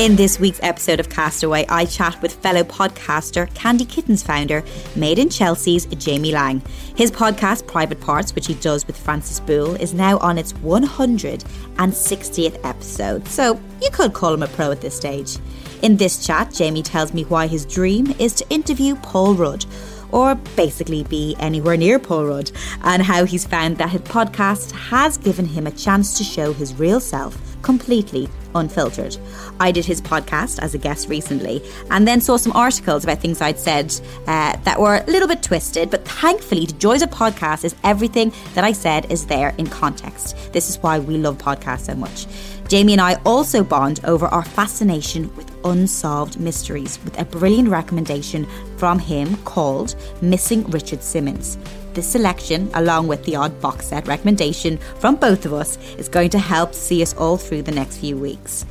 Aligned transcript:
In 0.00 0.16
this 0.16 0.40
week's 0.40 0.58
episode 0.62 0.98
of 0.98 1.10
Castaway, 1.10 1.66
I 1.68 1.84
chat 1.84 2.22
with 2.22 2.32
fellow 2.32 2.64
podcaster, 2.64 3.52
Candy 3.52 3.84
Kittens 3.84 4.22
founder, 4.22 4.64
Made 4.96 5.18
in 5.18 5.28
Chelsea's 5.28 5.84
Jamie 5.84 6.32
Laing. 6.32 6.62
His 6.96 7.10
podcast, 7.10 7.66
Private 7.66 8.00
Parts, 8.00 8.34
which 8.34 8.46
he 8.46 8.54
does 8.54 8.86
with 8.86 8.96
Francis 8.96 9.40
Boulle, 9.40 9.78
is 9.78 9.92
now 9.92 10.16
on 10.20 10.38
its 10.38 10.54
160th 10.54 12.64
episode, 12.64 13.28
so 13.28 13.60
you 13.82 13.90
could 13.90 14.14
call 14.14 14.32
him 14.32 14.42
a 14.42 14.48
pro 14.48 14.70
at 14.70 14.80
this 14.80 14.96
stage. 14.96 15.36
In 15.82 15.98
this 15.98 16.26
chat, 16.26 16.50
Jamie 16.50 16.82
tells 16.82 17.12
me 17.12 17.24
why 17.24 17.46
his 17.46 17.66
dream 17.66 18.14
is 18.18 18.32
to 18.36 18.48
interview 18.48 18.96
Paul 18.96 19.34
Rudd, 19.34 19.66
or 20.12 20.34
basically 20.56 21.04
be 21.04 21.36
anywhere 21.38 21.76
near 21.76 21.98
Paul 21.98 22.24
Rudd, 22.24 22.50
and 22.84 23.02
how 23.02 23.26
he's 23.26 23.44
found 23.44 23.76
that 23.76 23.90
his 23.90 24.00
podcast 24.00 24.72
has 24.72 25.18
given 25.18 25.44
him 25.44 25.66
a 25.66 25.72
chance 25.72 26.16
to 26.16 26.24
show 26.24 26.54
his 26.54 26.74
real 26.76 27.00
self 27.00 27.49
completely 27.62 28.28
unfiltered. 28.54 29.16
I 29.58 29.70
did 29.70 29.84
his 29.84 30.00
podcast 30.00 30.58
as 30.60 30.74
a 30.74 30.78
guest 30.78 31.08
recently 31.08 31.62
and 31.90 32.06
then 32.06 32.20
saw 32.20 32.36
some 32.36 32.52
articles 32.52 33.04
about 33.04 33.20
things 33.20 33.40
I'd 33.40 33.58
said 33.58 33.92
uh, 34.26 34.56
that 34.64 34.80
were 34.80 34.96
a 34.96 35.10
little 35.10 35.28
bit 35.28 35.42
twisted, 35.42 35.90
but 35.90 36.06
thankfully, 36.06 36.66
the 36.66 36.72
joys 36.74 37.02
of 37.02 37.10
podcast 37.10 37.64
is 37.64 37.74
everything 37.84 38.32
that 38.54 38.64
I 38.64 38.72
said 38.72 39.10
is 39.10 39.26
there 39.26 39.54
in 39.58 39.66
context. 39.66 40.36
This 40.52 40.68
is 40.68 40.78
why 40.78 40.98
we 40.98 41.16
love 41.16 41.38
podcasts 41.38 41.86
so 41.86 41.94
much. 41.94 42.26
Jamie 42.68 42.92
and 42.92 43.00
I 43.00 43.14
also 43.26 43.64
bond 43.64 44.00
over 44.04 44.26
our 44.26 44.44
fascination 44.44 45.34
with 45.34 45.50
unsolved 45.64 46.38
mysteries 46.38 47.00
with 47.04 47.18
a 47.18 47.24
brilliant 47.24 47.68
recommendation 47.68 48.46
from 48.76 49.00
him 49.00 49.36
called 49.38 49.96
Missing 50.22 50.70
Richard 50.70 51.02
Simmons. 51.02 51.58
This 51.94 52.06
selection, 52.06 52.70
along 52.74 53.08
with 53.08 53.24
the 53.24 53.34
odd 53.36 53.60
box 53.60 53.86
set 53.86 54.06
recommendation 54.06 54.78
from 55.00 55.16
both 55.16 55.44
of 55.44 55.52
us, 55.52 55.76
is 55.98 56.08
going 56.08 56.30
to 56.30 56.38
help 56.38 56.72
see 56.74 57.02
us 57.02 57.14
all 57.14 57.36
through 57.36 57.62
the 57.62 57.72
next 57.72 57.98
few 57.98 58.16
weeks. 58.16 58.64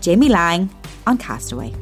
Jamie 0.00 0.28
Laing 0.28 0.70
on 1.06 1.18
Castaway. 1.18 1.72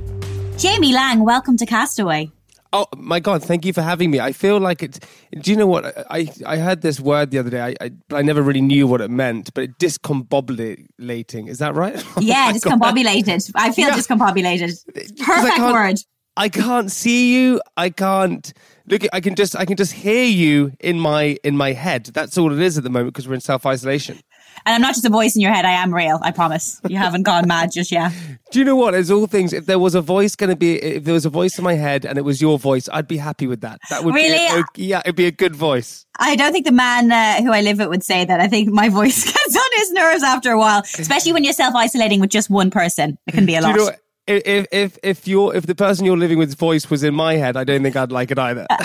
Jamie 0.56 0.92
Laing, 0.95 1.22
welcome 1.25 1.56
to 1.59 1.67
Castaway. 1.67 2.31
Oh 2.72 2.87
my 2.97 3.19
god! 3.19 3.42
Thank 3.42 3.64
you 3.67 3.72
for 3.72 3.83
having 3.83 4.11
me. 4.12 4.20
I 4.20 4.33
feel 4.33 4.59
like 4.61 4.83
it's. 4.83 5.00
Do 5.41 5.50
you 5.50 5.56
know 5.56 5.67
what 5.67 5.92
I 6.09 6.28
I 6.47 6.56
heard 6.56 6.83
this 6.83 7.00
word 7.00 7.33
the 7.33 7.39
other 7.39 7.50
day? 7.50 7.61
I 7.61 7.75
I, 7.81 7.91
but 8.09 8.17
I 8.17 8.22
never 8.22 8.42
really 8.42 8.61
knew 8.61 8.87
what 8.87 9.00
it 9.00 9.11
meant. 9.11 9.53
But 9.55 9.65
it 9.65 9.78
discombobulating. 9.78 11.48
Is 11.48 11.59
that 11.59 11.75
right? 11.75 11.97
Oh 12.17 12.20
Yeah, 12.20 12.47
my 12.53 12.59
God. 12.59 12.61
discombobulated. 12.81 13.50
I 13.56 13.72
feel 13.72 13.89
Yeah. 13.89 13.94
discombobulated. 13.97 14.84
'Cause 14.94 15.12
I 15.20 15.25
Perfect 15.25 15.56
can't- 15.56 15.72
word. 15.72 15.97
I 16.37 16.48
can't 16.48 16.91
see 16.92 17.34
you. 17.34 17.61
I 17.77 17.91
can't 17.91 18.53
look. 18.91 19.02
I 19.12 19.20
can 19.20 19.34
just 19.34 19.56
I 19.56 19.64
can 19.64 19.77
just 19.77 19.92
hear 19.92 20.24
you 20.24 20.72
in 20.80 20.98
my 21.00 21.36
in 21.44 21.56
my 21.56 21.72
head. 21.72 22.06
That's 22.06 22.36
all 22.36 22.52
it 22.52 22.60
is 22.60 22.77
at 22.78 22.84
the 22.84 22.91
moment 22.91 23.14
because 23.14 23.28
we're 23.28 23.34
in 23.34 23.41
self 23.41 23.64
isolation. 23.66 24.19
And 24.66 24.74
I'm 24.74 24.82
not 24.82 24.94
just 24.94 25.06
a 25.06 25.10
voice 25.10 25.36
in 25.36 25.42
your 25.42 25.52
head, 25.52 25.64
I 25.64 25.70
am 25.70 25.94
real, 25.94 26.19
I 26.22 26.32
promise. 26.32 26.80
You 26.86 26.98
haven't 26.98 27.22
gone 27.22 27.47
mad 27.48 27.70
just 27.72 27.91
yet. 27.91 28.12
Do 28.50 28.58
you 28.58 28.64
know 28.64 28.77
what? 28.77 28.94
As 28.94 29.10
all 29.10 29.26
things, 29.26 29.53
if 29.53 29.65
there 29.66 29.78
was 29.78 29.94
a 29.94 30.03
voice 30.03 30.34
going 30.37 30.50
to 30.50 30.56
be, 30.56 30.75
if 30.82 31.04
there 31.04 31.15
was 31.15 31.25
a 31.25 31.31
voice 31.31 31.56
in 31.56 31.65
my 31.65 31.75
head 31.75 32.04
and 32.04 32.19
it 32.19 32.22
was 32.22 32.42
your 32.42 32.59
voice, 32.59 32.88
I'd 32.92 33.06
be 33.09 33.16
happy 33.16 33.47
with 33.47 33.60
that. 33.62 33.78
That 33.88 34.04
would 34.04 34.15
Really? 34.15 34.37
be 34.37 34.60
a, 34.60 34.65
yeah, 34.76 35.00
it'd 35.04 35.16
be 35.16 35.26
a 35.26 35.31
good 35.31 35.54
voice. 35.56 36.04
I 36.19 36.36
don't 36.36 36.53
think 36.53 36.66
the 36.66 36.72
man 36.72 37.10
uh, 37.12 37.42
who 37.42 37.53
I 37.53 37.62
live 37.62 37.78
with 37.78 37.88
would 37.88 38.04
say 38.04 38.25
that. 38.25 38.41
I 38.41 38.48
think 38.48 38.69
my 38.70 38.88
voice 39.00 39.25
gets 39.25 39.56
on 39.56 39.70
his 39.76 39.92
nerves 39.92 40.22
after 40.25 40.50
a 40.50 40.59
while, 40.59 40.82
especially 40.98 41.32
when 41.32 41.44
you're 41.44 41.53
self 41.54 41.75
isolating 41.75 42.20
with 42.20 42.31
just 42.31 42.50
one 42.50 42.70
person. 42.70 43.16
It 43.28 43.32
can 43.32 43.47
be 43.47 43.54
a 43.54 43.60
Do 43.60 43.69
lot. 43.69 43.94
You? 44.30 44.42
If 44.44 44.66
if 44.72 44.98
if 45.02 45.28
you're 45.28 45.54
if 45.54 45.66
the 45.66 45.74
person 45.74 46.04
you're 46.04 46.16
living 46.16 46.38
with's 46.38 46.54
voice 46.54 46.91
was 46.91 47.02
in 47.02 47.14
my 47.14 47.34
head, 47.34 47.56
I 47.56 47.64
don't 47.64 47.82
think 47.82 47.96
I'd 47.96 48.12
like 48.12 48.30
it 48.30 48.38
either. 48.38 48.66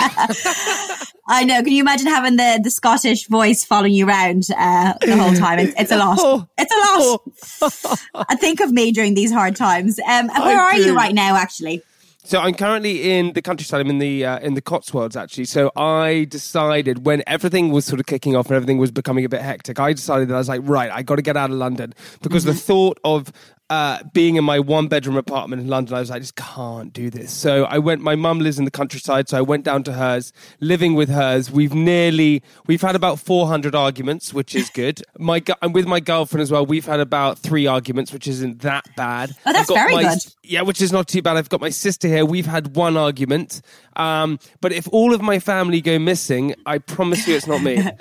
I 1.28 1.44
know. 1.44 1.60
Can 1.62 1.72
you 1.72 1.82
imagine 1.82 2.06
having 2.06 2.36
the, 2.36 2.60
the 2.62 2.70
Scottish 2.70 3.26
voice 3.26 3.64
following 3.64 3.92
you 3.92 4.06
around 4.06 4.44
uh, 4.56 4.94
the 5.00 5.16
whole 5.16 5.34
time? 5.34 5.58
It's, 5.58 5.74
it's 5.76 5.90
a 5.90 5.96
lot. 5.96 6.18
Oh. 6.20 6.46
It's 6.56 6.72
a 6.72 7.82
lot. 7.82 7.98
I 8.28 8.36
think 8.36 8.60
of 8.60 8.70
me 8.70 8.92
during 8.92 9.14
these 9.14 9.32
hard 9.32 9.56
times. 9.56 9.98
Um, 9.98 10.28
where 10.28 10.60
I 10.60 10.64
are 10.64 10.76
you 10.76 10.94
right 10.94 11.12
now, 11.12 11.36
actually? 11.36 11.82
So 12.26 12.40
I'm 12.40 12.54
currently 12.54 13.12
in 13.12 13.34
the 13.34 13.42
countryside. 13.42 13.80
I'm 13.80 13.88
in 13.88 13.98
the 13.98 14.24
uh, 14.24 14.40
in 14.40 14.54
the 14.54 14.60
Cotswolds 14.60 15.16
actually. 15.16 15.44
So 15.44 15.70
I 15.76 16.26
decided 16.28 17.06
when 17.06 17.22
everything 17.24 17.70
was 17.70 17.84
sort 17.84 18.00
of 18.00 18.06
kicking 18.06 18.34
off 18.34 18.46
and 18.46 18.56
everything 18.56 18.78
was 18.78 18.90
becoming 18.90 19.24
a 19.24 19.28
bit 19.28 19.42
hectic, 19.42 19.78
I 19.78 19.92
decided 19.92 20.26
that 20.28 20.34
I 20.34 20.38
was 20.38 20.48
like, 20.48 20.60
right, 20.64 20.90
I 20.90 21.02
got 21.04 21.16
to 21.16 21.22
get 21.22 21.36
out 21.36 21.50
of 21.50 21.56
London 21.56 21.94
because 22.22 22.42
the 22.42 22.52
thought 22.52 22.98
of 23.04 23.32
uh, 23.68 24.02
being 24.12 24.36
in 24.36 24.44
my 24.44 24.60
one 24.60 24.86
bedroom 24.86 25.16
apartment 25.16 25.60
in 25.60 25.66
London, 25.68 25.94
I 25.94 26.00
was 26.00 26.10
like, 26.10 26.16
I 26.16 26.20
just 26.20 26.36
can't 26.36 26.92
do 26.92 27.10
this. 27.10 27.32
So 27.32 27.64
I 27.64 27.78
went. 27.78 28.00
My 28.00 28.14
mum 28.14 28.38
lives 28.38 28.58
in 28.60 28.64
the 28.64 28.70
countryside, 28.70 29.28
so 29.28 29.38
I 29.38 29.40
went 29.40 29.64
down 29.64 29.82
to 29.84 29.92
hers, 29.92 30.32
living 30.60 30.94
with 30.94 31.08
hers. 31.08 31.50
We've 31.50 31.74
nearly 31.74 32.42
we've 32.66 32.80
had 32.82 32.94
about 32.94 33.18
400 33.18 33.74
arguments, 33.74 34.32
which 34.32 34.54
is 34.54 34.70
good. 34.70 35.02
My 35.18 35.42
and 35.62 35.74
with 35.74 35.86
my 35.86 35.98
girlfriend 35.98 36.42
as 36.42 36.52
well, 36.52 36.64
we've 36.64 36.86
had 36.86 37.00
about 37.00 37.38
three 37.38 37.66
arguments, 37.66 38.12
which 38.12 38.28
isn't 38.28 38.60
that 38.60 38.84
bad. 38.96 39.34
Oh, 39.44 39.52
that's 39.52 39.68
very 39.68 39.94
my- 39.94 40.02
good. 40.02 40.18
yeah, 40.44 40.62
which 40.62 40.80
is 40.80 40.92
not 40.92 41.08
too 41.08 41.20
bad. 41.22 41.36
I've 41.36 41.48
got 41.48 41.60
my 41.60 41.70
sister 41.70 42.06
here. 42.06 42.24
We've 42.24 42.46
had 42.46 42.76
one 42.76 42.96
argument. 42.96 43.62
Um, 43.96 44.38
but 44.60 44.72
if 44.72 44.86
all 44.92 45.14
of 45.14 45.22
my 45.22 45.38
family 45.38 45.80
go 45.80 45.98
missing, 45.98 46.54
I 46.66 46.78
promise 46.78 47.26
you 47.26 47.34
it's 47.34 47.46
not 47.46 47.62
me. 47.62 47.78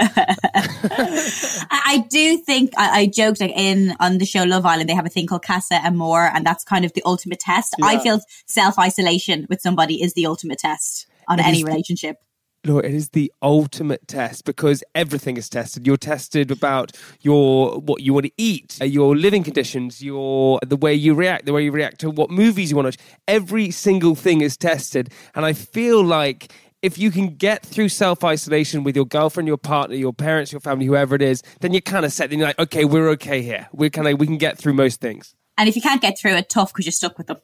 I, 1.71 2.05
do 2.09 2.37
think 2.37 2.73
I, 2.77 2.99
I 3.01 3.05
joked 3.07 3.39
like 3.39 3.53
in 3.55 3.95
on 3.99 4.17
the 4.17 4.25
show 4.25 4.43
Love 4.43 4.65
Island 4.65 4.89
they 4.89 4.93
have 4.93 5.05
a 5.05 5.09
thing 5.09 5.25
called 5.25 5.43
Casa 5.43 5.75
Amor, 5.75 6.29
and 6.33 6.45
that's 6.45 6.63
kind 6.63 6.85
of 6.85 6.93
the 6.93 7.01
ultimate 7.05 7.39
test. 7.39 7.75
I 7.81 7.99
feel 7.99 8.19
self 8.45 8.77
isolation 8.77 9.47
with 9.49 9.61
somebody 9.61 10.01
is 10.01 10.13
the 10.13 10.25
ultimate 10.25 10.59
test 10.59 11.07
on 11.27 11.39
any 11.39 11.59
is 11.59 11.63
relationship. 11.63 12.17
Lord, 12.65 12.85
it 12.85 12.93
is 12.93 13.09
the 13.09 13.31
ultimate 13.41 14.07
test 14.07 14.43
because 14.45 14.83
everything 14.95 15.37
is 15.37 15.49
tested. 15.49 15.85
You're 15.85 15.97
tested 15.97 16.49
about 16.49 16.93
your 17.21 17.79
what 17.79 18.01
you 18.01 18.13
want 18.13 18.25
to 18.25 18.31
eat, 18.37 18.77
uh, 18.81 18.85
your 18.85 19.15
living 19.15 19.43
conditions, 19.43 20.01
your 20.01 20.59
the 20.65 20.75
way 20.75 20.93
you 20.93 21.13
react, 21.13 21.45
the 21.45 21.53
way 21.53 21.63
you 21.63 21.71
react 21.71 21.99
to 21.99 22.09
what 22.09 22.29
movies 22.31 22.71
you 22.71 22.77
want 22.77 22.91
to 22.91 22.99
watch. 22.99 23.17
Every 23.27 23.71
single 23.71 24.15
thing 24.15 24.41
is 24.41 24.57
tested, 24.57 25.11
and 25.35 25.45
I 25.45 25.53
feel 25.53 26.03
like 26.03 26.51
if 26.81 26.97
you 26.97 27.11
can 27.11 27.35
get 27.35 27.65
through 27.65 27.89
self 27.89 28.23
isolation 28.23 28.83
with 28.83 28.95
your 28.95 29.05
girlfriend, 29.05 29.47
your 29.47 29.57
partner, 29.57 29.95
your 29.95 30.13
parents, 30.13 30.51
your 30.51 30.61
family, 30.61 30.85
whoever 30.85 31.15
it 31.15 31.21
is, 31.21 31.41
then 31.61 31.71
you're 31.71 31.81
kind 31.81 32.05
of 32.05 32.13
set. 32.13 32.29
Then 32.29 32.39
you're 32.39 32.47
like, 32.47 32.59
okay, 32.59 32.85
we're 32.85 33.09
okay 33.09 33.41
here. 33.41 33.67
We're 33.73 33.89
kind 33.89 34.07
of 34.07 34.19
we 34.19 34.25
can 34.25 34.37
get 34.37 34.57
through 34.57 34.73
most 34.73 35.01
things. 35.01 35.35
And 35.57 35.69
if 35.69 35.75
you 35.75 35.81
can't 35.81 36.01
get 36.01 36.17
through 36.19 36.33
it, 36.33 36.49
tough 36.49 36.73
because 36.73 36.85
you're 36.85 36.91
stuck 36.91 37.17
with 37.17 37.27
them. 37.27 37.37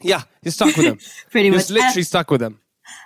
Yeah, 0.00 0.22
you're 0.42 0.52
stuck 0.52 0.76
with 0.76 0.86
them. 0.86 0.98
Pretty 1.30 1.48
you're 1.48 1.56
much. 1.56 1.70
literally 1.70 2.02
stuck 2.02 2.30
with 2.30 2.40
them. 2.40 2.60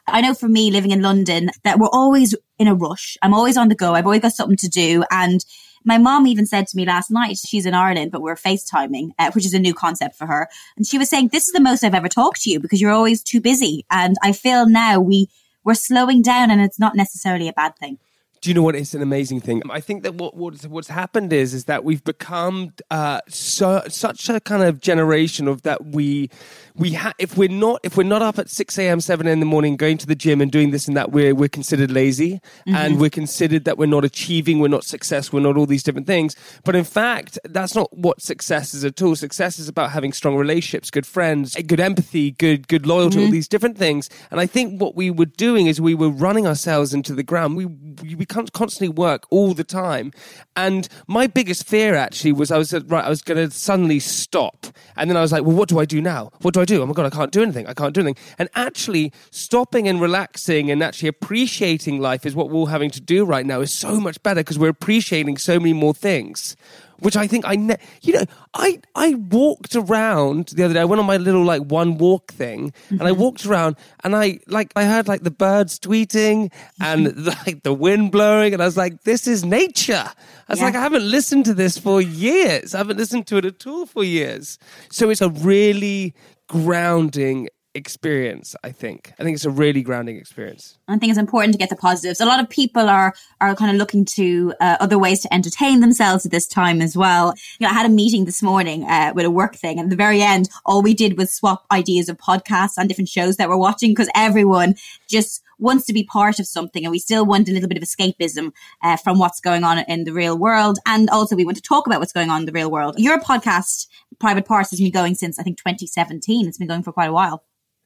I 0.07 0.21
know 0.21 0.35
for 0.35 0.49
me 0.49 0.71
living 0.71 0.91
in 0.91 1.03
London 1.03 1.51
that 1.65 1.79
we're 1.79 1.89
always 1.93 2.35
in 2.59 2.69
a 2.69 2.75
rush. 2.75 3.17
I'm 3.23 3.35
always 3.35 3.57
on 3.57 3.69
the 3.69 3.75
go. 3.75 3.95
I've 3.95 4.07
always 4.07 4.23
got 4.23 4.33
something 4.33 4.57
to 4.59 4.69
do. 4.69 5.05
And 5.11 5.45
my 5.85 5.99
mom 5.99 6.27
even 6.27 6.47
said 6.47 6.67
to 6.69 6.77
me 6.77 6.85
last 6.85 7.11
night, 7.11 7.39
she's 7.39 7.67
in 7.67 7.75
Ireland, 7.75 8.13
but 8.13 8.23
we're 8.23 8.37
FaceTiming, 8.37 9.11
uh, 9.19 9.31
which 9.33 9.45
is 9.45 9.55
a 9.55 9.59
new 9.59 9.75
concept 9.75 10.17
for 10.17 10.27
her. 10.27 10.49
And 10.77 10.87
she 10.87 10.99
was 10.99 11.09
saying, 11.09 11.29
this 11.29 11.47
is 11.47 11.53
the 11.53 11.61
most 11.61 11.83
I've 11.83 11.95
ever 11.95 12.09
talked 12.09 12.43
to 12.43 12.51
you 12.51 12.61
because 12.61 12.81
you're 12.81 12.93
always 12.93 13.23
too 13.23 13.41
busy. 13.41 13.85
And 13.91 14.17
I 14.23 14.33
feel 14.33 14.69
now 14.69 15.01
we, 15.01 15.29
we're 15.65 15.75
slowing 15.75 16.23
down 16.23 16.51
and 16.51 16.61
it's 16.61 16.79
not 16.79 16.95
necessarily 16.95 17.49
a 17.49 17.53
bad 17.53 17.77
thing. 17.77 17.99
Do 18.43 18.51
you 18.51 18.55
know 18.55 18.63
what? 18.63 18.75
It's 18.75 18.93
an 18.93 19.03
amazing 19.03 19.41
thing. 19.41 19.63
I 19.71 19.79
think 19.79 20.03
that 20.03 20.17
what 20.17 20.37
what's, 20.37 20.67
what's 20.67 20.89
happened 20.89 21.33
is 21.33 21.55
is 21.55 21.67
that 21.67 21.85
we've 21.85 22.03
become 22.03 22.73
uh, 22.91 23.21
so 23.29 23.83
such 23.89 24.29
a 24.29 24.41
kind 24.41 24.65
of 24.65 24.81
generation 24.81 25.47
of 25.47 25.63
that 25.63 25.87
we 25.87 26.29
we 26.75 26.95
ha- 26.95 27.13
if 27.21 27.37
we're 27.37 27.49
not 27.49 27.79
if 27.85 27.97
we're 27.97 28.03
not 28.03 28.21
up 28.21 28.41
at 28.41 28.51
six 28.51 28.77
a.m. 28.79 29.01
seven 29.01 29.29
in 29.29 29.39
the 29.39 29.47
morning 29.47 29.77
going 29.77 29.97
to 29.99 30.09
the 30.09 30.17
gym 30.17 30.41
and 30.41 30.51
doing 30.51 30.73
this 30.73 30.89
and 30.89 30.97
that 30.97 31.13
we're 31.13 31.37
we're 31.37 31.49
considered 31.49 31.93
lazy 31.93 32.41
and 32.67 33.01
we're 33.01 33.11
considered 33.11 33.65
that 33.65 33.79
we're 33.79 33.87
not 33.87 34.05
achieving, 34.05 34.59
we're 34.59 34.67
not 34.67 34.83
successful, 34.83 35.39
we're 35.39 35.47
not 35.47 35.57
all 35.57 35.67
these 35.67 35.85
different 35.85 36.09
things. 36.09 36.35
But 36.65 36.75
in 36.75 36.83
fact, 36.85 37.39
that's 37.45 37.77
not 37.77 37.97
what 37.97 38.21
success 38.21 38.75
is 38.75 38.85
at 38.85 39.01
all. 39.01 39.15
Success 39.15 39.61
is 39.61 39.69
about 39.69 39.93
having 39.93 40.13
strong 40.13 40.35
relationships, 40.35 40.91
good 40.91 41.07
friends, 41.07 41.55
good 41.55 41.79
empathy, 41.79 42.33
good 42.33 42.67
good 42.67 42.87
loyalty, 42.87 43.25
all 43.25 43.31
these 43.31 43.47
different 43.47 43.79
things. 43.79 44.11
And 44.33 44.41
I 44.41 44.47
think 44.47 44.81
what 44.81 44.97
we 44.97 45.13
were 45.13 45.27
doing 45.27 45.69
is 45.69 45.81
we 45.81 45.95
were 45.95 46.11
running 46.11 46.49
ourselves 46.49 46.93
into 46.93 47.15
the 47.15 47.23
ground. 47.23 47.57
We 47.57 47.67
we, 47.67 48.27
constantly 48.33 48.89
work 48.89 49.27
all 49.31 49.55
the 49.55 49.65
time. 49.65 50.13
And 50.57 50.89
my 51.07 51.27
biggest 51.27 51.67
fear 51.67 51.95
actually 51.95 52.33
was 52.33 52.51
I 52.51 52.59
was 52.59 52.73
right. 52.73 53.05
I 53.05 53.09
was 53.09 53.23
going 53.23 53.39
to 53.39 53.55
suddenly 53.55 54.01
stop 54.01 54.67
And 54.97 55.09
then 55.09 55.17
I 55.17 55.21
was 55.21 55.33
like, 55.33 55.45
well, 55.45 55.57
what 55.57 55.69
do 55.69 55.79
I 55.79 55.85
do 55.85 56.01
now? 56.01 56.31
What 56.43 56.55
do 56.55 56.61
I 56.61 56.65
do? 56.65 56.83
Oh 56.83 56.87
my 56.87 56.93
God, 56.93 57.07
I 57.07 57.11
can't 57.11 57.33
do 57.33 57.43
anything. 57.43 57.67
I 57.67 57.75
can't 57.75 57.95
do 57.95 58.01
anything. 58.01 58.23
And 58.39 58.49
actually, 58.55 59.13
stopping 59.31 59.89
and 59.89 60.01
relaxing 60.01 60.71
and 60.71 60.83
actually 60.83 61.09
appreciating 61.09 62.01
life 62.01 62.27
is 62.27 62.35
what 62.35 62.51
we're 62.51 62.57
all 62.57 62.67
having 62.67 62.91
to 62.91 63.01
do 63.01 63.25
right 63.25 63.47
now 63.47 63.61
is 63.61 63.73
so 63.73 64.01
much 64.01 64.23
better 64.23 64.41
because 64.41 64.59
we're 64.59 64.69
appreciating 64.69 65.39
so 65.39 65.59
many 65.59 65.73
more 65.73 65.95
things 65.95 66.57
which 66.99 67.17
I 67.17 67.27
think 67.27 67.45
I, 67.47 67.57
ne- 67.57 67.77
you 68.03 68.15
know, 68.15 68.25
I 68.55 68.81
I 68.95 69.15
walked 69.15 69.77
around 69.77 70.49
the 70.49 70.65
other 70.65 70.75
day. 70.75 70.81
I 70.81 70.85
went 70.85 71.01
on 71.01 71.07
my 71.07 71.17
little 71.17 71.45
like 71.45 71.63
one 71.63 71.99
walk 71.99 72.33
thing, 72.33 72.71
mm-hmm. 72.71 72.95
and 72.95 73.03
I 73.03 73.11
mm-hmm. 73.13 73.21
walked 73.21 73.47
around, 73.47 73.77
and 74.05 74.15
I 74.15 74.41
like 74.47 74.73
I 74.77 74.85
heard 74.85 75.09
like 75.09 75.23
the 75.23 75.31
birds 75.31 75.79
tweeting 75.79 76.53
and 76.81 77.27
like 77.27 77.63
the 77.63 77.73
wind 77.73 78.13
blowing, 78.13 78.53
and 78.53 78.63
I 78.63 78.67
was 78.67 78.77
like, 78.77 79.03
this 79.03 79.27
is 79.27 79.45
nature. 79.45 80.05
I 80.49 80.53
was 80.53 80.59
yeah. 80.59 80.67
like, 80.67 80.75
I 80.75 80.81
haven't 80.81 81.09
listened 81.09 81.45
to 81.47 81.55
this 81.55 81.79
for 81.79 82.01
years. 82.01 82.75
I 82.75 82.79
haven't 82.79 82.99
listened 82.99 83.27
to 83.29 83.37
it 83.39 83.45
at 83.45 83.67
all 83.67 83.87
for 83.87 84.05
years. 84.05 84.59
So 84.91 85.11
it's 85.11 85.21
a 85.21 85.31
really 85.31 86.15
grounding 86.49 87.49
experience 87.75 88.55
i 88.63 88.71
think. 88.71 89.13
I 89.19 89.23
think 89.23 89.35
it's 89.35 89.45
a 89.45 89.51
really 89.51 89.83
grounding 89.83 90.17
experience. 90.17 90.79
I 90.89 90.99
think 90.99 91.11
it's 91.11 91.19
important 91.19 91.53
to 91.55 91.59
get 91.59 91.71
the 91.71 91.77
positives. 91.77 92.21
A 92.21 92.27
lot 92.27 92.41
of 92.41 92.49
people 92.49 92.89
are 92.89 93.15
are 93.41 93.55
kind 93.55 93.71
of 93.71 93.77
looking 93.77 94.05
to 94.17 94.53
uh, 94.61 94.77
other 94.81 94.99
ways 94.99 95.21
to 95.21 95.33
entertain 95.33 95.81
themselves 95.81 96.27
at 96.27 96.33
this 96.33 96.47
time 96.47 96.83
as 96.83 96.97
well. 96.97 97.35
You 97.59 97.67
know 97.67 97.71
i 97.71 97.75
had 97.75 97.87
a 97.87 97.95
meeting 98.03 98.25
this 98.25 98.43
morning 98.43 98.85
uh, 98.85 99.13
with 99.15 99.25
a 99.25 99.31
work 99.31 99.57
thing 99.57 99.79
and 99.79 99.87
at 99.87 99.91
the 99.91 99.97
very 99.97 100.21
end 100.21 100.49
all 100.67 100.83
we 100.83 100.95
did 100.95 101.17
was 101.17 101.33
swap 101.33 101.65
ideas 101.71 102.09
of 102.09 102.19
podcasts 102.19 102.75
and 102.77 102.89
different 102.89 103.09
shows 103.09 103.37
that 103.37 103.49
we're 103.49 103.57
watching 103.57 103.91
because 103.91 104.11
everyone 104.15 104.75
just 105.09 105.43
wants 105.59 105.87
to 105.87 105.93
be 105.93 106.05
part 106.05 106.39
of 106.41 106.47
something 106.47 106.85
and 106.85 106.91
we 106.91 106.99
still 106.99 107.25
want 107.25 107.49
a 107.49 107.53
little 107.53 107.69
bit 107.69 107.79
of 107.79 107.85
escapism 107.85 108.53
uh, 108.83 108.97
from 108.97 109.19
what's 109.19 109.41
going 109.41 109.63
on 109.63 109.79
in 109.79 110.05
the 110.05 110.13
real 110.13 110.37
world. 110.37 110.79
And 110.87 111.09
also 111.09 111.37
we 111.37 111.45
want 111.45 111.57
to 111.57 111.63
talk 111.63 111.87
about 111.87 112.01
what's 112.01 112.13
going 112.13 112.31
on 112.31 112.41
in 112.41 112.47
the 112.47 112.53
real 112.53 112.71
world. 112.71 112.99
Your 112.99 113.21
podcast 113.21 113.87
private 114.19 114.45
parts 114.45 114.71
has 114.71 114.81
been 114.81 114.93
going 114.93 115.15
since 115.15 115.39
i 115.39 115.43
think 115.43 115.59
2017 115.59 116.47
it's 116.47 116.59
been 116.59 116.69
going 116.69 116.83
for 116.83 116.93
quite 116.93 117.09
a 117.09 117.13
while 117.13 117.45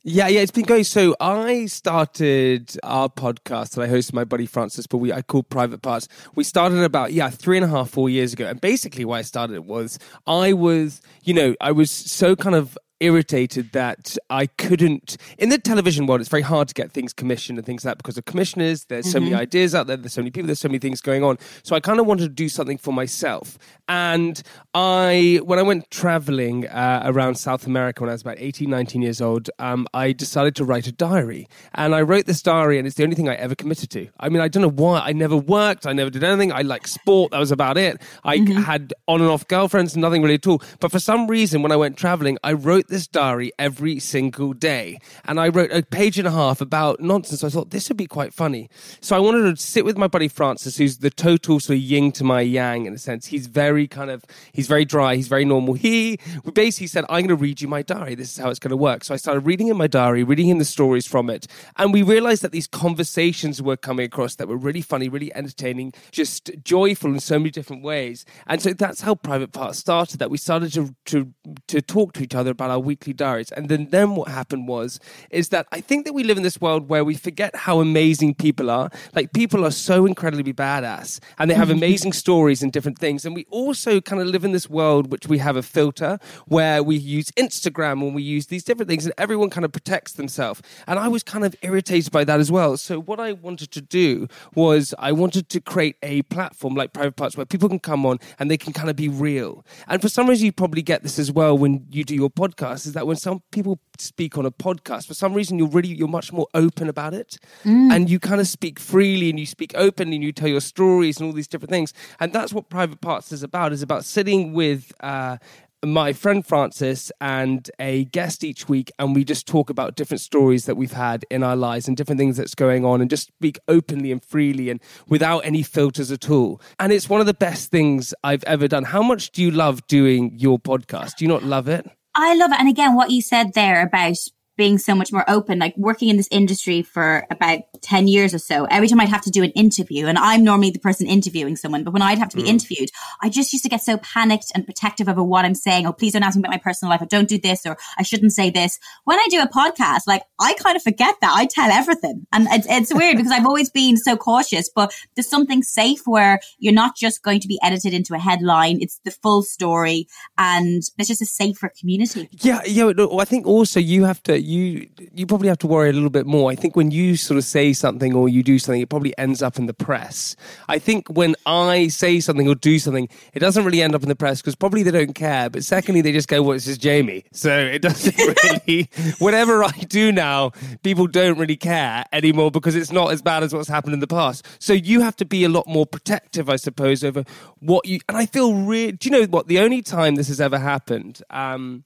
yeah, 0.08 0.28
yeah, 0.28 0.40
it's 0.42 0.52
been 0.52 0.64
going. 0.64 0.84
So 0.84 1.16
I 1.18 1.66
started 1.66 2.78
our 2.84 3.08
podcast 3.08 3.70
that 3.70 3.82
I 3.82 3.88
host 3.88 4.10
with 4.10 4.14
my 4.14 4.22
buddy 4.22 4.46
Francis, 4.46 4.86
but 4.86 4.98
we 4.98 5.12
I 5.12 5.20
called 5.20 5.48
Private 5.48 5.82
Parts. 5.82 6.06
We 6.36 6.44
started 6.44 6.78
about 6.84 7.12
yeah 7.12 7.28
three 7.28 7.56
and 7.56 7.64
a 7.64 7.68
half, 7.68 7.90
four 7.90 8.08
years 8.08 8.32
ago, 8.32 8.46
and 8.46 8.60
basically 8.60 9.04
why 9.04 9.18
I 9.18 9.22
started 9.22 9.54
it 9.54 9.64
was 9.64 9.98
I 10.24 10.52
was 10.52 11.02
you 11.24 11.34
know 11.34 11.56
I 11.60 11.72
was 11.72 11.90
so 11.90 12.36
kind 12.36 12.54
of 12.54 12.78
irritated 13.00 13.72
that 13.72 14.16
I 14.30 14.46
couldn't. 14.46 15.16
In 15.38 15.48
the 15.48 15.58
television 15.58 16.06
world, 16.06 16.20
it's 16.20 16.30
very 16.30 16.42
hard 16.42 16.68
to 16.68 16.74
get 16.74 16.92
things 16.92 17.12
commissioned 17.12 17.58
and 17.58 17.66
things 17.66 17.84
like 17.84 17.92
that 17.92 17.98
because 17.98 18.16
of 18.18 18.24
commissioners. 18.24 18.84
There's 18.84 19.06
mm-hmm. 19.06 19.12
so 19.12 19.20
many 19.20 19.32
mm-hmm. 19.32 19.40
ideas 19.40 19.74
out 19.74 19.86
there. 19.86 19.96
There's 19.96 20.12
so 20.12 20.22
many 20.22 20.30
people. 20.30 20.46
There's 20.46 20.60
so 20.60 20.68
many 20.68 20.78
things 20.78 21.00
going 21.00 21.22
on. 21.22 21.38
So 21.62 21.76
I 21.76 21.80
kind 21.80 22.00
of 22.00 22.06
wanted 22.06 22.24
to 22.24 22.28
do 22.28 22.48
something 22.48 22.78
for 22.78 22.92
myself. 22.92 23.58
And 23.88 24.42
I, 24.74 25.40
when 25.44 25.58
I 25.58 25.62
went 25.62 25.90
traveling 25.90 26.66
uh, 26.66 27.02
around 27.04 27.36
South 27.36 27.66
America 27.66 28.02
when 28.02 28.10
I 28.10 28.14
was 28.14 28.22
about 28.22 28.36
18, 28.38 28.68
19 28.68 29.02
years 29.02 29.20
old, 29.20 29.50
um, 29.58 29.86
I 29.94 30.12
decided 30.12 30.56
to 30.56 30.64
write 30.64 30.86
a 30.86 30.92
diary. 30.92 31.48
And 31.74 31.94
I 31.94 32.02
wrote 32.02 32.26
this 32.26 32.42
diary, 32.42 32.78
and 32.78 32.86
it's 32.86 32.96
the 32.96 33.04
only 33.04 33.16
thing 33.16 33.28
I 33.28 33.34
ever 33.34 33.54
committed 33.54 33.90
to. 33.90 34.08
I 34.18 34.28
mean, 34.28 34.40
I 34.40 34.48
don't 34.48 34.62
know 34.62 34.70
why. 34.70 35.00
I 35.00 35.12
never 35.12 35.36
worked. 35.36 35.86
I 35.86 35.92
never 35.92 36.10
did 36.10 36.24
anything. 36.24 36.52
I 36.52 36.62
like 36.62 36.86
sport. 36.86 37.32
That 37.32 37.38
was 37.38 37.52
about 37.52 37.78
it. 37.78 38.00
I 38.24 38.38
mm-hmm. 38.38 38.62
had 38.62 38.94
on 39.06 39.20
and 39.20 39.30
off 39.30 39.46
girlfriends, 39.46 39.96
nothing 39.96 40.22
really 40.22 40.34
at 40.34 40.46
all. 40.46 40.62
But 40.80 40.90
for 40.90 40.98
some 40.98 41.26
reason, 41.28 41.62
when 41.62 41.72
I 41.72 41.76
went 41.76 41.96
traveling, 41.96 42.38
I 42.42 42.52
wrote 42.54 42.85
wrote 42.86 42.94
this 42.94 43.06
diary 43.06 43.52
every 43.58 43.98
single 43.98 44.52
day. 44.52 44.98
And 45.24 45.40
I 45.40 45.48
wrote 45.48 45.72
a 45.72 45.82
page 45.82 46.18
and 46.18 46.28
a 46.28 46.30
half 46.30 46.60
about 46.60 47.00
nonsense. 47.00 47.42
I 47.42 47.48
thought 47.48 47.70
this 47.70 47.88
would 47.88 47.96
be 47.96 48.06
quite 48.06 48.32
funny. 48.32 48.68
So 49.00 49.16
I 49.16 49.18
wanted 49.18 49.56
to 49.56 49.62
sit 49.62 49.84
with 49.84 49.96
my 49.96 50.06
buddy 50.06 50.28
Francis, 50.28 50.76
who's 50.76 50.98
the 50.98 51.10
total 51.10 51.60
sort 51.60 51.78
of 51.78 51.82
yin 51.82 52.12
to 52.12 52.24
my 52.24 52.40
yang 52.40 52.86
in 52.86 52.94
a 52.94 52.98
sense. 52.98 53.26
He's 53.26 53.46
very 53.46 53.88
kind 53.88 54.10
of, 54.10 54.24
he's 54.52 54.68
very 54.68 54.84
dry, 54.84 55.16
he's 55.16 55.28
very 55.28 55.44
normal. 55.44 55.74
He 55.74 56.18
basically 56.52 56.86
said, 56.86 57.04
I'm 57.08 57.26
going 57.26 57.28
to 57.28 57.34
read 57.36 57.60
you 57.60 57.68
my 57.68 57.82
diary. 57.82 58.14
This 58.14 58.32
is 58.32 58.38
how 58.38 58.50
it's 58.50 58.58
going 58.58 58.70
to 58.70 58.76
work. 58.76 59.04
So 59.04 59.14
I 59.14 59.16
started 59.16 59.40
reading 59.40 59.68
in 59.68 59.76
my 59.76 59.86
diary, 59.86 60.22
reading 60.22 60.48
in 60.48 60.58
the 60.58 60.64
stories 60.64 61.06
from 61.06 61.28
it. 61.30 61.46
And 61.76 61.92
we 61.92 62.02
realized 62.02 62.42
that 62.42 62.52
these 62.52 62.66
conversations 62.66 63.60
were 63.60 63.76
coming 63.76 64.06
across 64.06 64.36
that 64.36 64.48
were 64.48 64.56
really 64.56 64.82
funny, 64.82 65.08
really 65.08 65.34
entertaining, 65.34 65.92
just 66.10 66.50
joyful 66.62 67.12
in 67.12 67.20
so 67.20 67.38
many 67.38 67.50
different 67.50 67.82
ways. 67.82 68.24
And 68.46 68.62
so 68.62 68.72
that's 68.72 69.00
how 69.00 69.14
Private 69.14 69.52
Parts 69.52 69.78
started, 69.78 70.18
that 70.18 70.30
we 70.30 70.38
started 70.38 70.72
to, 70.74 70.94
to, 71.06 71.32
to 71.68 71.82
talk 71.82 72.12
to 72.14 72.22
each 72.22 72.34
other 72.34 72.50
about 72.50 72.70
our 72.70 72.75
weekly 72.78 73.12
diaries. 73.12 73.52
And 73.52 73.68
then, 73.68 73.88
then 73.90 74.14
what 74.14 74.28
happened 74.28 74.68
was, 74.68 75.00
is 75.30 75.50
that 75.50 75.66
I 75.72 75.80
think 75.80 76.04
that 76.04 76.12
we 76.12 76.24
live 76.24 76.36
in 76.36 76.42
this 76.42 76.60
world 76.60 76.88
where 76.88 77.04
we 77.04 77.14
forget 77.14 77.54
how 77.54 77.80
amazing 77.80 78.34
people 78.34 78.70
are. 78.70 78.90
Like 79.14 79.32
people 79.32 79.64
are 79.64 79.70
so 79.70 80.06
incredibly 80.06 80.52
badass 80.52 81.20
and 81.38 81.50
they 81.50 81.54
have 81.54 81.70
amazing 81.78 82.12
stories 82.12 82.62
and 82.62 82.72
different 82.72 82.98
things. 82.98 83.24
And 83.24 83.34
we 83.34 83.46
also 83.50 84.00
kind 84.00 84.20
of 84.20 84.28
live 84.28 84.44
in 84.44 84.52
this 84.52 84.68
world 84.68 85.10
which 85.10 85.26
we 85.26 85.38
have 85.38 85.56
a 85.56 85.62
filter 85.62 86.18
where 86.46 86.82
we 86.82 86.96
use 86.96 87.30
Instagram 87.32 88.02
and 88.02 88.14
we 88.14 88.22
use 88.22 88.46
these 88.46 88.64
different 88.64 88.88
things 88.88 89.04
and 89.04 89.14
everyone 89.18 89.50
kind 89.50 89.64
of 89.64 89.72
protects 89.72 90.12
themselves. 90.12 90.62
And 90.86 90.98
I 90.98 91.08
was 91.08 91.22
kind 91.22 91.44
of 91.44 91.54
irritated 91.62 92.12
by 92.12 92.24
that 92.24 92.40
as 92.40 92.50
well. 92.50 92.76
So 92.76 93.00
what 93.00 93.20
I 93.20 93.32
wanted 93.32 93.70
to 93.72 93.80
do 93.80 94.28
was 94.54 94.94
I 94.98 95.12
wanted 95.12 95.48
to 95.50 95.60
create 95.60 95.96
a 96.02 96.22
platform 96.22 96.74
like 96.74 96.92
Private 96.92 97.16
Parts 97.16 97.36
where 97.36 97.46
people 97.46 97.68
can 97.68 97.80
come 97.80 98.04
on 98.06 98.18
and 98.38 98.50
they 98.50 98.56
can 98.56 98.72
kind 98.72 98.90
of 98.90 98.96
be 98.96 99.08
real. 99.08 99.64
And 99.88 100.02
for 100.02 100.08
some 100.08 100.28
reason 100.28 100.46
you 100.46 100.52
probably 100.52 100.82
get 100.82 101.02
this 101.02 101.18
as 101.18 101.30
well 101.30 101.56
when 101.56 101.86
you 101.90 102.04
do 102.04 102.14
your 102.14 102.30
podcast 102.30 102.65
podcast 102.66 102.86
is 102.86 102.92
that 102.92 103.06
when 103.06 103.16
some 103.16 103.42
people 103.52 103.78
speak 103.98 104.36
on 104.38 104.46
a 104.46 104.50
podcast, 104.50 105.06
for 105.06 105.14
some 105.14 105.34
reason 105.34 105.58
you're 105.58 105.68
really 105.68 105.88
you're 105.88 106.08
much 106.08 106.32
more 106.32 106.46
open 106.54 106.88
about 106.88 107.14
it, 107.14 107.38
mm. 107.64 107.92
and 107.92 108.10
you 108.10 108.18
kind 108.18 108.40
of 108.40 108.48
speak 108.48 108.78
freely 108.78 109.30
and 109.30 109.38
you 109.38 109.46
speak 109.46 109.72
openly 109.74 110.16
and 110.16 110.24
you 110.24 110.32
tell 110.32 110.48
your 110.48 110.60
stories 110.60 111.18
and 111.18 111.26
all 111.26 111.32
these 111.32 111.48
different 111.48 111.70
things. 111.70 111.92
And 112.20 112.32
that's 112.32 112.52
what 112.52 112.68
Private 112.68 113.00
Parts 113.00 113.32
is 113.32 113.42
about. 113.42 113.72
Is 113.72 113.82
about 113.82 114.04
sitting 114.04 114.52
with. 114.52 114.92
Uh, 115.00 115.38
my 115.84 116.12
friend 116.12 116.44
Francis 116.44 117.12
and 117.20 117.70
a 117.78 118.06
guest 118.06 118.42
each 118.42 118.68
week, 118.68 118.90
and 118.98 119.14
we 119.14 119.24
just 119.24 119.46
talk 119.46 119.70
about 119.70 119.94
different 119.94 120.20
stories 120.20 120.64
that 120.64 120.74
we've 120.74 120.94
had 120.94 121.24
in 121.30 121.42
our 121.44 121.54
lives 121.54 121.86
and 121.86 121.96
different 121.96 122.18
things 122.18 122.38
that's 122.38 122.54
going 122.54 122.84
on, 122.84 123.00
and 123.00 123.10
just 123.10 123.28
speak 123.28 123.58
openly 123.68 124.10
and 124.10 124.24
freely 124.24 124.70
and 124.70 124.80
without 125.06 125.40
any 125.40 125.62
filters 125.62 126.10
at 126.10 126.28
all. 126.30 126.60
And 126.80 126.92
it's 126.92 127.08
one 127.08 127.20
of 127.20 127.26
the 127.26 127.34
best 127.34 127.70
things 127.70 128.14
I've 128.24 128.42
ever 128.44 128.66
done. 128.66 128.84
How 128.84 129.02
much 129.02 129.30
do 129.30 129.42
you 129.42 129.50
love 129.50 129.86
doing 129.86 130.32
your 130.36 130.58
podcast? 130.58 131.16
Do 131.18 131.24
you 131.24 131.28
not 131.28 131.44
love 131.44 131.68
it? 131.68 131.88
I 132.16 132.34
love 132.34 132.50
it. 132.50 132.58
And 132.58 132.68
again, 132.68 132.96
what 132.96 133.10
you 133.10 133.20
said 133.20 133.52
there 133.52 133.82
about 133.82 134.16
being 134.56 134.78
so 134.78 134.94
much 134.94 135.12
more 135.12 135.28
open, 135.28 135.58
like 135.58 135.76
working 135.76 136.08
in 136.08 136.16
this 136.16 136.28
industry 136.30 136.82
for 136.82 137.26
about 137.30 137.60
10 137.82 138.08
years 138.08 138.34
or 138.34 138.38
so, 138.38 138.64
every 138.66 138.88
time 138.88 139.00
I'd 139.00 139.08
have 139.08 139.22
to 139.22 139.30
do 139.30 139.42
an 139.42 139.50
interview, 139.50 140.06
and 140.06 140.18
I'm 140.18 140.44
normally 140.44 140.70
the 140.70 140.78
person 140.78 141.06
interviewing 141.06 141.56
someone, 141.56 141.84
but 141.84 141.92
when 141.92 142.02
I'd 142.02 142.18
have 142.18 142.30
to 142.30 142.36
be 142.36 142.44
mm. 142.44 142.48
interviewed, 142.48 142.90
I 143.22 143.28
just 143.28 143.52
used 143.52 143.64
to 143.64 143.68
get 143.68 143.82
so 143.82 143.98
panicked 143.98 144.52
and 144.54 144.64
protective 144.64 145.08
over 145.08 145.22
what 145.22 145.44
I'm 145.44 145.54
saying. 145.54 145.86
Oh, 145.86 145.92
please 145.92 146.12
don't 146.12 146.22
ask 146.22 146.36
me 146.36 146.40
about 146.40 146.50
my 146.50 146.58
personal 146.58 146.90
life. 146.90 147.02
I 147.02 147.06
don't 147.06 147.28
do 147.28 147.38
this, 147.38 147.66
or 147.66 147.76
I 147.98 148.02
shouldn't 148.02 148.32
say 148.32 148.50
this. 148.50 148.78
When 149.04 149.18
I 149.18 149.26
do 149.30 149.40
a 149.40 149.48
podcast, 149.48 150.02
like 150.06 150.22
I 150.40 150.54
kind 150.54 150.76
of 150.76 150.82
forget 150.82 151.14
that. 151.20 151.32
I 151.34 151.46
tell 151.46 151.70
everything. 151.70 152.26
And 152.32 152.46
it's, 152.50 152.66
it's 152.68 152.94
weird 152.94 153.16
because 153.16 153.32
I've 153.32 153.46
always 153.46 153.70
been 153.70 153.96
so 153.96 154.16
cautious, 154.16 154.70
but 154.74 154.94
there's 155.14 155.28
something 155.28 155.62
safe 155.62 156.02
where 156.06 156.40
you're 156.58 156.72
not 156.72 156.96
just 156.96 157.22
going 157.22 157.40
to 157.40 157.48
be 157.48 157.58
edited 157.62 157.92
into 157.92 158.14
a 158.14 158.18
headline. 158.18 158.78
It's 158.80 159.00
the 159.04 159.10
full 159.10 159.42
story 159.42 160.08
and 160.38 160.82
it's 160.98 161.08
just 161.08 161.22
a 161.22 161.26
safer 161.26 161.70
community. 161.78 162.28
Yeah. 162.32 162.62
Yeah. 162.64 162.92
I 163.18 163.24
think 163.24 163.46
also 163.46 163.80
you 163.80 164.04
have 164.04 164.22
to, 164.24 164.40
you, 164.46 164.88
you 165.12 165.26
probably 165.26 165.48
have 165.48 165.58
to 165.58 165.66
worry 165.66 165.90
a 165.90 165.92
little 165.92 166.10
bit 166.10 166.26
more. 166.26 166.50
I 166.50 166.54
think 166.54 166.76
when 166.76 166.90
you 166.90 167.16
sort 167.16 167.38
of 167.38 167.44
say 167.44 167.72
something 167.72 168.14
or 168.14 168.28
you 168.28 168.42
do 168.42 168.58
something, 168.58 168.80
it 168.80 168.88
probably 168.88 169.16
ends 169.18 169.42
up 169.42 169.58
in 169.58 169.66
the 169.66 169.74
press. 169.74 170.36
I 170.68 170.78
think 170.78 171.08
when 171.08 171.34
I 171.44 171.88
say 171.88 172.20
something 172.20 172.48
or 172.48 172.54
do 172.54 172.78
something, 172.78 173.08
it 173.34 173.40
doesn't 173.40 173.64
really 173.64 173.82
end 173.82 173.94
up 173.94 174.02
in 174.02 174.08
the 174.08 174.16
press 174.16 174.40
because 174.40 174.54
probably 174.54 174.82
they 174.82 174.90
don't 174.90 175.14
care. 175.14 175.50
But 175.50 175.64
secondly, 175.64 176.00
they 176.00 176.12
just 176.12 176.28
go, 176.28 176.42
well, 176.42 176.58
just 176.58 176.80
Jamie. 176.80 177.24
So 177.32 177.56
it 177.56 177.82
doesn't 177.82 178.16
really, 178.66 178.88
whatever 179.18 179.64
I 179.64 179.70
do 179.70 180.12
now, 180.12 180.52
people 180.82 181.06
don't 181.06 181.38
really 181.38 181.56
care 181.56 182.04
anymore 182.12 182.50
because 182.50 182.76
it's 182.76 182.92
not 182.92 183.12
as 183.12 183.22
bad 183.22 183.42
as 183.42 183.52
what's 183.52 183.68
happened 183.68 183.94
in 183.94 184.00
the 184.00 184.06
past. 184.06 184.46
So 184.58 184.72
you 184.72 185.00
have 185.00 185.16
to 185.16 185.24
be 185.24 185.44
a 185.44 185.48
lot 185.48 185.66
more 185.66 185.86
protective, 185.86 186.48
I 186.48 186.56
suppose, 186.56 187.02
over 187.02 187.24
what 187.58 187.86
you, 187.86 188.00
and 188.08 188.16
I 188.16 188.26
feel 188.26 188.54
really, 188.54 188.92
do 188.92 189.08
you 189.08 189.18
know 189.18 189.26
what? 189.26 189.48
The 189.48 189.58
only 189.58 189.82
time 189.82 190.14
this 190.14 190.28
has 190.28 190.40
ever 190.40 190.58
happened, 190.58 191.22
um, 191.30 191.84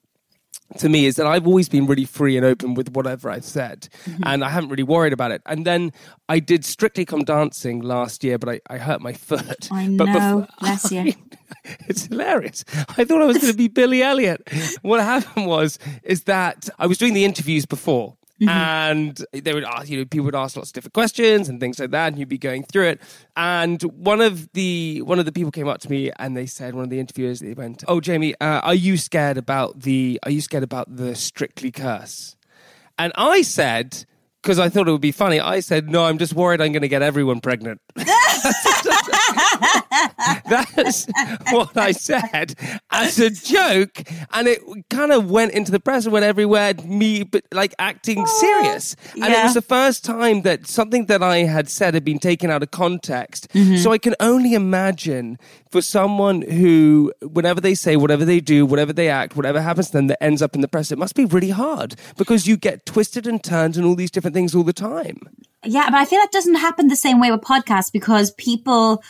to 0.77 0.89
me 0.89 1.05
is 1.05 1.15
that 1.15 1.27
I've 1.27 1.47
always 1.47 1.69
been 1.69 1.85
really 1.85 2.05
free 2.05 2.37
and 2.37 2.45
open 2.45 2.73
with 2.73 2.91
whatever 2.93 3.29
I've 3.29 3.45
said, 3.45 3.89
mm-hmm. 4.05 4.23
and 4.25 4.43
I 4.43 4.49
haven't 4.49 4.69
really 4.69 4.83
worried 4.83 5.13
about 5.13 5.31
it. 5.31 5.41
And 5.45 5.65
then 5.65 5.91
I 6.29 6.39
did 6.39 6.65
Strictly 6.65 7.05
Come 7.05 7.23
Dancing 7.23 7.81
last 7.81 8.23
year, 8.23 8.37
but 8.37 8.49
I, 8.49 8.61
I 8.69 8.77
hurt 8.77 9.01
my 9.01 9.13
foot. 9.13 9.69
I 9.71 9.87
know, 9.87 10.05
but 10.05 10.05
before, 10.13 10.47
bless 10.59 10.91
you. 10.91 11.13
it's 11.87 12.05
hilarious. 12.05 12.63
I 12.97 13.03
thought 13.03 13.21
I 13.21 13.25
was 13.25 13.37
going 13.37 13.51
to 13.51 13.57
be 13.57 13.67
Billy 13.67 14.01
Elliot. 14.01 14.47
What 14.81 15.01
happened 15.01 15.47
was 15.47 15.79
is 16.03 16.23
that 16.23 16.69
I 16.79 16.87
was 16.87 16.97
doing 16.97 17.13
the 17.13 17.25
interviews 17.25 17.65
before, 17.65 18.15
Mm-hmm. 18.41 18.49
And 18.49 19.25
they 19.33 19.53
would 19.53 19.63
ask, 19.63 19.87
you 19.89 19.99
know, 19.99 20.05
people 20.05 20.25
would 20.25 20.35
ask 20.35 20.55
lots 20.55 20.69
of 20.69 20.73
different 20.73 20.93
questions 20.93 21.47
and 21.47 21.59
things 21.59 21.79
like 21.79 21.91
that, 21.91 22.07
and 22.07 22.17
you'd 22.17 22.27
be 22.27 22.39
going 22.39 22.63
through 22.63 22.87
it. 22.87 23.01
And 23.35 23.81
one 23.83 24.19
of 24.19 24.51
the 24.53 25.01
one 25.03 25.19
of 25.19 25.25
the 25.25 25.31
people 25.31 25.51
came 25.51 25.67
up 25.67 25.79
to 25.81 25.89
me 25.89 26.11
and 26.17 26.35
they 26.35 26.47
said, 26.47 26.73
one 26.73 26.83
of 26.83 26.89
the 26.89 26.99
interviewers, 26.99 27.39
they 27.39 27.53
went, 27.53 27.83
"Oh, 27.87 28.01
Jamie, 28.01 28.33
uh, 28.41 28.61
are 28.61 28.73
you 28.73 28.97
scared 28.97 29.37
about 29.37 29.81
the 29.81 30.19
Are 30.23 30.31
you 30.31 30.41
scared 30.41 30.63
about 30.63 30.95
the 30.95 31.15
Strictly 31.15 31.71
curse?" 31.71 32.35
And 32.97 33.13
I 33.15 33.43
said, 33.43 34.05
because 34.41 34.57
I 34.57 34.69
thought 34.69 34.87
it 34.87 34.91
would 34.91 35.01
be 35.01 35.11
funny, 35.11 35.39
I 35.39 35.59
said, 35.59 35.89
"No, 35.89 36.05
I'm 36.05 36.17
just 36.17 36.33
worried 36.33 36.61
I'm 36.61 36.71
going 36.71 36.81
to 36.81 36.87
get 36.87 37.03
everyone 37.03 37.41
pregnant." 37.41 37.79
That's 40.49 41.07
what 41.51 41.77
I 41.77 41.91
said 41.91 42.55
as 42.91 43.19
a 43.19 43.29
joke, 43.29 44.03
and 44.33 44.47
it 44.47 44.61
kind 44.89 45.11
of 45.11 45.29
went 45.29 45.53
into 45.53 45.71
the 45.71 45.79
press 45.79 46.05
and 46.05 46.13
went 46.13 46.25
everywhere. 46.25 46.73
Me, 46.85 47.23
but 47.23 47.43
like 47.51 47.73
acting 47.79 48.25
serious, 48.25 48.95
and 49.13 49.25
it 49.25 49.43
was 49.43 49.53
the 49.53 49.61
first 49.61 50.03
time 50.05 50.41
that 50.43 50.67
something 50.67 51.05
that 51.07 51.23
I 51.23 51.39
had 51.39 51.69
said 51.69 51.93
had 51.93 52.03
been 52.03 52.19
taken 52.19 52.49
out 52.49 52.63
of 52.63 52.71
context. 52.71 53.47
Mm-hmm. 53.53 53.77
So 53.77 53.91
I 53.91 53.97
can 53.97 54.15
only 54.19 54.53
imagine 54.53 55.37
for 55.71 55.81
someone 55.81 56.41
who, 56.41 57.13
whenever 57.21 57.61
they 57.61 57.75
say, 57.75 57.95
whatever 57.95 58.25
they 58.25 58.39
do, 58.39 58.65
whatever 58.65 58.91
they 58.91 59.09
act, 59.09 59.35
whatever 59.35 59.61
happens 59.61 59.87
to 59.87 59.93
them 59.93 60.07
that 60.07 60.21
ends 60.21 60.41
up 60.41 60.53
in 60.53 60.61
the 60.61 60.67
press, 60.67 60.91
it 60.91 60.97
must 60.97 61.15
be 61.15 61.25
really 61.25 61.49
hard 61.49 61.95
because 62.17 62.47
you 62.47 62.57
get 62.57 62.85
twisted 62.85 63.25
and 63.25 63.43
turned 63.43 63.77
and 63.77 63.85
all 63.85 63.95
these 63.95 64.11
different 64.11 64.33
things 64.33 64.53
all 64.53 64.63
the 64.63 64.73
time. 64.73 65.19
Yeah, 65.63 65.89
but 65.89 65.97
I 65.97 66.05
feel 66.05 66.19
that 66.19 66.31
doesn't 66.31 66.55
happen 66.55 66.87
the 66.87 66.95
same 66.95 67.19
way 67.19 67.31
with 67.31 67.41
podcasts 67.41 67.91
because 67.91 68.31
people. 68.31 69.03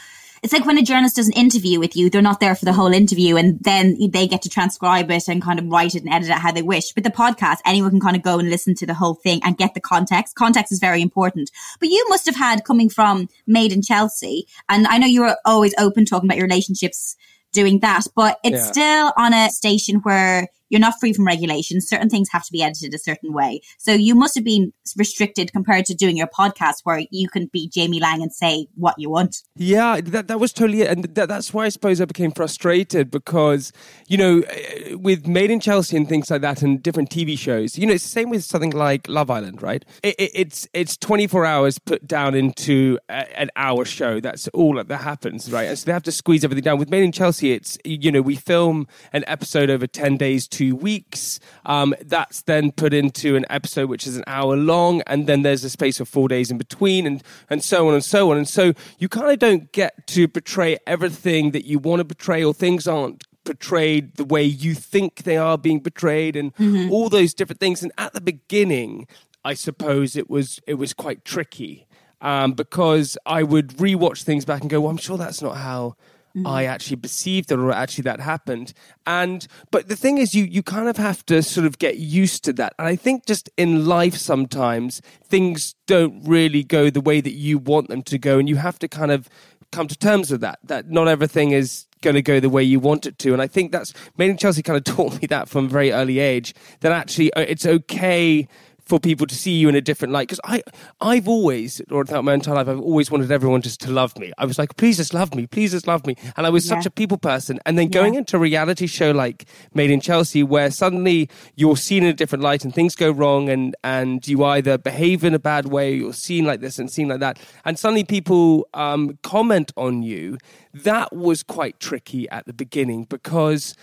It's 0.43 0.53
like 0.53 0.65
when 0.65 0.79
a 0.79 0.81
journalist 0.81 1.17
does 1.17 1.27
an 1.27 1.33
interview 1.33 1.79
with 1.79 1.95
you, 1.95 2.09
they're 2.09 2.19
not 2.21 2.39
there 2.39 2.55
for 2.55 2.65
the 2.65 2.73
whole 2.73 2.91
interview 2.91 3.35
and 3.37 3.59
then 3.61 3.95
they 4.11 4.27
get 4.27 4.41
to 4.41 4.49
transcribe 4.49 5.11
it 5.11 5.27
and 5.27 5.39
kind 5.39 5.59
of 5.59 5.67
write 5.67 5.93
it 5.93 6.03
and 6.03 6.11
edit 6.11 6.29
it 6.29 6.37
how 6.37 6.51
they 6.51 6.63
wish. 6.63 6.93
But 6.93 7.03
the 7.03 7.11
podcast, 7.11 7.57
anyone 7.63 7.91
can 7.91 7.99
kind 7.99 8.15
of 8.15 8.23
go 8.23 8.39
and 8.39 8.49
listen 8.49 8.73
to 8.75 8.87
the 8.87 8.95
whole 8.95 9.13
thing 9.13 9.39
and 9.43 9.55
get 9.55 9.75
the 9.75 9.79
context. 9.79 10.33
Context 10.33 10.71
is 10.71 10.79
very 10.79 11.01
important. 11.03 11.51
But 11.79 11.89
you 11.89 12.03
must 12.09 12.25
have 12.25 12.35
had 12.35 12.65
coming 12.65 12.89
from 12.89 13.29
Made 13.45 13.71
in 13.71 13.83
Chelsea, 13.83 14.47
and 14.67 14.87
I 14.87 14.97
know 14.97 15.05
you 15.05 15.21
were 15.21 15.37
always 15.45 15.75
open 15.77 16.05
talking 16.05 16.27
about 16.27 16.37
your 16.37 16.47
relationships 16.47 17.15
doing 17.51 17.79
that, 17.81 18.07
but 18.15 18.39
it's 18.43 18.65
Yeah. 18.65 18.71
still 18.71 19.13
on 19.17 19.33
a 19.33 19.49
station 19.51 19.97
where 19.97 20.47
you're 20.71 20.79
not 20.79 20.99
free 20.99 21.13
from 21.13 21.27
regulations. 21.27 21.87
Certain 21.87 22.09
things 22.09 22.29
have 22.31 22.45
to 22.45 22.51
be 22.51 22.63
edited 22.63 22.93
a 22.93 22.97
certain 22.97 23.33
way. 23.33 23.61
So 23.77 23.91
you 23.91 24.15
must 24.15 24.33
have 24.35 24.45
been 24.45 24.73
restricted 24.97 25.51
compared 25.51 25.85
to 25.85 25.93
doing 25.93 26.17
your 26.17 26.27
podcast 26.27 26.77
where 26.83 27.03
you 27.11 27.27
can 27.27 27.47
be 27.47 27.69
Jamie 27.69 27.99
Laing 27.99 28.21
and 28.21 28.33
say 28.33 28.67
what 28.75 28.95
you 28.97 29.09
want. 29.09 29.43
Yeah, 29.55 29.99
that 30.01 30.29
that 30.29 30.39
was 30.39 30.53
totally 30.53 30.81
it, 30.81 30.89
and 30.89 31.03
that, 31.03 31.27
that's 31.27 31.53
why 31.53 31.65
I 31.65 31.69
suppose 31.69 31.99
I 31.99 32.05
became 32.05 32.31
frustrated 32.31 33.11
because 33.11 33.73
you 34.07 34.17
know, 34.17 34.39
eh, 34.47 34.95
with 34.95 35.27
Made 35.27 35.51
in 35.51 35.59
Chelsea 35.59 35.97
and 35.97 36.07
things 36.07 36.31
like 36.31 36.41
that, 36.41 36.61
and 36.61 36.81
different 36.81 37.09
TV 37.09 37.37
shows, 37.37 37.77
you 37.77 37.85
know, 37.85 37.93
it's 37.93 38.03
the 38.03 38.09
same 38.09 38.29
with 38.29 38.43
something 38.43 38.71
like 38.71 39.07
Love 39.09 39.29
Island, 39.29 39.61
right? 39.61 39.83
It, 40.03 40.15
it, 40.17 40.31
it's 40.33 40.67
it's 40.73 40.95
twenty 40.95 41.27
four 41.27 41.45
hours 41.45 41.79
put 41.79 42.07
down 42.07 42.33
into 42.33 42.97
a, 43.09 43.39
an 43.39 43.49
hour 43.57 43.83
show. 43.83 44.21
That's 44.21 44.47
all 44.49 44.75
that, 44.75 44.87
that 44.87 45.01
happens, 45.01 45.51
right? 45.51 45.67
And 45.67 45.77
so 45.77 45.85
they 45.85 45.91
have 45.91 46.03
to 46.03 46.11
squeeze 46.11 46.45
everything 46.45 46.63
down. 46.63 46.79
With 46.79 46.89
Made 46.89 47.03
in 47.03 47.11
Chelsea, 47.11 47.51
it's 47.51 47.77
you 47.83 48.11
know, 48.11 48.21
we 48.21 48.35
film 48.35 48.87
an 49.11 49.25
episode 49.27 49.69
over 49.69 49.85
ten 49.85 50.15
days, 50.15 50.47
two 50.47 50.60
weeks. 50.69 51.39
Um, 51.65 51.95
that's 52.01 52.43
then 52.43 52.71
put 52.71 52.93
into 52.93 53.35
an 53.35 53.45
episode 53.49 53.89
which 53.89 54.05
is 54.05 54.17
an 54.17 54.23
hour 54.27 54.55
long, 54.55 55.01
and 55.07 55.27
then 55.27 55.41
there's 55.41 55.63
a 55.63 55.69
space 55.69 55.99
of 55.99 56.07
four 56.07 56.27
days 56.27 56.51
in 56.51 56.57
between, 56.57 57.07
and 57.07 57.23
and 57.49 57.63
so 57.63 57.87
on 57.87 57.93
and 57.93 58.03
so 58.03 58.31
on. 58.31 58.37
And 58.37 58.47
so 58.47 58.73
you 58.99 59.09
kind 59.09 59.31
of 59.31 59.39
don't 59.39 59.71
get 59.71 60.07
to 60.07 60.27
portray 60.27 60.77
everything 60.85 61.51
that 61.51 61.65
you 61.65 61.79
want 61.79 61.99
to 61.99 62.05
portray, 62.05 62.43
or 62.43 62.53
things 62.53 62.87
aren't 62.87 63.23
portrayed 63.43 64.15
the 64.17 64.25
way 64.25 64.43
you 64.43 64.75
think 64.75 65.23
they 65.23 65.37
are 65.37 65.57
being 65.57 65.81
portrayed, 65.81 66.35
and 66.35 66.53
all 66.91 67.09
those 67.09 67.33
different 67.33 67.59
things. 67.59 67.81
And 67.81 67.91
at 67.97 68.13
the 68.13 68.21
beginning, 68.21 69.07
I 69.43 69.53
suppose 69.55 70.15
it 70.15 70.29
was 70.29 70.59
it 70.67 70.75
was 70.75 70.93
quite 70.93 71.25
tricky 71.25 71.87
um, 72.21 72.53
because 72.53 73.17
I 73.25 73.43
would 73.43 73.69
rewatch 73.77 74.23
things 74.23 74.45
back 74.45 74.61
and 74.61 74.69
go, 74.69 74.81
"Well, 74.81 74.91
I'm 74.91 74.97
sure 74.97 75.17
that's 75.17 75.41
not 75.41 75.57
how." 75.57 75.95
I 76.45 76.65
actually 76.65 76.97
perceived 76.97 77.51
it, 77.51 77.59
or 77.59 77.71
actually 77.71 78.03
that 78.03 78.19
happened. 78.19 78.73
And 79.05 79.47
but 79.71 79.87
the 79.87 79.95
thing 79.95 80.17
is, 80.17 80.33
you 80.33 80.45
you 80.45 80.63
kind 80.63 80.87
of 80.87 80.97
have 80.97 81.25
to 81.27 81.43
sort 81.43 81.65
of 81.65 81.79
get 81.79 81.97
used 81.97 82.43
to 82.45 82.53
that. 82.53 82.73
And 82.79 82.87
I 82.87 82.95
think 82.95 83.25
just 83.25 83.49
in 83.57 83.85
life, 83.85 84.15
sometimes 84.15 85.01
things 85.23 85.75
don't 85.87 86.21
really 86.25 86.63
go 86.63 86.89
the 86.89 87.01
way 87.01 87.21
that 87.21 87.33
you 87.33 87.57
want 87.57 87.89
them 87.89 88.03
to 88.03 88.17
go, 88.17 88.39
and 88.39 88.47
you 88.47 88.57
have 88.57 88.79
to 88.79 88.87
kind 88.87 89.11
of 89.11 89.29
come 89.71 89.87
to 89.87 89.97
terms 89.97 90.31
with 90.31 90.41
that. 90.41 90.59
That 90.63 90.89
not 90.89 91.07
everything 91.07 91.51
is 91.51 91.87
going 92.01 92.15
to 92.15 92.21
go 92.21 92.39
the 92.39 92.49
way 92.49 92.63
you 92.63 92.79
want 92.79 93.05
it 93.05 93.17
to. 93.19 93.33
And 93.33 93.41
I 93.41 93.47
think 93.47 93.71
that's 93.71 93.93
in 94.17 94.37
Chelsea 94.37 94.63
kind 94.63 94.77
of 94.77 94.83
taught 94.95 95.21
me 95.21 95.27
that 95.27 95.49
from 95.49 95.65
a 95.65 95.69
very 95.69 95.91
early 95.91 96.19
age. 96.19 96.53
That 96.81 96.91
actually 96.91 97.33
uh, 97.33 97.41
it's 97.41 97.65
okay 97.65 98.47
for 98.91 98.99
people 98.99 99.25
to 99.25 99.35
see 99.35 99.53
you 99.53 99.69
in 99.69 99.75
a 99.75 99.79
different 99.79 100.11
light. 100.11 100.27
Because 100.27 100.41
I, 100.43 100.61
I've 100.99 101.25
always, 101.25 101.81
or 101.89 102.03
throughout 102.03 102.25
my 102.25 102.33
entire 102.33 102.55
life, 102.55 102.67
I've 102.67 102.81
always 102.81 103.09
wanted 103.09 103.31
everyone 103.31 103.61
just 103.61 103.79
to 103.81 103.89
love 103.89 104.19
me. 104.19 104.33
I 104.37 104.43
was 104.43 104.59
like, 104.59 104.75
please 104.75 104.97
just 104.97 105.13
love 105.13 105.33
me, 105.33 105.47
please 105.47 105.71
just 105.71 105.87
love 105.87 106.05
me. 106.05 106.17
And 106.35 106.45
I 106.45 106.49
was 106.49 106.67
such 106.67 106.85
a 106.85 106.91
people 106.91 107.17
person. 107.17 107.57
And 107.65 107.79
then 107.79 107.87
going 107.87 108.15
into 108.15 108.35
a 108.35 108.39
reality 108.39 108.87
show 108.87 109.11
like 109.11 109.45
Made 109.73 109.91
in 109.91 110.01
Chelsea, 110.01 110.43
where 110.43 110.69
suddenly 110.69 111.29
you're 111.55 111.77
seen 111.77 112.03
in 112.03 112.09
a 112.09 112.13
different 112.13 112.43
light 112.43 112.65
and 112.65 112.75
things 112.75 112.93
go 112.93 113.11
wrong, 113.11 113.47
and 113.47 113.77
and 113.81 114.27
you 114.27 114.43
either 114.43 114.77
behave 114.77 115.23
in 115.23 115.33
a 115.33 115.39
bad 115.39 115.67
way, 115.67 115.93
or 115.93 115.95
you're 115.95 116.13
seen 116.13 116.43
like 116.43 116.59
this 116.59 116.77
and 116.77 116.91
seen 116.91 117.07
like 117.07 117.21
that, 117.21 117.39
and 117.63 117.79
suddenly 117.79 118.03
people 118.03 118.67
um, 118.73 119.17
comment 119.23 119.71
on 119.77 120.03
you. 120.03 120.37
That 120.73 121.15
was 121.15 121.43
quite 121.43 121.79
tricky 121.79 122.27
at 122.27 122.45
the 122.45 122.53
beginning 122.53 123.05
because 123.05 123.73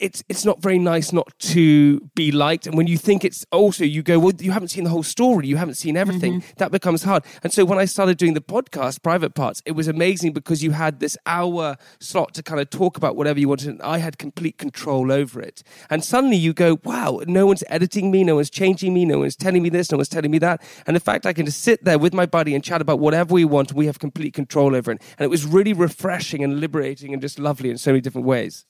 it's 0.00 0.22
it's 0.28 0.44
not 0.44 0.60
very 0.60 0.78
nice 0.78 1.12
not 1.12 1.32
to 1.38 2.00
be 2.14 2.30
liked. 2.30 2.66
And 2.66 2.76
when 2.76 2.86
you 2.86 2.96
think 2.96 3.24
it's 3.24 3.44
also 3.50 3.84
you 3.84 4.02
go 4.02 4.18
well 4.18 4.32
you 4.38 4.52
haven't 4.52 4.68
seen 4.68 4.84
the 4.84 4.90
whole 4.90 5.02
story. 5.02 5.46
You 5.46 5.56
haven't 5.56 5.74
seen 5.74 5.96
everything. 5.96 6.40
Mm-hmm. 6.40 6.52
That 6.58 6.70
becomes 6.70 7.02
hard. 7.02 7.24
And 7.42 7.52
so 7.52 7.64
when 7.64 7.78
i 7.78 7.84
started 7.84 8.18
doing 8.18 8.34
the 8.34 8.40
podcast 8.40 9.02
private 9.02 9.34
parts 9.34 9.62
it 9.64 9.72
was 9.72 9.88
amazing 9.88 10.32
because 10.32 10.62
you 10.62 10.72
had 10.72 11.00
this 11.00 11.16
hour 11.26 11.76
slot 11.98 12.34
to 12.34 12.42
kind 12.42 12.60
of 12.60 12.70
talk 12.70 12.96
about 12.96 13.16
whatever 13.16 13.40
you 13.40 13.48
wanted. 13.48 13.68
And 13.68 13.82
i 13.82 13.98
had 13.98 14.18
complete 14.18 14.58
control 14.58 15.10
over 15.10 15.40
it. 15.40 15.62
And 15.88 16.04
suddenly 16.04 16.36
you 16.36 16.52
go 16.52 16.78
wow 16.84 17.20
no 17.26 17.46
one's 17.46 17.64
editing 17.68 18.10
me. 18.10 18.24
No 18.24 18.36
one's 18.36 18.50
changing 18.50 18.94
me. 18.94 19.04
No 19.04 19.18
one's 19.20 19.36
telling 19.36 19.62
me 19.62 19.68
this. 19.68 19.90
No 19.90 19.96
one's 19.96 20.08
telling 20.08 20.30
me 20.30 20.38
that. 20.38 20.62
And 20.86 20.96
in 20.96 21.00
fact 21.00 21.26
i 21.26 21.32
can 21.32 21.46
just 21.46 21.62
sit 21.62 21.84
there 21.84 21.98
with 21.98 22.14
my 22.14 22.26
buddy 22.26 22.54
and 22.54 22.62
chat 22.62 22.80
about 22.80 23.00
whatever 23.00 23.34
we 23.34 23.44
want 23.44 23.72
we 23.72 23.86
have 23.86 23.98
complete 23.98 24.34
control 24.34 24.74
over 24.74 24.92
it. 24.92 25.02
And 25.18 25.24
it 25.24 25.30
was 25.30 25.44
really 25.44 25.72
refreshing 25.72 26.44
and 26.44 26.60
liberating 26.60 27.12
and 27.12 27.20
just 27.20 27.38
lovely 27.38 27.70
in 27.70 27.78
so 27.78 27.90
many 27.90 28.00
different 28.00 28.26
ways 28.26 28.66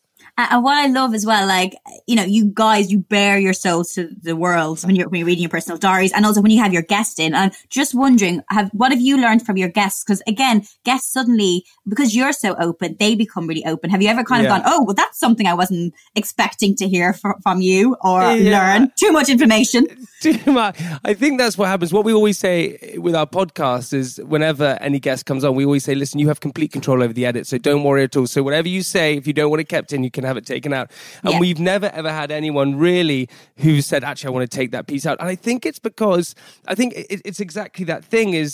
And 0.51 0.63
what 0.65 0.77
I 0.77 0.87
love 0.87 1.15
as 1.15 1.27
well, 1.27 1.47
like, 1.47 1.77
you 2.07 2.17
know, 2.17 2.23
you 2.25 2.51
guys, 2.53 2.91
you 2.93 3.01
bare 3.01 3.39
your 3.39 3.53
souls 3.53 3.93
to 3.95 4.09
the 4.23 4.37
world 4.37 4.83
when 4.85 4.95
you're, 4.97 5.09
when 5.09 5.19
you're 5.21 5.27
reading 5.27 5.43
your 5.43 5.51
personal 5.51 5.79
diaries 5.79 6.13
and 6.13 6.25
also 6.25 6.41
when 6.41 6.51
you 6.51 6.61
have 6.61 6.73
your 6.73 6.83
guest 6.83 7.19
in. 7.19 7.35
And 7.35 7.53
just 7.69 7.95
wondering, 7.95 8.43
have, 8.51 8.71
what 8.73 8.93
have 8.93 9.01
you 9.01 9.17
learned 9.21 9.45
from 9.45 9.57
your 9.57 9.69
guests? 9.69 10.05
Because 10.05 10.23
again, 10.27 10.65
guests 10.85 11.13
suddenly, 11.13 11.65
because 11.89 12.15
you're 12.15 12.33
so 12.33 12.55
open, 12.59 12.97
they 12.99 13.15
become 13.15 13.47
really 13.47 13.65
open. 13.67 13.91
Have 13.91 14.03
you 14.03 14.09
ever 14.09 14.25
kind 14.25 14.41
of 14.41 14.51
Yeah. 14.51 14.59
gone, 14.61 14.63
oh, 14.67 14.85
well, 14.85 14.95
that's 14.95 15.19
something 15.19 15.47
I 15.47 15.55
wasn't 15.55 15.95
expecting 16.15 16.77
to 16.77 16.89
hear 16.89 17.13
fr- 17.13 17.31
from 17.43 17.61
you 17.61 17.97
or 18.03 18.23
Yeah. 18.23 18.59
learn? 18.79 18.93
Too 18.97 19.13
much 19.13 19.29
information. 19.29 19.87
too 20.21 20.39
much. 20.53 20.79
I 21.05 21.15
think 21.15 21.39
that's 21.39 21.57
what 21.59 21.69
happens. 21.69 21.93
What 21.93 22.05
we 22.05 22.13
always 22.13 22.39
say 22.39 22.97
with 22.99 23.15
our 23.15 23.27
podcast 23.27 23.93
is 23.95 24.19
whenever 24.19 24.77
any 24.81 25.01
guest 25.01 25.27
comes 25.27 25.45
on, 25.45 25.55
we 25.55 25.65
always 25.65 25.85
say, 25.85 25.95
listen, 25.95 26.21
you 26.21 26.29
have 26.29 26.41
complete 26.41 26.73
control 26.73 27.03
over 27.03 27.13
the 27.13 27.27
edit, 27.27 27.47
so 27.47 27.59
don't 27.59 27.83
worry 27.85 28.05
at 28.05 28.17
all. 28.17 28.27
So 28.27 28.43
whatever 28.43 28.69
you 28.69 28.83
say, 28.83 29.17
if 29.17 29.27
you 29.27 29.33
don't 29.33 29.51
want 29.51 29.61
it 29.61 29.69
kept 29.69 29.93
in, 29.93 30.05
you 30.05 30.11
can 30.11 30.25
have 30.31 30.37
it 30.43 30.47
taken 30.47 30.73
out. 30.73 30.91
And 31.25 31.35
Yeah. 31.35 31.41
we've 31.41 31.59
never 31.73 31.91
ever 32.01 32.13
had 32.21 32.31
anyone 32.31 32.77
really 32.77 33.29
who 33.65 33.81
said, 33.81 34.05
actually, 34.05 34.29
I 34.29 34.35
want 34.37 34.51
to 34.51 34.57
take 34.61 34.71
that 34.71 34.87
piece 34.87 35.05
out. 35.07 35.17
And 35.21 35.29
I 35.29 35.37
think 35.47 35.67
it's 35.69 35.79
because 35.91 36.35
I 36.67 36.75
think 36.75 36.95
it, 36.95 37.21
it's 37.25 37.41
exactly 37.41 37.85
that 37.87 38.03
thing 38.05 38.35
is 38.35 38.53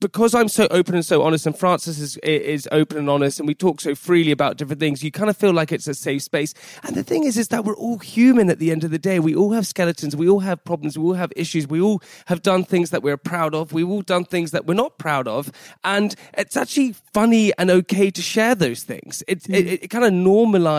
because 0.00 0.34
I'm 0.34 0.48
so 0.48 0.66
open 0.70 0.94
and 0.94 1.04
so 1.04 1.22
honest, 1.22 1.46
and 1.46 1.56
Francis 1.58 1.98
is 1.98 2.16
is 2.18 2.68
open 2.72 2.98
and 2.98 3.10
honest, 3.10 3.38
and 3.40 3.46
we 3.48 3.54
talk 3.54 3.80
so 3.80 3.94
freely 3.94 4.32
about 4.32 4.56
different 4.58 4.80
things. 4.80 5.02
You 5.02 5.10
kind 5.10 5.30
of 5.30 5.36
feel 5.36 5.52
like 5.52 5.70
it's 5.72 5.88
a 5.88 5.94
safe 5.94 6.22
space. 6.22 6.54
And 6.84 6.94
the 6.96 7.02
thing 7.02 7.24
is, 7.24 7.36
is 7.36 7.48
that 7.48 7.64
we're 7.64 7.76
all 7.76 7.98
human 7.98 8.48
at 8.50 8.58
the 8.58 8.70
end 8.70 8.84
of 8.84 8.90
the 8.90 8.98
day. 8.98 9.18
We 9.18 9.34
all 9.34 9.52
have 9.52 9.66
skeletons. 9.66 10.14
We 10.16 10.28
all 10.28 10.40
have 10.40 10.58
problems. 10.64 10.98
We 10.98 11.04
all 11.04 11.14
have 11.14 11.32
issues. 11.36 11.66
We 11.68 11.80
all 11.80 12.00
have 12.26 12.42
done 12.42 12.64
things 12.64 12.90
that 12.90 13.02
we're 13.02 13.16
proud 13.16 13.54
of. 13.54 13.72
We've 13.72 13.88
all 13.88 14.02
done 14.02 14.24
things 14.24 14.50
that 14.52 14.66
we're 14.66 14.74
not 14.74 14.98
proud 14.98 15.26
of. 15.28 15.50
And 15.82 16.14
it's 16.38 16.56
actually 16.56 16.94
funny 17.12 17.52
and 17.58 17.70
okay 17.70 18.10
to 18.10 18.22
share 18.22 18.54
those 18.54 18.82
things. 18.82 19.22
Mm. 19.28 19.32
It 19.32 19.38
it, 19.50 19.82
it 19.84 19.88
kind 19.88 20.04
of 20.04 20.12
normalizes. 20.12 20.73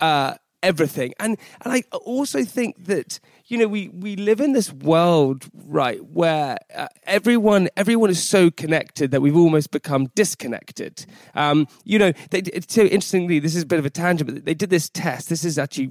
Uh, 0.00 0.34
everything. 0.62 1.12
And 1.18 1.36
and 1.62 1.72
i 1.72 1.82
also 1.92 2.44
think 2.44 2.86
that 2.86 3.18
you 3.46 3.58
know 3.58 3.66
we 3.66 3.88
we 3.88 4.16
live 4.16 4.40
in 4.40 4.52
this 4.52 4.72
world 4.72 5.48
right 5.66 6.02
where 6.04 6.58
uh, 6.74 6.88
everyone 7.04 7.68
everyone 7.76 8.10
is 8.10 8.22
so 8.22 8.50
connected 8.50 9.10
that 9.10 9.20
we've 9.20 9.36
almost 9.36 9.70
become 9.70 10.06
disconnected. 10.14 11.04
Um 11.34 11.66
you 11.84 11.98
know 11.98 12.12
they 12.30 12.42
so 12.68 12.82
interestingly 12.82 13.38
this 13.40 13.54
is 13.54 13.64
a 13.64 13.66
bit 13.66 13.78
of 13.78 13.86
a 13.86 13.90
tangent 13.90 14.32
but 14.32 14.44
they 14.44 14.54
did 14.54 14.70
this 14.70 14.88
test. 14.88 15.28
This 15.28 15.44
is 15.44 15.58
actually 15.58 15.90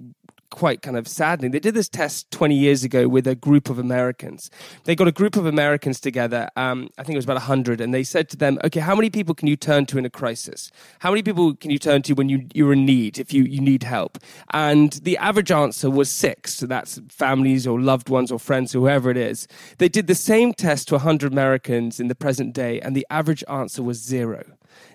quite 0.51 0.83
kind 0.83 0.95
of 0.95 1.07
saddening. 1.07 1.51
They 1.51 1.59
did 1.59 1.73
this 1.73 1.89
test 1.89 2.29
20 2.29 2.55
years 2.55 2.83
ago 2.83 3.07
with 3.07 3.25
a 3.25 3.33
group 3.33 3.69
of 3.69 3.79
Americans. 3.79 4.51
They 4.83 4.95
got 4.95 5.07
a 5.07 5.11
group 5.11 5.35
of 5.35 5.47
Americans 5.47 5.99
together, 5.99 6.49
um, 6.55 6.89
I 6.97 7.03
think 7.03 7.15
it 7.15 7.17
was 7.17 7.25
about 7.25 7.37
100, 7.37 7.81
and 7.81 7.93
they 7.93 8.03
said 8.03 8.29
to 8.29 8.37
them, 8.37 8.59
okay, 8.63 8.81
how 8.81 8.95
many 8.95 9.09
people 9.09 9.33
can 9.33 9.47
you 9.47 9.55
turn 9.55 9.87
to 9.87 9.97
in 9.97 10.05
a 10.05 10.09
crisis? 10.09 10.71
How 10.99 11.09
many 11.09 11.23
people 11.23 11.55
can 11.55 11.71
you 11.71 11.79
turn 11.79 12.03
to 12.03 12.13
when 12.13 12.29
you, 12.29 12.47
you're 12.53 12.73
in 12.73 12.85
need, 12.85 13.17
if 13.17 13.33
you, 13.33 13.43
you 13.43 13.61
need 13.61 13.83
help? 13.83 14.19
And 14.53 14.93
the 15.03 15.17
average 15.17 15.51
answer 15.51 15.89
was 15.89 16.11
six. 16.11 16.53
So 16.53 16.67
that's 16.67 16.99
families 17.09 17.65
or 17.65 17.79
loved 17.79 18.09
ones 18.09 18.31
or 18.31 18.39
friends, 18.39 18.73
whoever 18.73 19.09
it 19.09 19.17
is. 19.17 19.47
They 19.79 19.89
did 19.89 20.07
the 20.07 20.15
same 20.15 20.53
test 20.53 20.89
to 20.89 20.95
100 20.95 21.31
Americans 21.31 21.99
in 21.99 22.07
the 22.07 22.15
present 22.15 22.53
day, 22.53 22.79
and 22.81 22.95
the 22.95 23.07
average 23.09 23.43
answer 23.47 23.81
was 23.81 24.03
zero. 24.03 24.43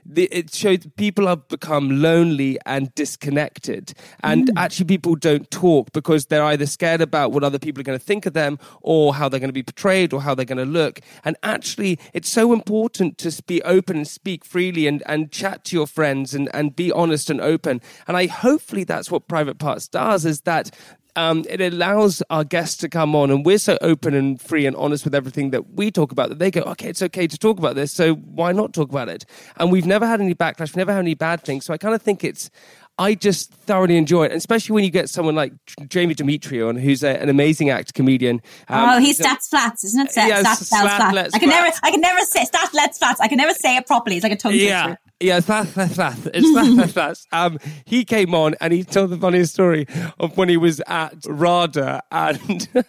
The, 0.04 0.28
it 0.30 0.54
shows 0.54 0.86
people 0.96 1.26
have 1.26 1.46
become 1.48 2.00
lonely 2.00 2.58
and 2.66 2.94
disconnected. 2.94 3.92
And 4.22 4.48
hmm. 4.48 4.58
actually, 4.58 4.86
people 4.86 5.16
don't 5.16 5.50
talk 5.50 5.92
because 5.92 6.26
they're 6.26 6.44
either 6.44 6.66
scared 6.66 7.00
about 7.00 7.32
what 7.32 7.44
other 7.44 7.58
people 7.58 7.80
are 7.80 7.84
going 7.84 7.98
to 7.98 8.04
think 8.04 8.26
of 8.26 8.32
them 8.32 8.58
or 8.82 9.14
how 9.14 9.28
they're 9.28 9.40
going 9.40 9.48
to 9.48 9.54
be 9.54 9.62
portrayed 9.62 10.12
or 10.12 10.22
how 10.22 10.34
they're 10.34 10.44
going 10.44 10.58
to 10.58 10.64
look. 10.64 11.00
And 11.24 11.36
actually, 11.42 11.98
it's 12.12 12.30
so 12.30 12.52
important 12.52 13.18
to 13.18 13.42
be 13.46 13.62
open 13.62 13.96
and 13.96 14.08
speak 14.08 14.44
freely 14.44 14.86
and, 14.86 15.02
and 15.06 15.30
chat 15.32 15.64
to 15.66 15.76
your 15.76 15.86
friends 15.86 16.34
and, 16.34 16.48
and 16.54 16.76
be 16.76 16.92
honest 16.92 17.30
and 17.30 17.40
open. 17.40 17.80
And 18.06 18.16
I 18.16 18.26
hopefully 18.26 18.84
that's 18.84 19.10
what 19.10 19.28
Private 19.28 19.58
Parts 19.58 19.88
does 19.88 20.24
is 20.24 20.42
that 20.42 20.70
um, 21.16 21.44
it 21.48 21.60
allows 21.60 22.22
our 22.30 22.44
guests 22.44 22.76
to 22.78 22.88
come 22.88 23.16
on 23.16 23.30
and 23.30 23.44
we're 23.44 23.58
so 23.58 23.78
open 23.80 24.14
and 24.14 24.40
free 24.40 24.66
and 24.66 24.76
honest 24.76 25.04
with 25.04 25.14
everything 25.14 25.50
that 25.50 25.74
we 25.74 25.90
talk 25.90 26.12
about 26.12 26.28
that 26.28 26.38
they 26.38 26.50
go, 26.50 26.60
okay, 26.62 26.88
it's 26.88 27.02
okay 27.02 27.26
to 27.26 27.38
talk 27.38 27.58
about 27.58 27.74
this, 27.74 27.92
so 27.92 28.14
why 28.14 28.52
not 28.52 28.72
talk 28.72 28.90
about 28.90 29.08
it? 29.08 29.24
And 29.56 29.72
we've 29.72 29.86
never 29.86 30.06
had 30.06 30.20
any 30.20 30.34
backlash, 30.34 30.68
we've 30.68 30.76
never 30.76 30.92
had 30.92 31.00
any 31.00 31.14
bad 31.14 31.42
things. 31.42 31.64
So 31.64 31.74
I 31.74 31.78
kind 31.78 31.94
of 31.94 32.02
think 32.02 32.22
it's, 32.22 32.50
I 32.98 33.14
just 33.14 33.52
thoroughly 33.52 33.96
enjoy 33.98 34.24
it, 34.24 34.32
and 34.32 34.38
especially 34.38 34.72
when 34.74 34.84
you 34.84 34.90
get 34.90 35.10
someone 35.10 35.34
like 35.34 35.52
Jamie 35.88 36.14
Demetriou 36.14 36.68
on, 36.70 36.76
who's 36.76 37.02
a, 37.04 37.20
an 37.20 37.28
amazing 37.28 37.68
actor 37.68 37.92
comedian. 37.92 38.40
Um, 38.68 38.88
oh, 38.88 38.98
he's 39.00 39.18
stats 39.20 39.48
flats, 39.50 39.84
isn't 39.84 40.06
it? 40.08 40.12
Stats, 40.12 40.28
Yeah, 40.28 40.42
stats, 40.42 40.72
stats, 40.72 41.10
flats. 41.10 41.34
I 41.34 41.38
can 41.38 41.48
never. 41.50 41.76
I 41.82 41.90
can 41.90 42.00
never 42.00 42.20
say 42.20 42.44
stats, 42.44 42.72
let's 42.72 42.96
flats. 42.98 43.20
I 43.20 43.28
can 43.28 43.36
never 43.36 43.52
say 43.52 43.76
it 43.76 43.86
properly. 43.86 44.16
It's 44.16 44.22
like 44.22 44.32
a 44.32 44.36
tongue 44.36 44.54
Yeah, 44.54 44.84
twister. 44.86 45.00
yeah, 45.20 45.40
that, 45.40 45.74
that, 45.74 45.90
that. 45.90 46.18
It's 46.32 46.54
that, 46.54 46.76
that, 46.94 46.94
that. 46.94 47.18
Um, 47.32 47.58
he 47.84 48.04
came 48.04 48.34
on 48.34 48.54
and 48.62 48.72
he 48.72 48.82
told 48.82 49.10
the 49.10 49.18
funniest 49.18 49.52
story 49.52 49.86
of 50.18 50.36
when 50.38 50.48
he 50.48 50.56
was 50.56 50.80
at 50.86 51.16
RADA 51.28 52.02
and. 52.10 52.68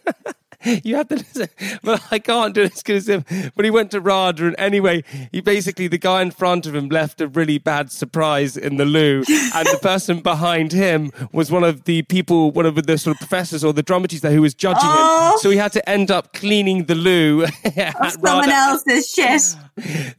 You 0.84 0.96
have 0.96 1.08
to 1.10 1.16
listen, 1.16 1.50
but 1.84 2.02
I 2.12 2.20
can't 2.20 2.54
do 2.54 2.68
this 2.68 2.82
because 2.82 3.08
when 3.08 3.24
um, 3.30 3.64
he 3.64 3.70
went 3.70 3.92
to 3.92 4.00
RADA, 4.02 4.48
and 4.48 4.56
anyway, 4.58 5.04
he 5.32 5.42
basically 5.42 5.88
the 5.88 5.98
guy 5.98 6.22
in 6.22 6.32
front 6.32 6.66
of 6.66 6.76
him 6.76 6.90
left 6.90 7.22
a 7.22 7.28
really 7.28 7.58
bad 7.58 7.92
surprise 7.92 8.58
in 8.58 8.78
the 8.78 8.86
loo, 8.86 9.24
and 9.28 9.68
the 9.68 9.80
person 9.82 10.20
behind 10.22 10.72
him 10.72 11.12
was 11.32 11.52
one 11.52 11.64
of 11.64 11.84
the 11.86 12.02
people, 12.04 12.52
one 12.52 12.66
of 12.66 12.76
the 12.76 12.98
sort 12.98 13.16
of 13.16 13.20
professors 13.20 13.64
or 13.64 13.74
the 13.74 13.84
drama 13.84 14.08
teacher 14.08 14.32
who 14.32 14.42
was 14.42 14.54
judging 14.54 14.82
Oh. 14.84 15.34
him. 15.34 15.40
So 15.40 15.50
he 15.50 15.58
had 15.58 15.72
to 15.74 15.90
end 15.90 16.12
up 16.12 16.34
cleaning 16.34 16.86
the 16.86 16.96
loo 16.96 17.44
at 17.64 18.12
Someone 18.14 18.50
RADA. 18.50 18.52
else's 18.54 19.10
shit. 19.10 19.56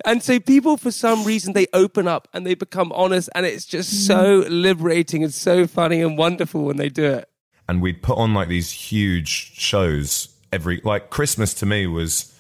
And 0.04 0.22
so 0.22 0.38
people, 0.40 0.76
for 0.76 0.90
some 0.90 1.24
reason, 1.24 1.52
they 1.52 1.66
open 1.72 2.06
up 2.08 2.28
and 2.32 2.46
they 2.46 2.54
become 2.54 2.92
honest, 2.92 3.28
and 3.34 3.44
it's 3.46 3.64
just 3.66 4.06
so 4.06 4.42
mm. 4.42 4.46
liberating 4.48 5.22
and 5.24 5.32
so 5.34 5.66
funny 5.66 6.00
and 6.00 6.16
wonderful 6.16 6.64
when 6.64 6.76
they 6.76 6.88
do 6.88 7.04
it. 7.04 7.28
and 7.68 7.82
we'd 7.82 8.02
put 8.02 8.16
on 8.16 8.32
like 8.34 8.48
these 8.48 8.70
huge 8.70 9.52
shows 9.54 10.28
every 10.52 10.80
like 10.84 11.10
Christmas 11.10 11.54
to 11.54 11.66
me 11.66 11.86
was 11.86 12.34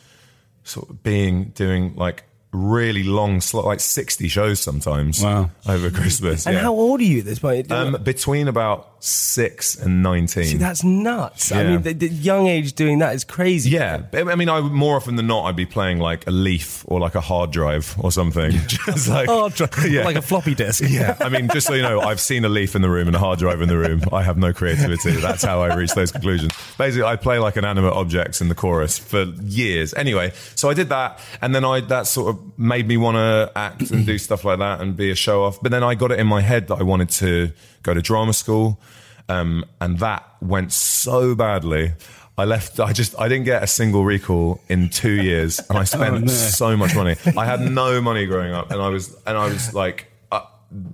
sort 0.64 0.90
of 0.90 1.02
being 1.02 1.50
doing 1.50 1.94
like 1.96 2.24
really 2.50 3.02
long 3.04 3.40
slot 3.42 3.66
like 3.66 3.78
60 3.78 4.26
shows 4.28 4.58
sometimes 4.58 5.22
Wow. 5.22 5.50
over 5.66 5.90
Christmas 5.90 6.46
And 6.46 6.54
yeah. 6.56 6.62
how 6.62 6.72
old 6.72 7.00
are 7.00 7.04
you 7.04 7.18
at 7.18 7.26
this 7.26 7.38
point? 7.40 7.70
um, 7.70 7.98
between 8.02 8.48
about 8.48 8.86
6 9.00 9.76
and 9.76 10.02
19 10.02 10.44
See, 10.44 10.56
that's 10.56 10.82
nuts. 10.82 11.52
I 11.52 11.62
mean, 11.62 11.82
the, 11.82 11.92
the 11.92 12.08
young 12.08 12.46
age 12.48 12.72
doing 12.72 12.98
that 13.00 13.14
is 13.14 13.22
crazy. 13.22 13.70
yeah, 13.70 14.02
I 14.12 14.34
mean, 14.34 14.48
I 14.48 14.60
more 14.60 14.96
often 14.96 15.14
than 15.16 15.26
not, 15.28 15.44
I'd 15.44 15.54
be 15.56 15.66
playing 15.66 15.98
like 16.00 16.26
a 16.26 16.30
leaf 16.32 16.84
or 16.88 16.98
like 16.98 17.14
a 17.14 17.20
hard 17.20 17.52
drive 17.52 17.94
or 17.98 18.10
something. 18.10 18.50
Just 18.66 19.08
like, 19.08 19.28
Oh, 19.28 19.50
dr- 19.50 19.70
Yeah. 19.88 20.04
like 20.04 20.16
a 20.16 20.22
floppy 20.22 20.54
disk. 20.54 20.82
Yeah, 20.88 21.16
I 21.20 21.28
mean, 21.28 21.48
just 21.48 21.66
so 21.66 21.74
you 21.74 21.82
know, 21.82 22.00
I've 22.00 22.18
seen 22.20 22.44
a 22.44 22.48
leaf 22.48 22.74
in 22.74 22.82
the 22.82 22.88
room 22.90 23.06
and 23.08 23.14
a 23.14 23.18
hard 23.20 23.38
drive 23.38 23.60
in 23.60 23.68
the 23.68 23.76
room. 23.76 24.00
I 24.10 24.22
have 24.22 24.36
no 24.38 24.52
creativity. 24.54 25.12
That's 25.12 25.44
how 25.44 25.60
I 25.60 25.74
reach 25.76 25.92
those 25.94 26.10
conclusions. 26.10 26.52
Basically, 26.78 27.04
I 27.06 27.16
play 27.16 27.38
like 27.38 27.56
inanimate 27.56 27.92
objects 27.92 28.40
in 28.40 28.48
the 28.48 28.54
chorus 28.54 28.98
for 28.98 29.24
years. 29.42 29.92
Anyway, 29.94 30.32
so 30.54 30.70
I 30.70 30.74
did 30.74 30.88
that, 30.88 31.20
and 31.42 31.54
then 31.54 31.64
I 31.64 31.80
that 31.82 32.06
sort 32.06 32.34
of 32.34 32.37
made 32.56 32.88
me 32.88 32.96
want 32.96 33.16
to 33.16 33.52
act 33.56 33.90
and 33.90 34.04
do 34.06 34.18
stuff 34.18 34.44
like 34.44 34.58
that 34.58 34.80
and 34.80 34.96
be 34.96 35.10
a 35.10 35.14
show 35.14 35.44
off. 35.44 35.60
But 35.60 35.70
then 35.70 35.82
I 35.82 35.94
got 35.94 36.12
it 36.12 36.18
in 36.18 36.26
my 36.26 36.40
head 36.40 36.68
that 36.68 36.76
I 36.76 36.82
wanted 36.82 37.10
to 37.10 37.52
go 37.82 37.94
to 37.94 38.02
drama 38.02 38.32
school, 38.32 38.80
um, 39.28 39.64
and 39.80 39.98
that 39.98 40.24
went 40.40 40.72
so 40.72 41.34
badly. 41.34 41.92
I 42.38 42.44
left. 42.44 42.78
I 42.78 42.92
just. 42.92 43.18
I 43.18 43.28
didn't 43.28 43.46
get 43.46 43.64
a 43.64 43.66
single 43.66 44.04
recall 44.04 44.60
in 44.68 44.90
two 44.90 45.20
years, 45.22 45.58
and 45.68 45.76
I 45.76 45.84
spent 45.96 46.20
no. 46.20 46.26
so 46.28 46.76
much 46.76 46.94
money. 46.94 47.16
I 47.36 47.44
had 47.44 47.60
no 47.60 48.00
money 48.00 48.26
growing 48.26 48.52
up, 48.52 48.70
and 48.70 48.80
I 48.80 48.88
was. 48.88 49.12
And 49.26 49.36
I 49.36 49.46
was 49.46 49.74
like, 49.74 50.06
uh, 50.30 50.42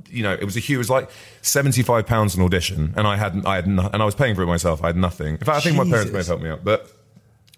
you 0.08 0.22
know, 0.22 0.32
it 0.32 0.44
was 0.44 0.56
a 0.56 0.60
huge. 0.60 0.76
It 0.76 0.78
was 0.78 0.90
like 0.90 1.10
seventy 1.42 1.82
five 1.82 2.06
pounds 2.06 2.34
an 2.34 2.42
audition, 2.42 2.94
and 2.96 3.06
I 3.06 3.16
had. 3.16 3.44
I 3.44 3.56
had. 3.56 3.66
No, 3.66 3.90
and 3.92 4.00
I 4.00 4.06
was 4.06 4.14
paying 4.14 4.34
for 4.34 4.42
it 4.42 4.46
myself. 4.46 4.82
I 4.82 4.86
had 4.86 4.96
nothing. 4.96 5.34
In 5.34 5.38
fact, 5.38 5.58
I 5.58 5.60
think 5.60 5.76
my 5.76 5.84
parents 5.84 6.10
may 6.10 6.18
have 6.18 6.26
helped 6.26 6.42
me 6.42 6.48
out, 6.48 6.64
but. 6.64 6.90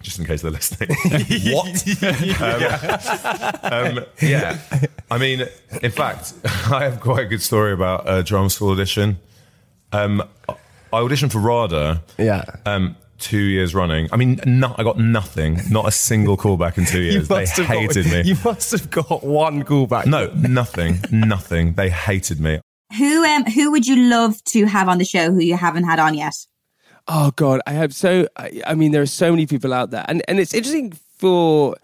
Just 0.07 0.21
in 0.21 0.25
case 0.25 0.41
they're 0.43 0.53
listening. 0.53 0.89
what? 1.53 1.85
Um, 3.67 3.99
um, 3.99 4.05
yeah. 4.23 4.57
I 5.11 5.19
mean, 5.19 5.49
in 5.83 5.91
fact, 5.91 6.33
I 6.45 6.85
have 6.85 7.01
quite 7.01 7.25
a 7.25 7.27
good 7.27 7.43
story 7.43 7.73
about 7.73 8.09
a 8.09 8.23
drama 8.23 8.49
school 8.49 8.71
audition. 8.71 9.19
Um, 9.91 10.23
I 10.49 11.01
auditioned 11.01 11.33
for 11.33 11.41
RADA. 11.41 12.05
Yeah. 12.19 12.45
Um, 12.65 12.95
two 13.19 13.41
years 13.41 13.75
running. 13.75 14.09
I 14.13 14.17
mean, 14.17 14.39
no, 14.47 14.77
I 14.79 14.85
got 14.85 14.97
nothing. 14.97 15.59
Not 15.71 15.89
a 15.89 15.91
single 15.91 16.37
callback 16.37 16.79
in 16.79 16.85
two 16.85 17.03
years. 17.03 17.27
They 17.27 17.45
hated 17.45 18.05
got, 18.05 18.13
me. 18.13 18.23
You 18.23 18.37
must 18.45 18.71
have 18.71 18.89
got 18.89 19.25
one 19.25 19.65
callback. 19.65 20.07
No, 20.07 20.29
nothing. 20.35 21.01
nothing. 21.11 21.73
They 21.73 21.91
hated 21.91 22.39
me. 22.39 22.61
Who 22.97 23.25
um 23.25 23.45
who 23.47 23.73
would 23.73 23.89
you 23.89 23.97
love 24.09 24.41
to 24.45 24.67
have 24.67 24.89
on 24.89 24.99
the 24.99 25.05
show 25.05 25.33
who 25.33 25.41
you 25.41 25.57
haven't 25.57 25.85
had 25.85 25.99
on 25.99 26.15
yet? 26.15 26.37
Oh 27.09 27.31
God, 27.37 27.61
I 27.67 27.73
have 27.73 27.95
so. 27.95 28.27
I, 28.37 28.63
I 28.67 28.75
mean, 28.75 28.93
there 28.93 29.03
are 29.03 29.07
so 29.07 29.31
many 29.31 29.47
people 29.47 29.73
out 29.73 29.91
there, 29.91 30.05
and 30.09 30.23
and 30.29 30.41
it's 30.41 30.55
interesting 30.55 30.93
for. 31.19 31.77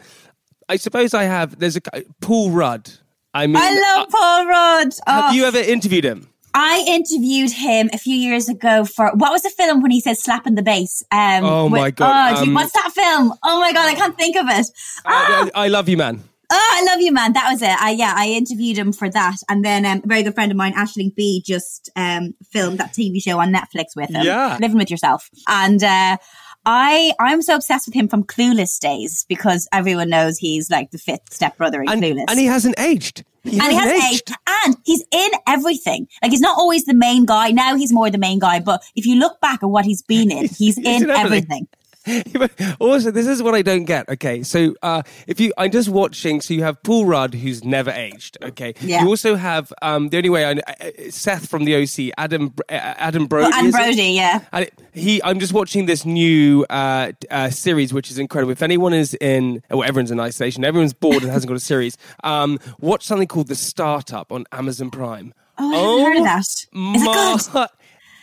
I 0.68 0.76
suppose 0.76 1.12
I 1.14 1.24
have. 1.24 1.58
There's 1.58 1.76
a 1.76 1.80
Paul 2.20 2.50
Rudd. 2.50 2.90
I 3.35 3.46
mean, 3.46 3.56
I 3.56 3.70
love 3.96 4.08
Paul 4.11 4.46
Rudd. 4.46 4.92
Have 5.06 5.30
Oh, 5.30 5.32
you 5.32 5.44
ever 5.44 5.58
interviewed 5.58 6.04
him? 6.04 6.28
I 6.54 6.85
interviewed 6.87 7.50
him 7.50 7.88
a 7.94 7.98
few 7.98 8.14
years 8.14 8.48
ago 8.48 8.85
for 8.85 9.11
what 9.14 9.32
was 9.32 9.42
the 9.42 9.48
film 9.50 9.80
when 9.80 9.90
he 9.90 10.00
said 10.00 10.18
slapping 10.18 10.54
the 10.54 10.62
bass? 10.62 11.02
Um, 11.11 11.44
Oh, 11.44 11.64
with- 11.64 11.80
my 11.80 11.90
God, 11.90 12.32
Oh, 12.35 12.40
dude, 12.40 12.48
um, 12.48 12.54
what's 12.54 12.72
that 12.72 12.90
film? 12.92 13.32
Oh 13.42 13.58
my 13.61 13.72
god, 13.72 13.88
I 13.88 13.94
can't 13.94 14.16
think 14.18 14.37
of 14.37 14.46
it. 14.48 14.66
Ah, 15.06 15.48
I, 15.54 15.64
I 15.64 15.68
love 15.68 15.88
you, 15.88 15.96
man. 15.96 16.22
Oh, 16.54 16.70
I 16.74 16.84
love 16.84 17.00
you, 17.00 17.12
man. 17.12 17.32
That 17.32 17.50
was 17.50 17.62
it. 17.62 17.70
I 17.80 17.90
yeah, 17.92 18.12
I 18.14 18.28
interviewed 18.28 18.76
him 18.76 18.92
for 18.92 19.08
that, 19.08 19.36
and 19.48 19.64
then 19.64 19.86
um, 19.86 20.02
a 20.04 20.06
very 20.06 20.22
good 20.22 20.34
friend 20.34 20.52
of 20.52 20.58
mine, 20.58 20.74
Aisling 20.74 21.14
Bea, 21.14 21.42
just 21.44 21.90
um, 21.96 22.34
filmed 22.50 22.78
that 22.78 22.92
TV 22.92 23.22
show 23.22 23.40
on 23.40 23.52
Netflix 23.52 23.96
with 23.96 24.10
him. 24.10 24.24
Yeah. 24.26 24.58
living 24.60 24.76
with 24.76 24.90
yourself, 24.90 25.30
and 25.48 25.82
uh, 25.82 26.18
I 26.66 27.12
I'm 27.18 27.40
so 27.40 27.56
obsessed 27.56 27.86
with 27.86 27.94
him 27.94 28.06
from 28.08 28.24
Clueless 28.24 28.78
days 28.78 29.24
because 29.28 29.66
everyone 29.72 30.10
knows 30.10 30.36
he's 30.36 30.70
like 30.70 30.90
the 30.90 30.98
fifth 30.98 31.32
stepbrother 31.32 31.82
in 31.82 31.88
And, 31.88 32.02
Clueless, 32.02 32.24
and 32.28 32.38
he 32.38 32.46
hasn't 32.46 32.78
aged. 32.78 33.24
He 33.44 33.58
and 33.58 33.72
he 33.72 33.74
hasn't 33.74 34.00
has 34.00 34.12
aged, 34.12 34.32
and 34.64 34.76
he's 34.84 35.04
in 35.10 35.30
everything. 35.48 36.06
Like 36.22 36.30
he's 36.30 36.40
not 36.40 36.58
always 36.58 36.84
the 36.84 36.94
main 36.94 37.24
guy. 37.24 37.50
Now 37.50 37.76
he's 37.76 37.92
more 37.92 38.10
the 38.10 38.18
main 38.18 38.38
guy, 38.38 38.60
but 38.60 38.82
if 38.94 39.06
you 39.06 39.16
look 39.16 39.40
back 39.40 39.62
at 39.62 39.70
what 39.70 39.84
he's 39.84 40.02
been 40.02 40.30
in, 40.30 40.48
he's, 40.58 40.78
in, 40.78 40.84
in 40.84 41.10
everything. 41.10 41.16
everything. 41.18 41.68
also, 42.80 43.10
this 43.10 43.26
is 43.26 43.42
what 43.42 43.54
I 43.54 43.62
don't 43.62 43.84
get. 43.84 44.08
Okay, 44.08 44.42
so 44.42 44.74
uh, 44.82 45.02
if 45.26 45.40
you, 45.40 45.52
I'm 45.56 45.70
just 45.70 45.88
watching. 45.88 46.40
So 46.40 46.54
you 46.54 46.62
have 46.62 46.82
Paul 46.82 47.06
Rudd, 47.06 47.34
who's 47.34 47.64
never 47.64 47.90
aged. 47.90 48.38
Okay, 48.42 48.74
Yeah. 48.80 49.02
you 49.02 49.08
also 49.08 49.36
have 49.36 49.72
um, 49.82 50.08
the 50.08 50.16
only 50.16 50.30
way 50.30 50.44
I 50.44 50.52
uh, 50.52 50.90
Seth 51.10 51.48
from 51.48 51.64
the 51.64 51.76
OC, 51.82 52.12
Adam 52.18 52.54
uh, 52.68 52.72
Adam 52.72 53.26
Brody. 53.26 53.50
Well, 53.50 53.58
Adam? 53.58 53.70
Brody, 53.70 54.02
yeah. 54.12 54.44
And 54.52 54.64
it- 54.66 54.74
he, 54.94 55.22
I'm 55.22 55.38
just 55.38 55.54
watching 55.54 55.86
this 55.86 56.04
new 56.04 56.66
uh, 56.68 57.12
uh, 57.30 57.48
series, 57.48 57.94
which 57.94 58.10
is 58.10 58.18
incredible. 58.18 58.52
If 58.52 58.62
anyone 58.62 58.92
is 58.92 59.14
in, 59.14 59.62
well, 59.70 59.84
everyone's 59.84 60.10
in 60.10 60.20
isolation, 60.20 60.64
everyone's 60.66 60.92
bored 60.92 61.22
and 61.22 61.32
hasn't 61.32 61.48
got 61.48 61.56
a 61.56 61.60
series, 61.60 61.96
um, 62.24 62.58
watch 62.78 63.02
something 63.04 63.26
called 63.26 63.48
The 63.48 63.54
Startup 63.54 64.30
on 64.30 64.44
Amazon 64.52 64.90
Prime. 64.90 65.32
Oh, 65.56 65.64
I 65.64 65.76
haven't 65.76 66.04
heard 66.04 66.18
of 66.18 66.24
that. 66.24 66.40
Is 66.40 66.66
it 67.02 67.52
good? 67.52 67.68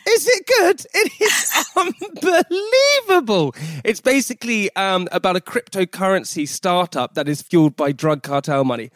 Is 0.08 0.28
it 0.28 0.46
good? 0.48 0.86
It 0.94 1.12
is 1.22 1.66
unbelievable. 3.08 3.56
It's 3.84 4.02
basically 4.02 4.74
um, 4.76 5.08
about 5.12 5.36
a 5.36 5.40
cryptocurrency 5.40 6.48
startup 6.48 7.14
that 7.14 7.28
is 7.28 7.42
fueled 7.42 7.76
by 7.76 7.92
drug 7.92 8.24
cartel 8.24 8.64
money. 8.64 8.92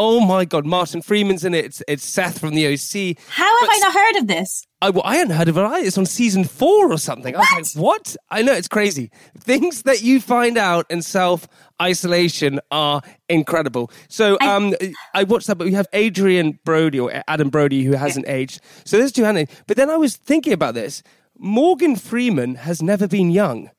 Oh 0.00 0.20
my 0.20 0.44
God, 0.44 0.64
Martin 0.64 1.02
Freeman's 1.02 1.44
in 1.44 1.54
it. 1.54 1.64
It's, 1.64 1.82
it's 1.88 2.04
Seth 2.04 2.38
from 2.38 2.54
the 2.54 2.66
OC. 2.68 3.18
How 3.28 3.44
have 3.44 3.68
But 3.68 3.74
I 3.74 3.78
not 3.80 3.92
heard 3.92 4.16
of 4.22 4.26
this? 4.28 4.64
I, 4.80 4.90
well, 4.90 5.02
I 5.04 5.16
hadn't 5.16 5.34
heard 5.34 5.48
of 5.48 5.58
it 5.58 5.60
either. 5.60 5.84
It's 5.84 5.98
on 5.98 6.06
season 6.06 6.44
four 6.44 6.92
or 6.92 6.98
something. 6.98 7.34
I 7.34 7.38
was 7.40 7.74
like, 7.74 7.82
what? 7.84 8.16
I 8.30 8.42
know, 8.42 8.52
it's 8.52 8.68
crazy. 8.68 9.10
Things 9.36 9.82
that 9.82 10.00
you 10.02 10.20
find 10.20 10.56
out 10.56 10.86
in 10.88 11.02
self 11.02 11.48
isolation 11.82 12.60
are 12.70 13.02
incredible. 13.28 13.90
So 14.08 14.38
um, 14.40 14.72
I 15.14 15.24
watched 15.24 15.48
that, 15.48 15.56
but 15.58 15.64
we 15.66 15.72
have 15.72 15.88
Adrian 15.92 16.60
Brody 16.64 17.00
or 17.00 17.24
Adam 17.26 17.50
Brody 17.50 17.82
who 17.82 17.94
hasn't 17.94 18.28
aged. 18.28 18.60
So 18.84 18.98
there's 18.98 19.10
two. 19.10 19.22
But 19.66 19.76
then 19.76 19.90
I 19.90 19.96
was 19.96 20.14
thinking 20.14 20.52
about 20.52 20.74
this. 20.74 21.02
Morgan 21.36 21.96
Freeman 21.96 22.54
has 22.54 22.80
never 22.80 23.08
been 23.08 23.30
young. 23.30 23.70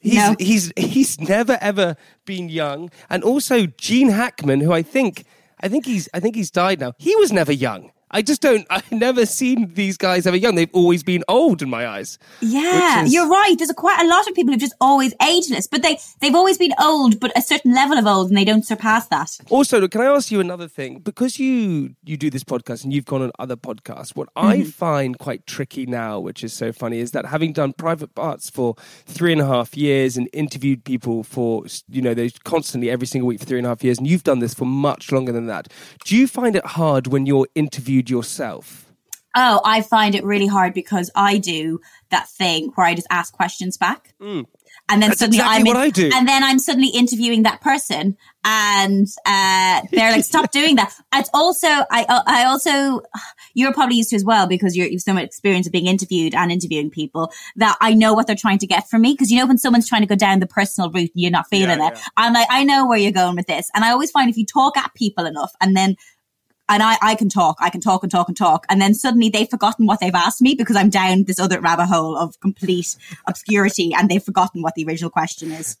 He's, 0.00 0.14
No. 0.16 0.34
he's 0.38 0.72
he's 0.76 1.18
never 1.20 1.56
ever 1.60 1.96
been 2.26 2.48
young, 2.48 2.90
and 3.08 3.22
also 3.22 3.66
Gene 3.66 4.08
Hackman, 4.08 4.60
who 4.60 4.72
I 4.72 4.82
think 4.82 5.24
I 5.62 5.68
think 5.68 5.86
he's 5.86 6.08
I 6.12 6.20
think 6.20 6.34
he's 6.34 6.50
died 6.50 6.80
now. 6.80 6.92
He 6.98 7.14
was 7.16 7.32
never 7.32 7.52
young. 7.52 7.92
I 8.12 8.22
just 8.22 8.40
don't. 8.40 8.66
I've 8.70 8.90
never 8.92 9.26
seen 9.26 9.72
these 9.74 9.96
guys 9.96 10.26
ever 10.26 10.36
young. 10.36 10.54
They've 10.54 10.70
always 10.72 11.02
been 11.02 11.24
old 11.28 11.62
in 11.62 11.70
my 11.70 11.86
eyes. 11.86 12.18
Yeah, 12.40 13.04
is- 13.04 13.12
you're 13.12 13.28
right. 13.28 13.54
There's 13.56 13.70
a, 13.70 13.74
quite 13.74 14.00
a 14.00 14.08
lot 14.08 14.28
of 14.28 14.34
people 14.34 14.52
who've 14.52 14.60
just 14.60 14.74
always 14.80 15.14
ageless, 15.22 15.66
but 15.66 15.82
they 15.82 15.98
they've 16.20 16.34
always 16.34 16.58
been 16.58 16.74
old, 16.80 17.20
but 17.20 17.36
a 17.36 17.42
certain 17.42 17.74
level 17.74 17.98
of 17.98 18.06
old, 18.06 18.28
and 18.28 18.36
they 18.36 18.44
don't 18.44 18.66
surpass 18.66 19.08
that. 19.08 19.38
Also, 19.50 19.86
can 19.88 20.00
I 20.00 20.06
ask 20.06 20.30
you 20.30 20.40
another 20.40 20.68
thing? 20.68 21.00
Because 21.00 21.38
you 21.38 21.94
you 22.04 22.16
do 22.16 22.30
this 22.30 22.44
podcast 22.44 22.84
and 22.84 22.92
you've 22.92 23.06
gone 23.06 23.22
on 23.22 23.32
other 23.38 23.56
podcasts, 23.56 24.14
what 24.14 24.28
I 24.36 24.58
mm-hmm. 24.58 24.68
find 24.68 25.18
quite 25.18 25.46
tricky 25.46 25.86
now, 25.86 26.20
which 26.20 26.44
is 26.44 26.52
so 26.52 26.72
funny, 26.72 26.98
is 26.98 27.12
that 27.12 27.26
having 27.26 27.52
done 27.52 27.72
private 27.72 28.14
parts 28.14 28.50
for 28.50 28.74
three 29.06 29.32
and 29.32 29.40
a 29.40 29.46
half 29.46 29.76
years 29.76 30.16
and 30.16 30.28
interviewed 30.32 30.84
people 30.84 31.22
for 31.22 31.64
you 31.88 32.02
know 32.02 32.14
those 32.14 32.38
constantly 32.40 32.90
every 32.90 33.06
single 33.06 33.28
week 33.28 33.40
for 33.40 33.46
three 33.46 33.58
and 33.58 33.66
a 33.66 33.70
half 33.70 33.82
years, 33.82 33.98
and 33.98 34.06
you've 34.06 34.24
done 34.24 34.40
this 34.40 34.54
for 34.54 34.64
much 34.64 35.12
longer 35.12 35.32
than 35.32 35.46
that. 35.46 35.68
Do 36.04 36.16
you 36.16 36.26
find 36.26 36.56
it 36.56 36.64
hard 36.64 37.06
when 37.06 37.26
you're 37.26 37.48
interviewed 37.54 38.01
yourself? 38.10 38.86
Oh, 39.34 39.60
I 39.64 39.80
find 39.80 40.14
it 40.14 40.24
really 40.24 40.46
hard 40.46 40.74
because 40.74 41.10
I 41.16 41.38
do 41.38 41.80
that 42.10 42.28
thing 42.28 42.70
where 42.74 42.86
I 42.86 42.94
just 42.94 43.06
ask 43.10 43.32
questions 43.32 43.78
back. 43.78 44.12
And 44.20 45.00
then 45.00 45.00
Mm. 45.00 45.00
That's 45.08 45.18
suddenly 45.20 45.38
exactly 45.38 45.60
I'm 45.60 45.66
what 45.66 45.76
I 45.76 45.90
do. 45.90 46.10
and 46.14 46.28
then 46.28 46.42
I'm 46.44 46.58
suddenly 46.58 46.88
interviewing 46.88 47.44
that 47.44 47.60
person, 47.62 48.16
and 48.44 49.06
uh, 49.24 49.82
they're 49.90 50.10
like, 50.12 50.24
"Stop 50.24 50.50
doing 50.50 50.76
that." 50.76 50.92
It's 51.14 51.30
also 51.32 51.66
I 51.68 52.04
I 52.26 52.44
also 52.44 53.00
you're 53.54 53.72
probably 53.72 53.96
used 53.96 54.10
to 54.10 54.16
as 54.16 54.24
well 54.24 54.46
because 54.46 54.76
you're, 54.76 54.86
you've 54.88 55.02
so 55.02 55.12
much 55.14 55.24
experience 55.24 55.66
of 55.66 55.72
being 55.72 55.86
interviewed 55.86 56.34
and 56.34 56.50
interviewing 56.50 56.90
people 56.90 57.30
that 57.56 57.76
I 57.80 57.94
know 57.94 58.12
what 58.14 58.26
they're 58.26 58.34
trying 58.36 58.58
to 58.58 58.66
get 58.66 58.88
from 58.88 59.02
me. 59.02 59.12
Because 59.12 59.30
you 59.30 59.38
know 59.38 59.46
when 59.46 59.58
someone's 59.58 59.88
trying 59.88 60.02
to 60.02 60.06
go 60.08 60.16
down 60.16 60.40
the 60.40 60.46
personal 60.46 60.90
route, 60.90 61.10
and 61.14 61.22
you're 61.22 61.30
not 61.30 61.46
feeling 61.48 61.78
Yeah, 61.78 61.88
it. 61.88 61.94
yeah. 61.96 62.02
I'm 62.16 62.32
like, 62.34 62.48
I 62.50 62.64
know 62.64 62.86
where 62.86 62.98
you're 62.98 63.12
going 63.12 63.36
with 63.36 63.46
this, 63.46 63.70
and 63.74 63.84
I 63.84 63.90
always 63.90 64.10
find 64.10 64.28
if 64.28 64.36
you 64.36 64.44
talk 64.46 64.76
at 64.76 64.92
people 64.94 65.24
enough, 65.26 65.52
and 65.60 65.76
then 65.76 65.96
and 66.68 66.82
I, 66.82 66.96
I 67.02 67.14
can 67.14 67.28
talk, 67.28 67.56
I 67.60 67.70
can 67.70 67.80
talk 67.80 68.02
and 68.02 68.10
talk 68.10 68.28
and 68.28 68.36
talk. 68.36 68.64
And 68.68 68.80
then 68.80 68.94
suddenly 68.94 69.28
they've 69.28 69.48
forgotten 69.48 69.86
what 69.86 70.00
they've 70.00 70.14
asked 70.14 70.40
me 70.40 70.54
because 70.54 70.76
I'm 70.76 70.90
down 70.90 71.24
this 71.24 71.38
other 71.38 71.60
rabbit 71.60 71.86
hole 71.86 72.16
of 72.16 72.38
complete 72.40 72.96
obscurity 73.26 73.92
and 73.94 74.08
they've 74.08 74.22
forgotten 74.22 74.62
what 74.62 74.74
the 74.74 74.84
original 74.86 75.10
question 75.10 75.50
is. 75.52 75.76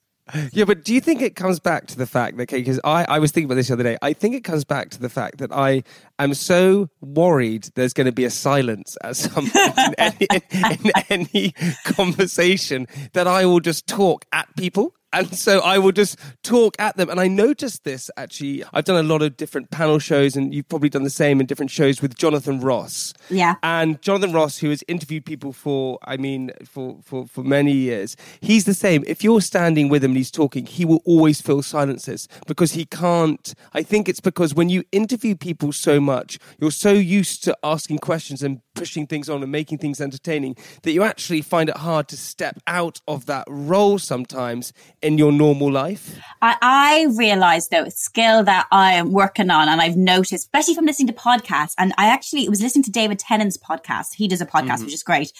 Yeah, 0.52 0.64
but 0.64 0.84
do 0.84 0.94
you 0.94 1.00
think 1.00 1.20
it 1.20 1.34
comes 1.34 1.58
back 1.58 1.88
to 1.88 1.98
the 1.98 2.06
fact 2.06 2.36
that, 2.36 2.44
okay, 2.44 2.58
because 2.58 2.80
I, 2.84 3.04
I 3.08 3.18
was 3.18 3.32
thinking 3.32 3.46
about 3.46 3.56
this 3.56 3.68
the 3.68 3.74
other 3.74 3.82
day, 3.82 3.98
I 4.02 4.12
think 4.12 4.34
it 4.34 4.44
comes 4.44 4.64
back 4.64 4.90
to 4.90 5.00
the 5.00 5.08
fact 5.08 5.38
that 5.38 5.52
I 5.52 5.82
am 6.18 6.34
so 6.34 6.88
worried 7.00 7.68
there's 7.74 7.92
going 7.92 8.06
to 8.06 8.12
be 8.12 8.24
a 8.24 8.30
silence 8.30 8.96
at 9.02 9.16
some 9.16 9.50
point 9.50 9.78
in 9.78 9.94
any, 9.98 10.28
in 10.70 10.92
any 11.10 11.54
conversation 11.84 12.86
that 13.14 13.26
I 13.26 13.46
will 13.46 13.60
just 13.60 13.86
talk 13.86 14.24
at 14.32 14.48
people. 14.56 14.94
And 15.12 15.34
so 15.36 15.60
I 15.60 15.78
will 15.78 15.92
just 15.92 16.18
talk 16.42 16.74
at 16.78 16.96
them. 16.96 17.10
And 17.10 17.20
I 17.20 17.28
noticed 17.28 17.84
this 17.84 18.10
actually. 18.16 18.64
I've 18.72 18.84
done 18.84 18.96
a 18.96 19.08
lot 19.08 19.22
of 19.22 19.36
different 19.36 19.70
panel 19.70 19.98
shows, 19.98 20.36
and 20.36 20.54
you've 20.54 20.68
probably 20.68 20.88
done 20.88 21.02
the 21.02 21.10
same 21.10 21.40
in 21.40 21.46
different 21.46 21.70
shows 21.70 22.00
with 22.00 22.16
Jonathan 22.16 22.60
Ross. 22.60 23.12
Yeah. 23.30 23.54
And 23.62 24.00
Jonathan 24.02 24.32
Ross, 24.32 24.58
who 24.58 24.70
has 24.70 24.82
interviewed 24.88 25.24
people 25.24 25.52
for, 25.52 25.98
I 26.04 26.16
mean, 26.16 26.50
for, 26.64 26.98
for, 27.02 27.26
for 27.26 27.42
many 27.42 27.72
years, 27.72 28.16
he's 28.40 28.64
the 28.64 28.74
same. 28.74 29.04
If 29.06 29.22
you're 29.22 29.40
standing 29.40 29.88
with 29.88 30.02
him 30.02 30.12
and 30.12 30.18
he's 30.18 30.30
talking, 30.30 30.66
he 30.66 30.84
will 30.84 31.02
always 31.04 31.40
fill 31.40 31.62
silences 31.62 32.28
because 32.46 32.72
he 32.72 32.84
can't. 32.84 33.54
I 33.74 33.82
think 33.82 34.08
it's 34.08 34.20
because 34.20 34.54
when 34.54 34.68
you 34.68 34.84
interview 34.92 35.34
people 35.34 35.72
so 35.72 36.00
much, 36.00 36.38
you're 36.58 36.70
so 36.70 36.92
used 36.92 37.44
to 37.44 37.56
asking 37.62 37.98
questions 37.98 38.42
and 38.42 38.60
pushing 38.74 39.06
things 39.06 39.28
on 39.28 39.42
and 39.42 39.52
making 39.52 39.78
things 39.78 40.00
entertaining 40.00 40.56
that 40.82 40.92
you 40.92 41.02
actually 41.02 41.42
find 41.42 41.68
it 41.68 41.76
hard 41.76 42.08
to 42.08 42.16
step 42.16 42.58
out 42.66 43.00
of 43.06 43.26
that 43.26 43.44
role 43.48 43.98
sometimes 43.98 44.72
in 45.02 45.18
your 45.18 45.32
normal 45.32 45.70
life. 45.70 46.18
I, 46.40 46.56
I 46.60 47.06
realized 47.16 47.70
though, 47.70 47.84
a 47.84 47.90
skill 47.90 48.44
that 48.44 48.66
I 48.70 48.94
am 48.94 49.12
working 49.12 49.50
on 49.50 49.68
and 49.68 49.80
I've 49.80 49.96
noticed, 49.96 50.32
especially 50.32 50.74
from 50.74 50.86
listening 50.86 51.08
to 51.08 51.14
podcasts. 51.14 51.74
And 51.78 51.92
I 51.98 52.06
actually 52.06 52.48
was 52.48 52.62
listening 52.62 52.84
to 52.84 52.90
David 52.90 53.18
Tennant's 53.18 53.58
podcast. 53.58 54.14
He 54.14 54.28
does 54.28 54.40
a 54.40 54.46
podcast, 54.46 54.66
mm-hmm. 54.66 54.84
which 54.84 54.94
is 54.94 55.02
great. 55.02 55.32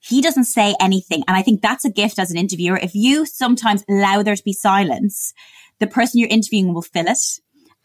He 0.00 0.20
doesn't 0.20 0.44
say 0.44 0.74
anything. 0.80 1.22
And 1.28 1.36
I 1.36 1.42
think 1.42 1.62
that's 1.62 1.84
a 1.84 1.90
gift 1.90 2.18
as 2.18 2.30
an 2.30 2.36
interviewer. 2.36 2.76
If 2.76 2.94
you 2.94 3.24
sometimes 3.24 3.84
allow 3.88 4.22
there 4.22 4.34
to 4.34 4.42
be 4.42 4.52
silence, 4.52 5.32
the 5.78 5.86
person 5.86 6.18
you're 6.18 6.28
interviewing 6.28 6.74
will 6.74 6.82
fill 6.82 7.06
it. 7.06 7.40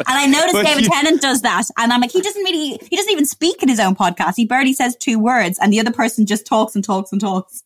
And 0.08 0.16
I 0.16 0.26
noticed 0.28 0.54
But 0.54 0.66
David 0.66 0.84
you- 0.84 0.90
Tennant 0.90 1.22
does 1.22 1.42
that. 1.42 1.64
And 1.78 1.92
I'm 1.92 2.02
like, 2.02 2.12
he 2.12 2.22
doesn't 2.22 2.44
really, 2.44 2.80
he 2.90 2.96
doesn't 2.96 3.12
even 3.12 3.26
speak 3.26 3.64
in 3.64 3.70
his 3.70 3.80
own 3.80 3.96
podcast. 3.96 4.34
He 4.36 4.46
barely 4.46 4.74
says 4.74 4.96
two 4.96 5.18
words 5.18 5.58
and 5.60 5.74
the 5.74 5.80
other 5.80 5.92
person 5.92 6.26
just 6.26 6.46
talks 6.46 6.76
and 6.76 6.84
talks 6.84 7.12
and 7.12 7.20
talks. 7.20 7.64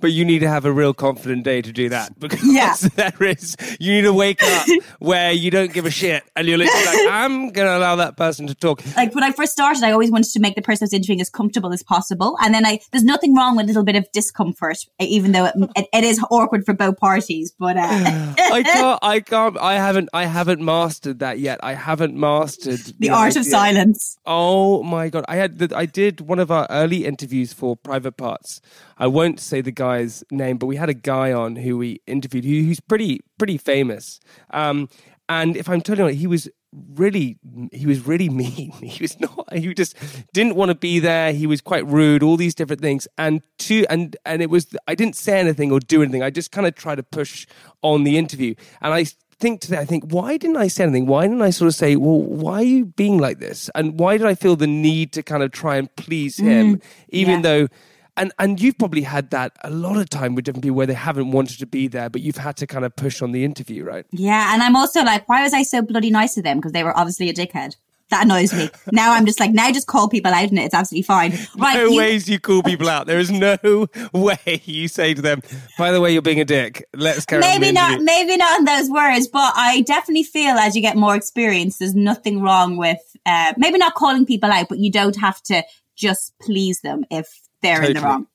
But 0.00 0.10
you 0.10 0.24
need 0.24 0.40
to 0.40 0.48
have 0.48 0.64
a 0.64 0.72
real 0.72 0.92
confident 0.92 1.44
day 1.44 1.62
to 1.62 1.72
do 1.72 1.88
that 1.90 2.18
because 2.18 2.40
Yeah. 2.44 2.74
there 2.96 3.28
is. 3.28 3.56
You 3.78 3.92
need 3.92 4.02
to 4.02 4.12
wake 4.12 4.42
up 4.42 4.66
where 4.98 5.30
you 5.30 5.50
don't 5.52 5.72
give 5.72 5.86
a 5.86 5.90
shit, 5.90 6.24
and 6.34 6.48
you're 6.48 6.58
literally 6.58 6.84
like, 6.84 6.98
"I'm 7.10 7.50
going 7.50 7.68
to 7.68 7.76
allow 7.76 7.94
that 7.96 8.16
person 8.16 8.48
to 8.48 8.54
talk." 8.56 8.82
like 8.96 9.14
when 9.14 9.22
I 9.22 9.30
first 9.30 9.52
started, 9.52 9.84
I 9.84 9.92
always 9.92 10.10
wanted 10.10 10.32
to 10.32 10.40
make 10.40 10.56
the 10.56 10.62
person 10.62 10.84
I 10.84 10.86
was 10.86 10.92
interviewing 10.92 11.20
as 11.20 11.30
comfortable 11.30 11.72
as 11.72 11.82
possible. 11.84 12.36
And 12.42 12.52
then 12.52 12.66
I, 12.66 12.80
there's 12.90 13.04
nothing 13.04 13.36
wrong 13.36 13.56
with 13.56 13.64
a 13.64 13.68
little 13.68 13.84
bit 13.84 13.94
of 13.94 14.10
discomfort, 14.12 14.78
even 14.98 15.30
though 15.30 15.44
it, 15.44 15.54
it, 15.76 15.86
it 15.92 16.04
is 16.04 16.20
awkward 16.30 16.64
for 16.64 16.74
both 16.74 16.98
parties. 16.98 17.52
But 17.56 17.76
uh, 17.76 17.82
I 18.38 18.62
can't. 18.64 18.98
I 19.02 19.20
can't. 19.20 19.56
I 19.58 19.74
haven't. 19.74 20.08
I 20.12 20.24
haven't 20.26 20.60
mastered 20.60 21.20
that 21.20 21.38
yet. 21.38 21.60
I 21.62 21.74
haven't 21.74 22.16
mastered 22.16 22.80
the 22.98 23.10
art 23.10 23.36
of 23.36 23.44
silence. 23.44 24.18
Oh 24.26 24.82
my 24.82 25.08
god! 25.08 25.24
I 25.28 25.36
had. 25.36 25.72
I 25.72 25.86
did 25.86 26.20
one 26.20 26.40
of 26.40 26.50
our 26.50 26.66
early 26.68 27.04
interviews 27.04 27.52
for 27.52 27.76
Private 27.76 28.16
Parts. 28.16 28.60
I 28.98 29.06
won't 29.06 29.40
say 29.52 29.60
the 29.60 29.70
guy's 29.70 30.24
name, 30.30 30.56
but 30.56 30.66
we 30.66 30.76
had 30.76 30.88
a 30.88 30.94
guy 30.94 31.32
on 31.32 31.56
who 31.56 31.76
we 31.76 32.00
interviewed 32.06 32.44
who, 32.44 32.62
who's 32.62 32.80
pretty 32.80 33.20
pretty 33.38 33.58
famous. 33.58 34.18
Um, 34.50 34.88
and 35.28 35.56
if 35.56 35.68
I'm 35.68 35.80
telling 35.80 36.06
you, 36.06 36.18
he 36.18 36.26
was 36.26 36.48
really 36.94 37.38
he 37.70 37.86
was 37.86 38.06
really 38.06 38.28
mean. 38.42 38.72
He 38.72 39.02
was 39.02 39.20
not. 39.20 39.52
He 39.52 39.74
just 39.74 39.94
didn't 40.32 40.56
want 40.56 40.70
to 40.70 40.74
be 40.74 40.98
there. 40.98 41.32
He 41.32 41.46
was 41.46 41.60
quite 41.60 41.86
rude. 41.86 42.22
All 42.22 42.36
these 42.36 42.54
different 42.54 42.80
things. 42.80 43.06
And 43.18 43.42
two 43.58 43.84
and 43.90 44.16
and 44.24 44.40
it 44.42 44.50
was. 44.50 44.74
I 44.88 44.94
didn't 44.94 45.16
say 45.16 45.38
anything 45.38 45.70
or 45.70 45.80
do 45.80 46.02
anything. 46.02 46.22
I 46.22 46.30
just 46.30 46.50
kind 46.50 46.66
of 46.66 46.74
tried 46.74 46.96
to 46.96 47.02
push 47.02 47.46
on 47.82 48.04
the 48.04 48.16
interview. 48.16 48.54
And 48.80 48.94
I 48.94 49.06
think 49.38 49.60
today, 49.60 49.78
I 49.78 49.84
think, 49.84 50.04
why 50.08 50.36
didn't 50.38 50.56
I 50.56 50.68
say 50.68 50.84
anything? 50.84 51.06
Why 51.06 51.22
didn't 51.26 51.42
I 51.42 51.50
sort 51.50 51.68
of 51.68 51.74
say, 51.74 51.96
well, 51.96 52.22
why 52.22 52.60
are 52.60 52.72
you 52.76 52.86
being 52.86 53.18
like 53.18 53.40
this? 53.40 53.68
And 53.74 53.98
why 53.98 54.16
did 54.16 54.26
I 54.26 54.34
feel 54.34 54.56
the 54.56 54.68
need 54.68 55.12
to 55.14 55.22
kind 55.22 55.42
of 55.42 55.50
try 55.50 55.76
and 55.76 55.94
please 55.96 56.38
him, 56.38 56.80
even 57.08 57.36
yeah. 57.36 57.42
though. 57.42 57.68
And 58.16 58.32
and 58.38 58.60
you've 58.60 58.76
probably 58.78 59.02
had 59.02 59.30
that 59.30 59.52
a 59.62 59.70
lot 59.70 59.96
of 59.96 60.10
time 60.10 60.34
with 60.34 60.44
different 60.44 60.64
people 60.64 60.76
where 60.76 60.86
they 60.86 60.92
haven't 60.94 61.30
wanted 61.30 61.58
to 61.60 61.66
be 61.66 61.88
there, 61.88 62.10
but 62.10 62.20
you've 62.20 62.36
had 62.36 62.56
to 62.58 62.66
kind 62.66 62.84
of 62.84 62.94
push 62.94 63.22
on 63.22 63.32
the 63.32 63.44
interview, 63.44 63.84
right? 63.84 64.04
Yeah, 64.10 64.52
and 64.52 64.62
I'm 64.62 64.76
also 64.76 65.02
like, 65.02 65.28
why 65.28 65.42
was 65.42 65.54
I 65.54 65.62
so 65.62 65.80
bloody 65.80 66.10
nice 66.10 66.34
to 66.34 66.42
them? 66.42 66.58
Because 66.58 66.72
they 66.72 66.84
were 66.84 66.96
obviously 66.96 67.30
a 67.30 67.34
dickhead. 67.34 67.76
That 68.10 68.26
annoys 68.26 68.52
me. 68.52 68.68
now 68.92 69.14
I'm 69.14 69.24
just 69.24 69.40
like, 69.40 69.52
now 69.52 69.72
just 69.72 69.86
call 69.86 70.06
people 70.10 70.32
out 70.34 70.50
and 70.50 70.58
it's 70.58 70.74
absolutely 70.74 71.04
fine. 71.04 71.32
Right? 71.56 71.76
no 71.76 71.86
you- 71.86 71.96
ways 71.96 72.28
you 72.28 72.38
call 72.38 72.62
people 72.62 72.90
out. 72.90 73.06
There 73.06 73.18
is 73.18 73.30
no 73.30 73.56
way 74.12 74.60
you 74.64 74.88
say 74.88 75.14
to 75.14 75.22
them, 75.22 75.40
by 75.78 75.90
the 75.92 76.00
way, 76.00 76.12
you're 76.12 76.20
being 76.20 76.40
a 76.40 76.44
dick. 76.44 76.86
Let's 76.94 77.24
carry 77.24 77.42
on. 77.42 77.48
Maybe 77.48 77.68
the 77.68 77.72
not, 77.72 78.02
maybe 78.02 78.36
not 78.36 78.58
in 78.58 78.66
those 78.66 78.90
words, 78.90 79.28
but 79.28 79.54
I 79.56 79.80
definitely 79.80 80.24
feel 80.24 80.56
as 80.56 80.76
you 80.76 80.82
get 80.82 80.98
more 80.98 81.16
experience, 81.16 81.78
there's 81.78 81.94
nothing 81.94 82.42
wrong 82.42 82.76
with 82.76 83.00
uh, 83.24 83.54
maybe 83.56 83.78
not 83.78 83.94
calling 83.94 84.26
people 84.26 84.50
out, 84.52 84.68
but 84.68 84.78
you 84.78 84.90
don't 84.90 85.16
have 85.16 85.42
to 85.44 85.64
just 85.96 86.34
please 86.38 86.82
them 86.82 87.04
if 87.10 87.40
they're 87.62 87.82
in 87.82 87.94
the 87.94 88.00
wrong. 88.00 88.26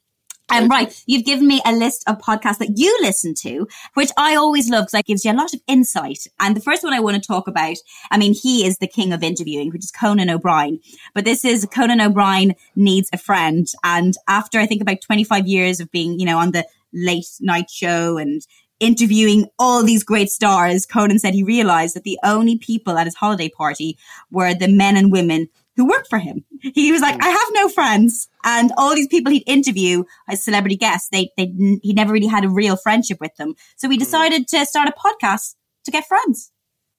And 0.49 0.69
right, 0.69 1.03
you've 1.05 1.25
given 1.25 1.45
me 1.45 1.61
a 1.65 1.73
list 1.73 2.05
of 2.07 2.19
podcasts 2.19 2.59
that 2.59 2.77
you 2.77 2.97
listen 3.01 3.33
to, 3.41 3.67
which 3.95 4.11
I 4.17 4.35
always 4.35 4.69
love 4.69 4.85
because 4.85 4.99
it 4.99 5.05
gives 5.05 5.25
you 5.25 5.31
a 5.31 5.33
lot 5.33 5.53
of 5.53 5.59
insight. 5.67 6.25
And 6.39 6.55
the 6.55 6.61
first 6.61 6.83
one 6.83 6.93
I 6.93 7.01
want 7.01 7.21
to 7.21 7.27
talk 7.27 7.49
about, 7.49 7.75
I 8.11 8.17
mean, 8.17 8.33
he 8.33 8.65
is 8.65 8.77
the 8.77 8.87
king 8.87 9.11
of 9.11 9.23
interviewing, 9.23 9.71
which 9.71 9.83
is 9.83 9.91
Conan 9.91 10.29
O'Brien. 10.29 10.79
But 11.13 11.25
this 11.25 11.43
is 11.43 11.67
Conan 11.69 11.99
O'Brien 11.99 12.55
needs 12.77 13.09
a 13.11 13.17
friend. 13.17 13.67
And 13.83 14.13
after 14.29 14.57
I 14.57 14.65
think 14.65 14.81
about 14.81 15.01
25 15.01 15.47
years 15.47 15.81
of 15.81 15.91
being, 15.91 16.17
you 16.17 16.25
know, 16.25 16.37
on 16.37 16.51
the 16.51 16.65
late 16.93 17.27
night 17.41 17.69
show 17.69 18.17
and 18.17 18.41
interviewing 18.79 19.47
all 19.59 19.83
these 19.83 20.03
great 20.03 20.29
stars, 20.29 20.85
Conan 20.85 21.19
said 21.19 21.33
he 21.33 21.43
realized 21.43 21.93
that 21.95 22.03
the 22.03 22.19
only 22.23 22.57
people 22.57 22.97
at 22.97 23.07
his 23.07 23.15
holiday 23.15 23.49
party 23.49 23.97
were 24.31 24.53
the 24.53 24.69
men 24.69 24.95
and 24.95 25.11
women 25.11 25.49
who 25.77 25.87
worked 25.87 26.09
for 26.09 26.19
him. 26.19 26.43
He 26.59 26.91
was 26.91 27.01
like, 27.01 27.23
I 27.23 27.29
have 27.29 27.47
no 27.53 27.69
friends. 27.69 28.27
And 28.43 28.73
all 28.77 28.95
these 28.95 29.07
people 29.07 29.31
he'd 29.31 29.47
interview 29.47 30.03
as 30.27 30.43
celebrity 30.43 30.75
guests, 30.75 31.09
they, 31.09 31.29
they, 31.37 31.53
he 31.81 31.93
never 31.93 32.11
really 32.11 32.27
had 32.27 32.43
a 32.43 32.49
real 32.49 32.75
friendship 32.75 33.19
with 33.21 33.35
them. 33.35 33.53
So 33.77 33.87
he 33.87 33.97
decided 33.97 34.47
to 34.49 34.65
start 34.65 34.89
a 34.89 34.91
podcast 34.91 35.55
to 35.85 35.91
get 35.91 36.05
friends. 36.07 36.51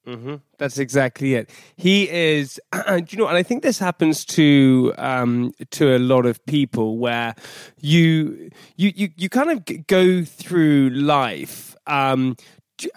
Mm-hmm. 0.07 0.35
That's 0.57 0.79
exactly 0.79 1.35
it. 1.35 1.51
He 1.75 2.09
is, 2.09 2.59
do 2.71 3.05
you 3.09 3.17
know, 3.17 3.27
and 3.27 3.37
I 3.37 3.43
think 3.43 3.63
this 3.63 3.77
happens 3.77 4.25
to 4.25 4.93
um, 4.97 5.53
to 5.71 5.95
a 5.95 5.99
lot 5.99 6.25
of 6.25 6.43
people 6.45 6.97
where 6.97 7.35
you 7.79 8.49
you 8.75 8.93
you, 8.95 9.09
you 9.17 9.29
kind 9.29 9.51
of 9.51 9.65
g- 9.65 9.83
go 9.87 10.23
through 10.23 10.89
life, 10.91 11.75
um, 11.85 12.37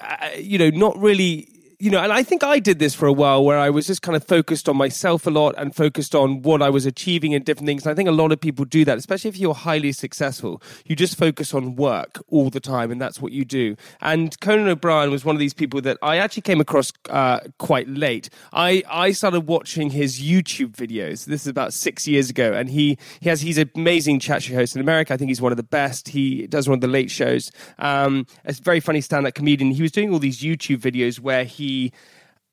uh, 0.01 0.29
you 0.39 0.59
know, 0.59 0.71
not 0.71 0.97
really 0.97 1.49
you 1.83 1.91
know, 1.91 1.99
and 1.99 2.13
I 2.13 2.23
think 2.23 2.45
I 2.45 2.61
did 2.61 2.79
this 2.79 2.95
for 2.95 3.07
a 3.07 3.13
while 3.13 3.45
where 3.45 3.59
I 3.59 3.69
was 3.69 3.89
just 3.89 4.03
kind 4.03 4.15
of 4.15 4.23
focused 4.23 4.69
on 4.69 4.77
myself 4.77 5.27
a 5.27 5.31
lot 5.31 5.57
and 5.59 5.75
focused 5.75 6.15
on 6.15 6.41
what 6.43 6.63
I 6.63 6.71
was 6.71 6.87
achieving 6.87 7.35
and 7.35 7.45
different 7.45 7.67
things. 7.67 7.85
And 7.85 7.91
I 7.91 7.97
think 7.97 8.09
a 8.09 8.13
lot 8.13 8.31
of 8.31 8.41
people 8.41 8.65
do 8.65 8.85
that, 8.85 8.99
especially 8.99 9.31
if 9.31 9.37
you're 9.37 9.53
highly 9.53 9.91
successful. 9.91 10.63
You 10.87 10.95
just 10.95 11.19
focus 11.19 11.53
on 11.53 11.75
work 11.75 12.23
all 12.29 12.51
the 12.51 12.61
time, 12.61 12.93
and 12.93 13.01
that's 13.01 13.21
what 13.21 13.33
you 13.33 13.45
do. 13.45 13.75
And 14.01 14.39
Conan 14.39 14.69
O'Brien 14.69 15.11
was 15.11 15.25
one 15.25 15.35
of 15.35 15.41
these 15.41 15.55
people 15.55 15.81
that 15.81 15.99
I 16.03 16.19
actually 16.19 16.43
came 16.43 16.61
across 16.61 16.93
uh, 17.11 17.41
quite 17.59 17.89
late. 17.89 18.31
I, 18.53 18.85
I 18.89 19.11
started 19.11 19.49
watching 19.49 19.91
his 19.91 20.21
YouTube 20.21 20.77
videos. 20.77 21.25
This 21.25 21.41
is 21.41 21.49
about 21.49 21.75
six 21.75 22.07
years 22.07 22.31
ago, 22.31 22.53
and 22.53 22.71
he, 22.71 22.97
he 23.19 23.29
has 23.29 23.41
he's 23.41 23.59
an 23.59 23.69
amazing 23.75 24.21
chat 24.21 24.45
show 24.45 24.55
host 24.55 24.77
in 24.77 24.81
America. 24.81 25.15
I 25.15 25.17
think 25.17 25.31
he's 25.31 25.43
one 25.43 25.51
of 25.51 25.57
the 25.57 25.65
best. 25.65 26.11
He 26.11 26.47
does 26.47 26.69
one 26.69 26.77
of 26.77 26.81
the 26.81 26.87
late 26.87 27.11
shows. 27.11 27.51
Um, 27.81 28.25
a 28.45 28.53
very 28.53 28.79
funny 28.79 29.01
stand-up 29.01 29.35
comedian. 29.35 29.73
He 29.73 29.83
was 29.83 29.91
doing 29.91 30.13
all 30.13 30.21
these 30.21 30.41
YouTube 30.41 30.79
videos 30.79 31.19
where 31.19 31.43
he 31.43 31.72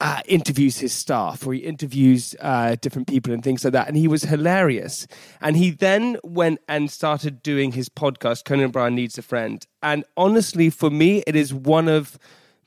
uh, 0.01 0.21
interviews 0.25 0.77
his 0.79 0.93
staff 0.93 1.45
or 1.45 1.53
he 1.53 1.59
interviews 1.59 2.35
uh, 2.39 2.75
different 2.81 3.07
people 3.07 3.33
and 3.33 3.43
things 3.43 3.63
like 3.63 3.73
that. 3.73 3.87
And 3.87 3.97
he 3.97 4.07
was 4.07 4.23
hilarious. 4.23 5.07
And 5.41 5.57
he 5.57 5.71
then 5.71 6.17
went 6.23 6.59
and 6.67 6.89
started 6.89 7.43
doing 7.43 7.73
his 7.73 7.89
podcast, 7.89 8.45
Conan 8.45 8.65
O'Brien 8.65 8.95
Needs 8.95 9.17
a 9.17 9.21
Friend. 9.21 9.65
And 9.83 10.05
honestly, 10.15 10.69
for 10.69 10.89
me, 10.89 11.23
it 11.27 11.35
is 11.35 11.53
one 11.53 11.87
of 11.87 12.17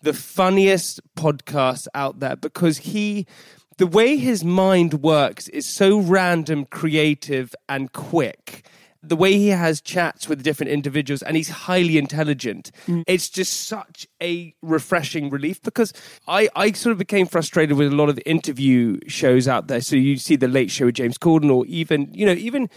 the 0.02 0.12
funniest 0.12 1.00
podcasts 1.14 1.86
out 1.94 2.20
there 2.20 2.36
because 2.36 2.78
he. 2.78 3.26
The 3.78 3.86
way 3.86 4.16
his 4.16 4.44
mind 4.44 5.02
works 5.02 5.48
is 5.48 5.66
so 5.66 5.98
random, 5.98 6.66
creative, 6.66 7.54
and 7.70 7.90
quick 7.92 8.64
the 9.02 9.16
way 9.16 9.32
he 9.32 9.48
has 9.48 9.80
chats 9.80 10.28
with 10.28 10.42
different 10.42 10.70
individuals 10.70 11.22
and 11.22 11.36
he's 11.36 11.48
highly 11.48 11.98
intelligent 11.98 12.70
mm. 12.86 13.02
it's 13.06 13.28
just 13.28 13.66
such 13.66 14.06
a 14.22 14.54
refreshing 14.62 15.30
relief 15.30 15.60
because 15.62 15.92
I, 16.28 16.48
I 16.54 16.72
sort 16.72 16.92
of 16.92 16.98
became 16.98 17.26
frustrated 17.26 17.76
with 17.76 17.92
a 17.92 17.96
lot 17.96 18.08
of 18.08 18.18
interview 18.24 18.98
shows 19.06 19.48
out 19.48 19.66
there. 19.66 19.80
So 19.80 19.96
you 19.96 20.16
see 20.16 20.36
the 20.36 20.48
late 20.48 20.70
show 20.70 20.86
with 20.86 20.94
james 20.94 21.18
corden 21.18 21.52
or 21.52 21.66
even 21.66 22.12
you 22.12 22.26
know 22.26 22.32
even 22.32 22.70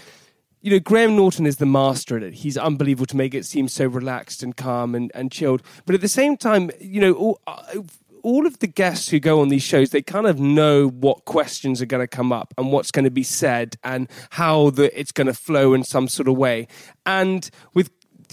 you 0.62 0.72
know 0.72 0.80
graham 0.80 1.16
norton 1.16 1.46
is 1.46 1.58
the 1.58 1.66
master 1.66 2.18
at 2.18 2.24
it. 2.24 2.34
He's 2.34 2.58
unbelievable 2.58 3.06
to 3.08 3.18
make 3.18 3.34
it 3.34 3.46
seem 3.46 3.68
so 3.68 3.88
relaxed 3.88 4.44
and 4.44 4.56
calm 4.56 4.96
and, 4.96 5.12
and 5.14 5.32
chilled. 5.32 5.62
But 5.86 5.96
at 5.96 6.02
the 6.02 6.08
same 6.08 6.38
time 6.38 6.72
you 6.80 7.02
know 7.02 7.14
all, 7.14 7.40
uh, 7.48 7.82
all 8.26 8.48
of 8.48 8.58
the 8.58 8.68
guests 8.68 9.10
who 9.10 9.20
go 9.20 9.40
on 9.40 9.50
these 9.50 9.62
shows, 9.62 9.92
they 9.92 10.02
kind 10.02 10.26
of 10.26 10.40
know 10.40 10.88
what 10.88 11.26
questions 11.26 11.80
are 11.80 11.86
going 11.86 12.02
to 12.02 12.08
come 12.08 12.32
up 12.32 12.56
and 12.58 12.72
what's 12.72 12.90
going 12.90 13.06
to 13.06 13.12
be 13.12 13.22
said 13.22 13.76
and 13.84 14.10
how 14.32 14.72
the, 14.72 15.00
it's 15.00 15.12
going 15.12 15.28
to 15.28 15.34
flow 15.34 15.76
in 15.76 15.84
some 15.84 16.08
sort 16.08 16.28
of 16.28 16.36
way. 16.36 16.68
And 17.06 17.48
with 17.76 17.92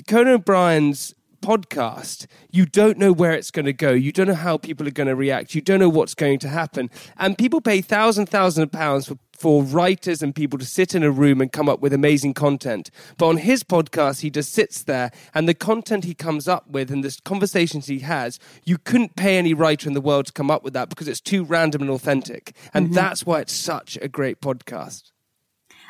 Conan 0.09 0.33
O'Brien's 0.33 1.15
podcast, 1.43 2.27
you 2.51 2.65
don't 2.65 2.97
know 2.97 3.13
where 3.13 3.33
it's 3.33 3.51
going 3.51 3.67
to 3.67 3.75
go. 3.75 3.91
You 3.91 4.13
don't 4.13 4.29
know 4.29 4.35
how 4.35 4.57
people 4.57 4.89
are 4.89 4.93
going 4.93 5.09
to 5.09 5.15
react. 5.15 5.55
You 5.55 5.61
don't 5.61 5.81
know 5.81 5.91
what's 5.91 6.15
going 6.15 6.39
to 6.39 6.49
happen. 6.49 6.89
And 7.19 7.37
people 7.37 7.61
pay 7.61 7.83
thousands, 7.83 8.31
thousands 8.31 8.65
of 8.65 8.73
pounds 8.73 9.09
for, 9.09 9.19
for 9.43 9.65
writers 9.65 10.23
and 10.23 10.37
people 10.37 10.57
to 10.57 10.65
sit 10.65 10.95
in 10.95 11.03
a 11.03 11.11
room 11.11 11.41
and 11.41 11.51
come 11.51 11.69
up 11.69 11.81
with 11.81 11.93
amazing 11.93 12.33
content. 12.33 12.93
But 13.19 13.27
on 13.27 13.39
his 13.39 13.65
podcast, 13.65 14.21
he 14.21 14.31
just 14.31 14.53
sits 14.53 14.85
there 14.85 15.11
and 15.35 15.49
the 15.49 15.55
content 15.55 16.05
he 16.05 16.15
comes 16.15 16.47
up 16.47 16.71
with 16.71 16.93
and 16.93 17.03
the 17.03 17.19
conversations 17.25 17.87
he 17.87 17.99
has, 17.99 18.39
you 18.65 18.79
couldn't 18.79 19.17
pay 19.17 19.39
any 19.39 19.53
writer 19.53 19.89
in 19.89 19.95
the 19.95 20.01
world 20.01 20.27
to 20.27 20.33
come 20.33 20.49
up 20.49 20.63
with 20.63 20.75
that 20.75 20.91
because 20.91 21.09
it's 21.09 21.21
too 21.21 21.43
random 21.43 21.83
and 21.83 21.91
authentic. 21.91 22.55
And 22.73 22.87
mm-hmm. 22.87 22.95
that's 22.95 23.27
why 23.27 23.41
it's 23.41 23.53
such 23.53 23.99
a 24.01 24.07
great 24.07 24.41
podcast. 24.41 25.11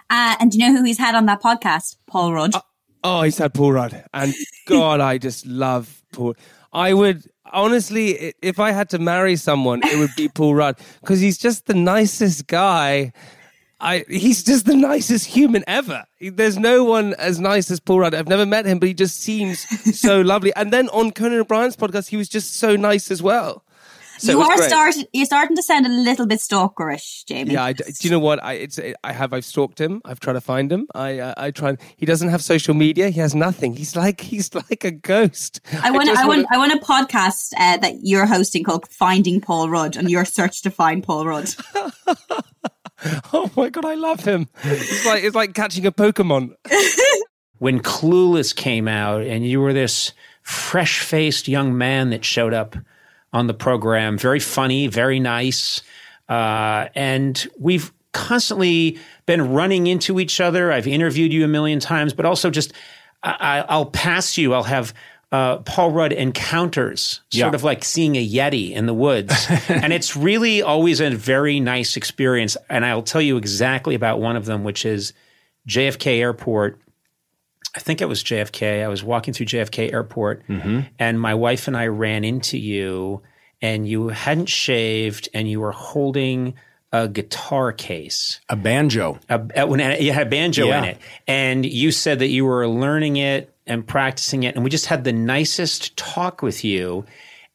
Uh, 0.09 0.37
and 0.41 0.51
do 0.51 0.59
you 0.59 0.67
know 0.67 0.79
who 0.79 0.85
he's 0.85 0.99
had 0.99 1.15
on 1.15 1.27
that 1.27 1.43
podcast? 1.43 1.97
Paul 2.07 2.33
Rudd. 2.33 2.55
Uh, 2.55 2.62
Oh, 3.05 3.23
he's 3.23 3.38
had 3.38 3.53
Paul 3.53 3.73
Rudd, 3.73 4.05
and 4.15 4.33
God, 4.67 5.01
I 5.01 5.19
just 5.19 5.45
love 5.45 6.03
Paul. 6.12 6.37
I 6.73 6.95
would 6.95 7.29
honestly, 7.53 8.35
if 8.43 8.59
I 8.59 8.73
had 8.73 8.88
to 8.91 8.99
marry 8.99 9.37
someone, 9.37 9.83
it 9.85 9.99
would 9.99 10.15
be 10.17 10.29
Paul 10.29 10.55
Rudd 10.55 10.79
because 11.01 11.21
he's 11.21 11.38
just 11.38 11.67
the 11.67 11.75
nicest 11.75 12.47
guy. 12.47 13.12
I, 13.83 14.05
he's 14.09 14.45
just 14.45 14.64
the 14.64 14.77
nicest 14.77 15.27
human 15.27 15.64
ever. 15.66 16.05
There's 16.21 16.57
no 16.57 16.85
one 16.85 17.14
as 17.14 17.40
nice 17.40 17.71
as 17.71 17.81
Paul 17.81 18.01
Rudd. 18.01 18.14
I've 18.14 18.29
never 18.29 18.47
met 18.47 18.64
him, 18.64 18.79
but 18.79 18.87
he 18.87 18.95
just 18.95 19.21
seems 19.21 19.61
so 20.01 20.21
lovely. 20.21 20.55
And 20.55 20.73
then 20.73 20.88
on 20.90 21.11
Conan 21.11 21.40
O'Brien's 21.40 21.77
podcast, 21.77 22.09
he 22.09 22.16
was 22.16 22.29
just 22.29 22.55
so 22.55 22.77
nice 22.77 23.11
as 23.11 23.23
well. 23.23 23.64
So 24.18 24.33
you 24.33 24.40
are 24.40 24.62
starting. 24.62 25.05
You're 25.12 25.27
starting 25.27 25.57
to 25.57 25.62
sound 25.62 25.85
a 25.85 25.88
little 25.88 26.27
bit 26.27 26.38
stalkerish, 26.38 27.25
Jamie. 27.27 27.55
Yeah, 27.55 27.64
I, 27.64 27.73
do 27.73 27.85
you 28.03 28.11
know 28.11 28.21
what? 28.21 28.45
I 28.45 28.53
it's 28.53 28.79
I 29.03 29.12
have 29.12 29.33
I've 29.33 29.45
stalked 29.45 29.81
him. 29.81 30.01
I've 30.05 30.21
tried 30.21 30.35
to 30.35 30.40
find 30.40 30.71
him. 30.71 30.87
I 30.95 31.18
uh, 31.18 31.35
I 31.37 31.51
try. 31.51 31.77
He 31.97 32.07
doesn't 32.07 32.29
have 32.29 32.40
social 32.40 32.75
media. 32.75 33.09
He 33.09 33.18
has 33.18 33.35
nothing. 33.35 33.75
He's 33.75 33.97
like 33.97 34.21
he's 34.21 34.55
like 34.55 34.85
a 34.85 34.92
ghost. 34.92 35.61
I 35.83 35.90
want 35.90 36.09
I, 36.09 36.23
I 36.23 36.27
want 36.27 36.47
I 36.53 36.59
want 36.59 36.73
a 36.73 36.79
podcast 36.79 37.53
uh, 37.59 37.79
that 37.79 37.95
you're 38.03 38.27
hosting 38.27 38.62
called 38.62 38.87
Finding 38.88 39.40
Paul 39.40 39.68
Rudd 39.68 39.97
and 39.97 40.09
your 40.09 40.25
search 40.25 40.62
to 40.62 40.71
find 40.71 41.03
Paul 41.03 41.27
Rudd. 41.27 41.49
oh 43.33 43.51
my 43.57 43.71
god, 43.71 43.85
I 43.85 43.95
love 43.95 44.25
him. 44.25 44.49
It's 44.62 45.07
like 45.07 45.25
it's 45.25 45.35
like 45.35 45.55
catching 45.55 45.87
a 45.87 45.93
Pokemon. 45.93 46.55
when 47.59 47.81
Clueless 47.81 48.55
came 48.55 48.88
out, 48.88 49.23
and 49.23 49.47
you 49.47 49.61
were 49.61 49.73
this 49.73 50.12
fresh 50.43 51.01
faced 51.01 51.49
young 51.49 51.77
man 51.77 52.11
that 52.11 52.25
showed 52.25 52.55
up 52.55 52.77
on 53.33 53.47
the 53.47 53.55
program. 53.55 54.19
Very 54.19 54.41
funny, 54.41 54.88
very 54.88 55.21
nice. 55.21 55.81
Uh, 56.29 56.88
and 56.95 57.49
we've 57.59 57.93
constantly 58.12 58.99
been 59.27 59.53
running 59.53 59.87
into 59.87 60.21
each 60.21 60.41
other. 60.41 60.73
I've 60.73 60.87
interviewed 60.87 61.33
you 61.33 61.45
a 61.45 61.49
million 61.49 61.81
times, 61.81 62.12
but 62.12 62.27
also 62.27 62.51
just 62.51 62.73
I, 63.23 63.65
will 63.77 63.87
pass 63.87 64.37
you. 64.37 64.53
I'll 64.53 64.65
have 64.65 64.93
uh, 65.33 65.57
Paul 65.59 65.90
Rudd 65.90 66.12
encounters, 66.12 67.23
sort 67.31 67.53
yeah. 67.53 67.55
of 67.55 67.64
like 67.64 67.85
seeing 67.85 68.16
a 68.16 68.27
Yeti 68.27 68.73
in 68.73 68.87
the 68.87 68.95
woods. 68.95 69.47
and 69.68 69.92
it's 69.92 70.14
really 70.14 70.62
always 70.62 71.01
a 71.01 71.11
very 71.11 71.59
nice 71.59 71.97
experience. 71.97 72.57
And 72.68 72.85
I'll 72.85 73.03
tell 73.03 73.23
you 73.23 73.38
exactly 73.38 73.95
about 73.95 74.21
one 74.21 74.37
of 74.37 74.45
them, 74.45 74.62
which 74.62 74.85
is 74.85 75.14
JFK 75.66 76.18
Airport 76.18 76.79
I 77.75 77.81
think 77.81 78.01
it 78.01 78.07
was 78.07 78.23
JFK. 78.23 78.85
I 78.85 78.88
was 78.88 79.03
walking 79.03 79.33
through 79.33 79.47
JFK 79.47 79.92
Airport, 79.92 80.47
mm-hmm. 80.47 80.81
and 80.99 81.21
my 81.21 81.35
wife 81.35 81.68
and 81.68 81.77
I 81.77 81.87
ran 81.87 82.25
into 82.25 82.59
you, 82.59 83.23
and 83.62 83.88
you 83.88 84.09
hadn't 84.09 84.49
shaved, 84.49 85.31
and 85.33 85.49
you 85.49 85.61
were 85.61 85.73
holding 85.73 86.55
a 86.92 87.09
guitar 87.09 87.73
case, 87.73 88.40
a 88.51 88.57
banjo. 88.57 89.18
A, 89.31 89.66
when 89.66 89.81
it 89.81 90.03
had 90.12 90.27
a 90.27 90.31
banjo 90.31 90.66
yeah. 90.66 90.79
in 90.79 90.85
it, 90.85 90.99
and 91.27 91.64
you 91.64 91.92
said 91.92 92.18
that 92.18 92.29
you 92.29 92.45
were 92.45 92.68
learning 92.68 93.16
it 93.16 93.52
and 93.66 93.87
practicing 93.87 94.42
it, 94.42 94.55
and 94.55 94.64
we 94.64 94.70
just 94.70 94.87
had 94.87 95.05
the 95.05 95.12
nicest 95.12 95.96
talk 95.96 96.42
with 96.42 96.64
you. 96.64 97.05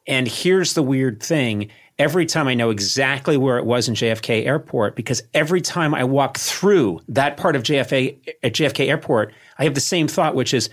And 0.08 0.28
here's 0.28 0.74
the 0.74 0.84
weird 0.84 1.22
thing 1.22 1.70
every 2.00 2.26
time 2.26 2.48
I 2.48 2.54
know 2.54 2.70
exactly 2.70 3.38
where 3.38 3.58
it 3.58 3.66
was 3.66 3.88
in 3.88 3.96
JFK 3.96 4.46
Airport 4.46 4.96
because 4.96 5.24
every 5.34 5.62
time 5.62 5.94
I 5.94 6.04
walk 6.04 6.38
through 6.38 7.02
that 7.10 7.38
part 7.38 7.56
of 7.56 7.64
JFK 7.64 8.36
at 8.44 8.54
JFK 8.54 8.88
Airport, 8.88 9.34
I 9.58 9.64
have 9.64 9.74
the 9.74 9.82
same 9.82 10.08
thought, 10.08 10.36
which 10.36 10.54
is, 10.54 10.70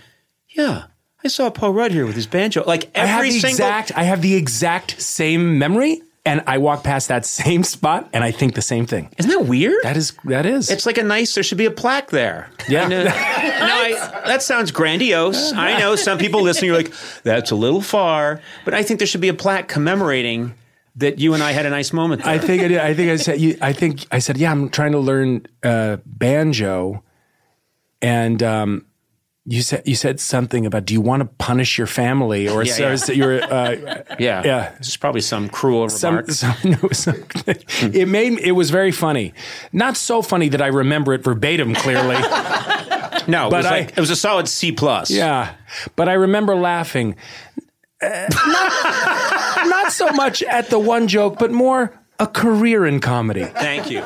yeah, 0.49 0.85
I 1.23 1.27
saw 1.27 1.49
Paul 1.49 1.73
Rudd 1.73 1.91
here 1.91 2.05
with 2.05 2.15
his 2.15 2.27
banjo. 2.27 2.63
Like 2.65 2.91
every 2.93 3.01
I 3.01 3.05
have 3.05 3.23
the 3.23 3.31
single 3.31 3.49
exact, 3.49 3.91
I 3.97 4.03
have 4.03 4.21
the 4.21 4.35
exact 4.35 5.01
same 5.01 5.57
memory. 5.57 6.01
And 6.25 6.41
I 6.47 6.57
walk 6.57 6.83
past 6.83 7.07
that 7.09 7.23
same 7.25 7.63
spot, 7.63 8.09
and 8.11 8.23
I 8.23 8.31
think 8.31 8.55
the 8.55 8.61
same 8.61 8.85
thing. 8.87 9.09
Isn't 9.17 9.29
that 9.29 9.45
weird? 9.45 9.83
That 9.83 9.95
is. 9.95 10.13
That 10.25 10.45
is. 10.45 10.71
It's 10.71 10.85
like 10.85 10.97
a 10.97 11.03
nice. 11.03 11.35
There 11.35 11.43
should 11.43 11.57
be 11.57 11.65
a 11.65 11.71
plaque 11.71 12.09
there. 12.09 12.49
Yeah. 12.67 12.87
no, 12.87 13.05
I, 13.05 14.21
that 14.25 14.41
sounds 14.41 14.71
grandiose. 14.71 15.53
I 15.53 15.77
know 15.77 15.95
some 15.95 16.17
people 16.17 16.41
listening 16.41 16.71
are 16.71 16.75
like, 16.75 16.91
"That's 17.23 17.51
a 17.51 17.55
little 17.55 17.81
far," 17.81 18.41
but 18.63 18.73
I 18.73 18.81
think 18.81 18.99
there 18.99 19.07
should 19.07 19.21
be 19.21 19.29
a 19.29 19.35
plaque 19.35 19.67
commemorating 19.67 20.55
that 20.95 21.19
you 21.19 21.33
and 21.33 21.43
I 21.43 21.51
had 21.51 21.65
a 21.65 21.69
nice 21.69 21.93
moment. 21.93 22.23
There. 22.23 22.33
I 22.33 22.39
think 22.39 22.63
I 22.63 22.67
did. 22.67 22.77
I 22.79 22.93
think 22.93 23.11
I 23.11 23.15
said. 23.17 23.39
You, 23.39 23.57
I 23.61 23.73
think 23.73 24.07
I 24.11 24.19
said, 24.19 24.37
yeah. 24.37 24.51
I'm 24.51 24.69
trying 24.69 24.93
to 24.93 24.99
learn 24.99 25.45
uh, 25.63 25.97
banjo, 26.05 27.03
and 28.01 28.41
um, 28.41 28.85
you 29.47 29.61
said 29.61 29.83
you 29.85 29.95
said 29.95 30.19
something 30.19 30.65
about 30.65 30.85
do 30.85 30.93
you 30.93 31.01
want 31.01 31.21
to 31.21 31.25
punish 31.25 31.77
your 31.77 31.85
family 31.85 32.49
or 32.49 32.63
yeah, 32.63 32.95
yeah. 32.95 33.11
you're 33.11 33.43
uh, 33.43 34.03
yeah 34.19 34.41
yeah. 34.43 34.75
Is 34.79 34.97
probably 34.97 35.21
some 35.21 35.49
cruel 35.49 35.87
some, 35.89 36.15
remark. 36.15 36.31
Some, 36.31 36.55
no, 36.63 36.89
some, 36.89 37.23
it 37.93 38.07
made 38.07 38.39
it 38.39 38.53
was 38.53 38.71
very 38.71 38.91
funny. 38.91 39.33
Not 39.71 39.97
so 39.97 40.21
funny 40.21 40.49
that 40.49 40.61
I 40.61 40.67
remember 40.67 41.13
it 41.13 41.23
verbatim 41.23 41.75
clearly. 41.75 42.15
no, 43.27 43.49
but 43.49 43.53
it 43.53 43.57
was, 43.57 43.65
I, 43.65 43.77
it 43.77 43.99
was 43.99 44.09
a 44.09 44.15
solid 44.15 44.47
C 44.47 44.71
plus. 44.71 45.11
Yeah, 45.11 45.53
but 45.95 46.09
I 46.09 46.13
remember 46.13 46.55
laughing. 46.55 47.15
Uh, 48.01 48.27
not, 48.29 49.67
not 49.67 49.91
so 49.91 50.07
much 50.09 50.43
at 50.43 50.69
the 50.69 50.79
one 50.79 51.07
joke, 51.07 51.37
but 51.39 51.51
more 51.51 51.97
a 52.19 52.27
career 52.27 52.85
in 52.85 52.99
comedy. 52.99 53.43
Thank 53.43 53.89
you. 53.91 54.03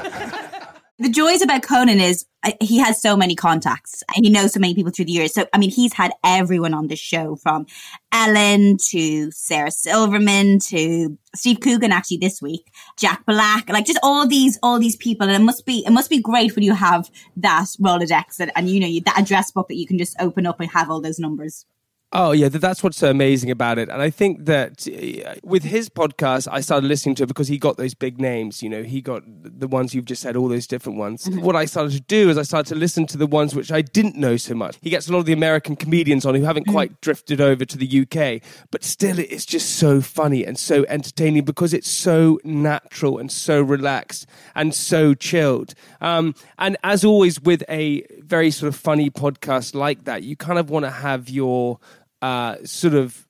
The 1.01 1.09
joys 1.09 1.41
about 1.41 1.61
Conan 1.63 2.01
is 2.01 2.25
uh, 2.43 2.51
he 2.59 2.77
has 2.79 3.01
so 3.01 3.15
many 3.15 3.33
contacts 3.33 4.03
and 4.13 4.25
he 4.25 4.29
knows 4.29 4.51
so 4.51 4.59
many 4.59 4.75
people 4.75 4.91
through 4.91 5.05
the 5.05 5.13
years. 5.13 5.33
So, 5.33 5.45
I 5.53 5.57
mean, 5.57 5.69
he's 5.69 5.93
had 5.93 6.11
everyone 6.25 6.73
on 6.73 6.87
the 6.87 6.97
show 6.97 7.37
from 7.37 7.67
Ellen 8.11 8.75
to 8.89 9.31
Sarah 9.31 9.71
Silverman 9.71 10.59
to 10.67 11.17
Steve 11.33 11.61
Coogan 11.61 11.93
actually 11.93 12.17
this 12.17 12.41
week, 12.41 12.69
Jack 12.97 13.25
Black, 13.25 13.69
like 13.69 13.85
just 13.85 13.99
all 14.03 14.27
these, 14.27 14.59
all 14.61 14.77
these 14.77 14.97
people. 14.97 15.25
And 15.27 15.41
it 15.41 15.45
must 15.45 15.65
be, 15.65 15.85
it 15.85 15.91
must 15.91 16.09
be 16.09 16.19
great 16.19 16.53
when 16.53 16.65
you 16.65 16.73
have 16.73 17.09
that 17.37 17.67
Rolodex 17.79 18.41
and, 18.41 18.51
and 18.57 18.69
you 18.69 18.81
know, 18.81 19.01
that 19.05 19.19
address 19.19 19.51
book 19.51 19.69
that 19.69 19.77
you 19.77 19.87
can 19.87 19.97
just 19.97 20.17
open 20.19 20.45
up 20.45 20.59
and 20.59 20.69
have 20.71 20.89
all 20.89 20.99
those 20.99 21.17
numbers. 21.17 21.65
Oh 22.11 22.31
yeah, 22.31 22.49
that's 22.49 22.81
what's 22.81 22.97
so 22.97 23.11
amazing 23.11 23.51
about 23.51 23.77
it. 23.77 23.87
And 23.87 24.01
I 24.01 24.09
think 24.09 24.45
that 24.45 24.87
uh, 24.87 25.35
with 25.43 25.63
his 25.63 25.89
podcast, 25.89 26.47
I 26.51 26.59
started 26.59 26.87
listening 26.87 27.13
to 27.15 27.23
it 27.23 27.27
because 27.27 27.47
he 27.47 27.59
got 27.59 27.77
those 27.77 27.93
big 27.93 28.19
names. 28.19 28.63
You 28.63 28.69
know, 28.69 28.81
he 28.81 28.99
got 28.99 29.21
the 29.27 29.67
ones 29.67 29.93
you've 29.93 30.05
just 30.05 30.23
said, 30.23 30.35
all 30.35 30.47
those 30.47 30.65
different 30.65 30.97
ones. 30.97 31.25
Mm-hmm. 31.25 31.41
What 31.41 31.55
I 31.55 31.65
started 31.65 31.91
to 31.91 32.01
do 32.01 32.31
is 32.31 32.37
I 32.39 32.41
started 32.41 32.67
to 32.69 32.75
listen 32.75 33.05
to 33.07 33.17
the 33.17 33.27
ones 33.27 33.53
which 33.53 33.71
I 33.71 33.83
didn't 33.83 34.15
know 34.15 34.37
so 34.37 34.55
much. 34.55 34.77
He 34.81 34.89
gets 34.89 35.07
a 35.07 35.11
lot 35.11 35.19
of 35.19 35.25
the 35.27 35.33
American 35.33 35.75
comedians 35.75 36.25
on 36.25 36.33
who 36.33 36.41
haven't 36.41 36.63
mm-hmm. 36.63 36.71
quite 36.71 36.99
drifted 37.01 37.41
over 37.41 37.63
to 37.63 37.77
the 37.77 38.01
UK, 38.01 38.41
but 38.71 38.83
still, 38.83 39.19
it's 39.19 39.45
just 39.45 39.75
so 39.75 40.01
funny 40.01 40.43
and 40.43 40.57
so 40.57 40.85
entertaining 40.89 41.45
because 41.45 41.75
it's 41.75 41.89
so 41.89 42.39
natural 42.43 43.19
and 43.19 43.31
so 43.31 43.61
relaxed 43.61 44.25
and 44.55 44.73
so 44.73 45.13
chilled. 45.13 45.75
Um, 46.01 46.33
and 46.57 46.75
as 46.83 47.05
always, 47.05 47.39
with 47.39 47.63
a 47.69 48.01
very 48.17 48.49
sort 48.49 48.67
of 48.73 48.75
funny 48.75 49.11
podcast 49.11 49.75
like 49.75 50.05
that, 50.05 50.23
you 50.23 50.35
kind 50.35 50.57
of 50.57 50.71
want 50.71 50.85
to 50.85 50.91
have 50.91 51.29
your 51.29 51.79
uh, 52.21 52.57
sort 52.63 52.93
of 52.93 53.27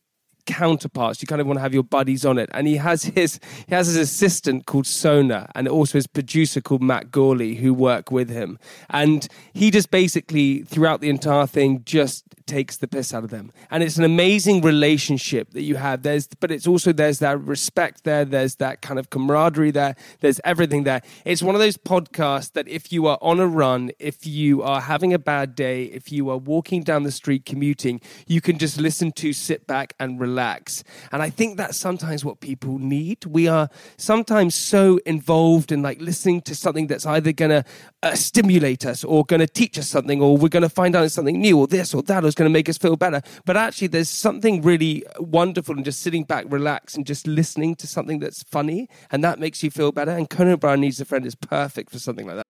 counterparts. 0.49 1.21
You 1.21 1.27
kind 1.27 1.41
of 1.41 1.47
want 1.47 1.57
to 1.57 1.61
have 1.61 1.75
your 1.75 1.83
buddies 1.83 2.25
on 2.25 2.39
it. 2.39 2.49
And 2.53 2.67
he 2.67 2.75
has 2.77 3.03
his 3.03 3.39
he 3.67 3.75
has 3.75 3.87
his 3.87 3.97
assistant 3.97 4.65
called 4.65 4.87
Sona 4.87 5.47
and 5.53 5.67
also 5.67 5.97
his 5.97 6.07
producer 6.07 6.59
called 6.59 6.81
Matt 6.81 7.11
Gourley 7.11 7.57
who 7.57 7.73
work 7.73 8.11
with 8.11 8.29
him. 8.29 8.57
And 8.89 9.27
he 9.53 9.69
just 9.69 9.91
basically 9.91 10.63
throughout 10.63 11.01
the 11.01 11.09
entire 11.09 11.45
thing 11.45 11.83
just 11.85 12.23
takes 12.49 12.77
the 12.77 12.87
piss 12.87 13.13
out 13.13 13.23
of 13.23 13.29
them. 13.29 13.51
And 13.69 13.83
it's 13.83 13.97
an 13.97 14.03
amazing 14.03 14.61
relationship 14.61 15.51
that 15.51 15.61
you 15.61 15.75
have. 15.75 16.01
There's 16.01 16.27
but 16.27 16.51
it's 16.51 16.65
also 16.65 16.91
there's 16.91 17.19
that 17.19 17.39
respect 17.39 18.03
there, 18.03 18.25
there's 18.25 18.55
that 18.55 18.81
kind 18.81 18.99
of 18.99 19.11
camaraderie 19.11 19.71
there, 19.71 19.95
there's 20.21 20.41
everything 20.43 20.83
there. 20.83 21.01
It's 21.25 21.43
one 21.43 21.53
of 21.53 21.61
those 21.61 21.77
podcasts 21.77 22.51
that 22.53 22.67
if 22.67 22.91
you 22.91 23.05
are 23.05 23.19
on 23.21 23.39
a 23.39 23.47
run, 23.47 23.91
if 23.99 24.25
you 24.25 24.63
are 24.63 24.81
having 24.81 25.13
a 25.13 25.19
bad 25.19 25.53
day, 25.53 25.83
if 25.83 26.11
you 26.11 26.29
are 26.31 26.37
walking 26.37 26.81
down 26.81 27.03
the 27.03 27.11
street 27.11 27.45
commuting, 27.45 28.01
you 28.25 28.41
can 28.41 28.57
just 28.57 28.79
listen 28.79 29.11
to, 29.13 29.31
sit 29.31 29.67
back 29.67 29.93
and 29.99 30.19
relax. 30.19 30.83
And 31.11 31.21
I 31.21 31.29
think 31.29 31.57
that's 31.57 31.77
sometimes 31.77 32.25
what 32.25 32.39
people 32.39 32.79
need. 32.79 33.25
We 33.25 33.47
are 33.47 33.69
sometimes 33.97 34.55
so 34.55 34.99
involved 35.05 35.71
in 35.71 35.83
like 35.83 36.01
listening 36.01 36.41
to 36.41 36.55
something 36.55 36.87
that's 36.87 37.05
either 37.05 37.31
going 37.31 37.51
to 37.51 37.63
uh, 38.01 38.15
stimulate 38.15 38.85
us 38.85 39.03
or 39.03 39.23
going 39.25 39.39
to 39.39 39.47
teach 39.47 39.77
us 39.77 39.87
something 39.87 40.19
or 40.21 40.35
we're 40.35 40.49
going 40.49 40.63
to 40.63 40.69
find 40.69 40.95
out 40.95 41.11
something 41.11 41.39
new 41.39 41.59
or 41.59 41.67
this 41.67 41.93
or 41.93 42.01
that 42.03 42.23
or 42.25 42.31
going 42.39 42.49
to 42.49 42.53
make 42.53 42.69
us 42.69 42.77
feel 42.77 42.95
better. 42.95 43.21
But 43.45 43.57
actually, 43.57 43.89
there's 43.89 44.09
something 44.09 44.63
really 44.63 45.03
wonderful 45.19 45.77
in 45.77 45.83
just 45.83 46.01
sitting 46.01 46.23
back, 46.23 46.45
relax, 46.49 46.95
and 46.95 47.05
just 47.05 47.27
listening 47.27 47.75
to 47.75 47.85
something 47.85 48.19
that's 48.19 48.41
funny, 48.43 48.89
and 49.11 49.23
that 49.23 49.39
makes 49.39 49.61
you 49.61 49.69
feel 49.69 49.91
better. 49.91 50.11
And 50.11 50.27
Conan 50.27 50.53
O'Brien 50.53 50.81
Needs 50.81 50.99
a 50.99 51.05
Friend 51.05 51.25
is 51.25 51.35
perfect 51.35 51.91
for 51.91 51.99
something 51.99 52.25
like 52.25 52.37
that. 52.37 52.43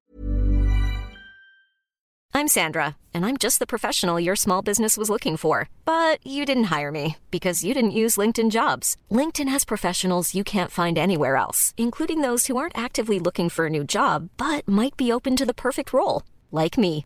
I'm 2.32 2.48
Sandra, 2.48 2.96
and 3.12 3.26
I'm 3.26 3.38
just 3.38 3.58
the 3.58 3.66
professional 3.66 4.20
your 4.20 4.36
small 4.36 4.62
business 4.62 4.98
was 4.98 5.10
looking 5.10 5.36
for. 5.36 5.68
But 5.84 6.26
you 6.26 6.46
didn't 6.46 6.66
hire 6.76 6.92
me 6.92 7.18
because 7.32 7.64
you 7.64 7.74
didn't 7.74 8.00
use 8.04 8.18
LinkedIn 8.18 8.52
jobs. 8.52 8.96
LinkedIn 9.12 9.50
has 9.50 9.66
professionals 9.66 10.36
you 10.36 10.44
can't 10.44 10.72
find 10.72 10.98
anywhere 10.98 11.36
else, 11.36 11.74
including 11.76 12.22
those 12.22 12.48
who 12.48 12.56
aren't 12.56 12.78
actively 12.78 13.20
looking 13.20 13.50
for 13.50 13.66
a 13.66 13.70
new 13.70 13.84
job, 13.84 14.30
but 14.38 14.68
might 14.68 14.96
be 14.96 15.12
open 15.12 15.36
to 15.36 15.46
the 15.46 15.62
perfect 15.66 15.92
role, 15.92 16.22
like 16.52 16.78
me. 16.78 17.06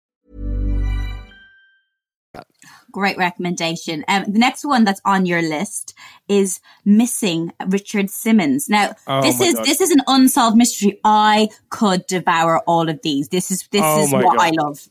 Great 2.91 3.17
recommendation. 3.17 4.03
Um, 4.07 4.25
the 4.25 4.39
next 4.39 4.65
one 4.65 4.83
that's 4.83 5.01
on 5.05 5.25
your 5.25 5.41
list 5.41 5.93
is 6.27 6.59
Missing 6.85 7.53
Richard 7.67 8.09
Simmons. 8.09 8.69
Now, 8.69 8.95
oh 9.07 9.21
this 9.21 9.39
is 9.39 9.55
God. 9.55 9.65
this 9.65 9.81
is 9.81 9.91
an 9.91 10.01
unsolved 10.07 10.57
mystery. 10.57 10.99
I 11.03 11.49
could 11.69 12.05
devour 12.07 12.59
all 12.67 12.89
of 12.89 13.01
these. 13.01 13.29
This 13.29 13.51
is 13.51 13.67
this 13.71 13.81
oh 13.83 14.03
is 14.03 14.11
what 14.11 14.37
God. 14.37 14.37
I 14.39 14.51
love. 14.51 14.87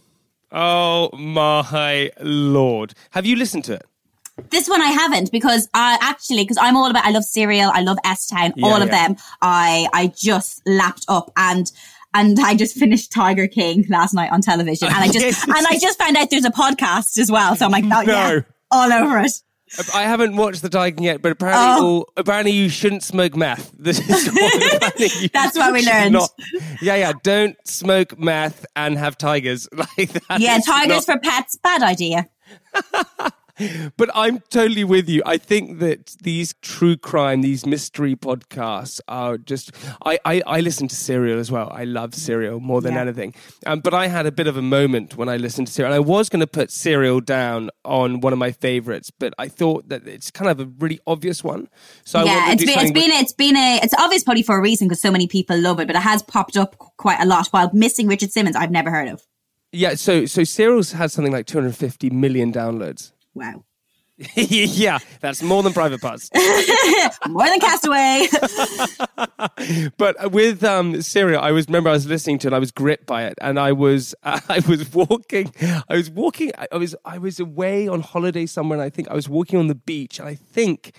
Oh 0.52 1.16
my 1.16 2.10
lord! 2.20 2.94
Have 3.10 3.26
you 3.26 3.36
listened 3.36 3.64
to 3.64 3.74
it? 3.74 3.86
This 4.48 4.68
one 4.68 4.80
I 4.80 4.88
haven't 4.88 5.30
because 5.30 5.68
I 5.74 5.98
actually 6.00 6.42
because 6.42 6.56
I'm 6.58 6.76
all 6.76 6.90
about 6.90 7.04
I 7.04 7.10
love 7.10 7.24
Serial, 7.24 7.70
I 7.72 7.82
love 7.82 7.98
S 8.04 8.26
Town, 8.26 8.52
yeah, 8.56 8.66
all 8.66 8.80
of 8.80 8.90
them. 8.90 9.16
I 9.42 9.88
I 9.92 10.08
just 10.08 10.62
lapped 10.66 11.04
up 11.08 11.30
and 11.36 11.70
and 12.14 12.38
I 12.40 12.54
just 12.54 12.76
finished 12.76 13.12
Tiger 13.12 13.46
King 13.46 13.86
last 13.88 14.14
night 14.14 14.32
on 14.32 14.40
television, 14.40 14.88
and 14.88 14.96
I 14.96 15.08
just 15.08 15.46
and 15.48 15.66
I 15.66 15.78
just 15.78 15.98
found 15.98 16.16
out 16.16 16.30
there's 16.30 16.44
a 16.44 16.50
podcast 16.50 17.18
as 17.18 17.30
well. 17.30 17.56
So 17.56 17.64
I'm 17.64 17.72
like, 17.72 17.84
oh 17.84 18.02
no. 18.02 18.02
yeah, 18.02 18.40
all 18.70 18.92
over 18.92 19.18
it. 19.18 19.32
I 19.94 20.02
haven't 20.02 20.34
watched 20.34 20.62
the 20.62 20.68
Tiger 20.68 20.96
King 20.96 21.04
yet, 21.04 21.22
but 21.22 21.30
apparently, 21.30 21.86
oh. 21.86 22.06
apparently 22.16 22.50
you 22.50 22.68
shouldn't 22.68 23.04
smoke 23.04 23.36
meth. 23.36 23.72
This 23.78 24.00
is 24.00 24.28
what 24.28 25.30
That's 25.32 25.56
what 25.56 25.72
we 25.72 25.86
learned. 25.86 26.12
Not, 26.12 26.30
yeah, 26.82 26.96
yeah. 26.96 27.12
Don't 27.22 27.56
smoke 27.66 28.18
meth 28.18 28.66
and 28.74 28.98
have 28.98 29.16
tigers 29.16 29.68
like 29.72 30.12
that. 30.12 30.40
Yeah, 30.40 30.58
tigers 30.58 31.06
not... 31.06 31.14
for 31.14 31.18
pets. 31.20 31.56
Bad 31.62 31.82
idea. 31.82 32.28
But 33.96 34.10
I'm 34.14 34.40
totally 34.50 34.84
with 34.84 35.08
you. 35.08 35.22
I 35.26 35.38
think 35.38 35.78
that 35.80 36.16
these 36.22 36.54
true 36.62 36.96
crime, 36.96 37.42
these 37.42 37.66
mystery 37.66 38.16
podcasts 38.16 39.00
are 39.08 39.38
just. 39.38 39.72
I, 40.04 40.18
I, 40.24 40.42
I 40.46 40.60
listen 40.60 40.88
to 40.88 40.94
Serial 40.96 41.38
as 41.38 41.50
well. 41.50 41.70
I 41.72 41.84
love 41.84 42.14
Serial 42.14 42.60
more 42.60 42.80
than 42.80 42.94
yeah. 42.94 43.00
anything. 43.00 43.34
Um, 43.66 43.80
but 43.80 43.94
I 43.94 44.06
had 44.06 44.26
a 44.26 44.32
bit 44.32 44.46
of 44.46 44.56
a 44.56 44.62
moment 44.62 45.16
when 45.16 45.28
I 45.28 45.36
listened 45.36 45.66
to 45.68 45.72
Serial. 45.72 45.94
I 45.94 45.98
was 45.98 46.28
going 46.28 46.40
to 46.40 46.46
put 46.46 46.70
Serial 46.70 47.20
down 47.20 47.70
on 47.84 48.20
one 48.20 48.32
of 48.32 48.38
my 48.38 48.52
favorites, 48.52 49.10
but 49.10 49.34
I 49.38 49.48
thought 49.48 49.88
that 49.88 50.06
it's 50.06 50.30
kind 50.30 50.50
of 50.50 50.60
a 50.60 50.70
really 50.78 51.00
obvious 51.06 51.42
one. 51.44 51.68
So 52.04 52.24
yeah, 52.24 52.52
it's 52.52 52.64
been, 52.64 52.78
it's 52.78 52.92
been 52.92 53.10
it's 53.10 53.32
been 53.32 53.56
a 53.56 53.80
it's 53.82 53.94
obvious 53.98 54.24
probably 54.24 54.42
for 54.42 54.56
a 54.56 54.60
reason 54.60 54.88
because 54.88 55.00
so 55.00 55.10
many 55.10 55.26
people 55.26 55.58
love 55.58 55.80
it, 55.80 55.86
but 55.86 55.96
it 55.96 56.02
has 56.02 56.22
popped 56.22 56.56
up 56.56 56.76
quite 56.78 57.20
a 57.20 57.26
lot. 57.26 57.48
While 57.48 57.70
missing 57.72 58.06
Richard 58.06 58.32
Simmons, 58.32 58.56
I've 58.56 58.70
never 58.70 58.90
heard 58.90 59.08
of. 59.08 59.22
Yeah, 59.72 59.94
so 59.94 60.26
so 60.26 60.44
Serial's 60.44 60.92
had 60.92 61.10
something 61.10 61.32
like 61.32 61.46
250 61.46 62.10
million 62.10 62.52
downloads. 62.52 63.12
Wow. 63.34 63.64
yeah, 64.34 64.98
that's 65.20 65.42
more 65.42 65.62
than 65.62 65.72
private 65.72 66.00
parts. 66.00 66.28
more 67.28 67.46
than 67.46 67.58
Castaway. 67.58 68.26
but 69.96 70.30
with 70.30 70.62
um, 70.62 71.00
Serial, 71.00 71.40
I 71.40 71.52
was 71.52 71.68
remember 71.68 71.88
I 71.88 71.94
was 71.94 72.06
listening 72.06 72.38
to 72.40 72.48
it. 72.48 72.52
I 72.52 72.58
was 72.58 72.70
gripped 72.70 73.06
by 73.06 73.24
it, 73.24 73.38
and 73.40 73.58
I 73.58 73.72
was 73.72 74.14
uh, 74.22 74.40
I 74.48 74.60
was 74.68 74.92
walking. 74.92 75.54
I 75.88 75.96
was 75.96 76.10
walking. 76.10 76.52
I 76.70 76.76
was 76.76 76.94
I 77.06 77.16
was 77.16 77.40
away 77.40 77.88
on 77.88 78.02
holiday 78.02 78.44
somewhere, 78.44 78.78
and 78.78 78.84
I 78.84 78.90
think 78.90 79.08
I 79.08 79.14
was 79.14 79.26
walking 79.26 79.58
on 79.58 79.68
the 79.68 79.74
beach. 79.74 80.18
And 80.18 80.28
I 80.28 80.34
think 80.34 80.94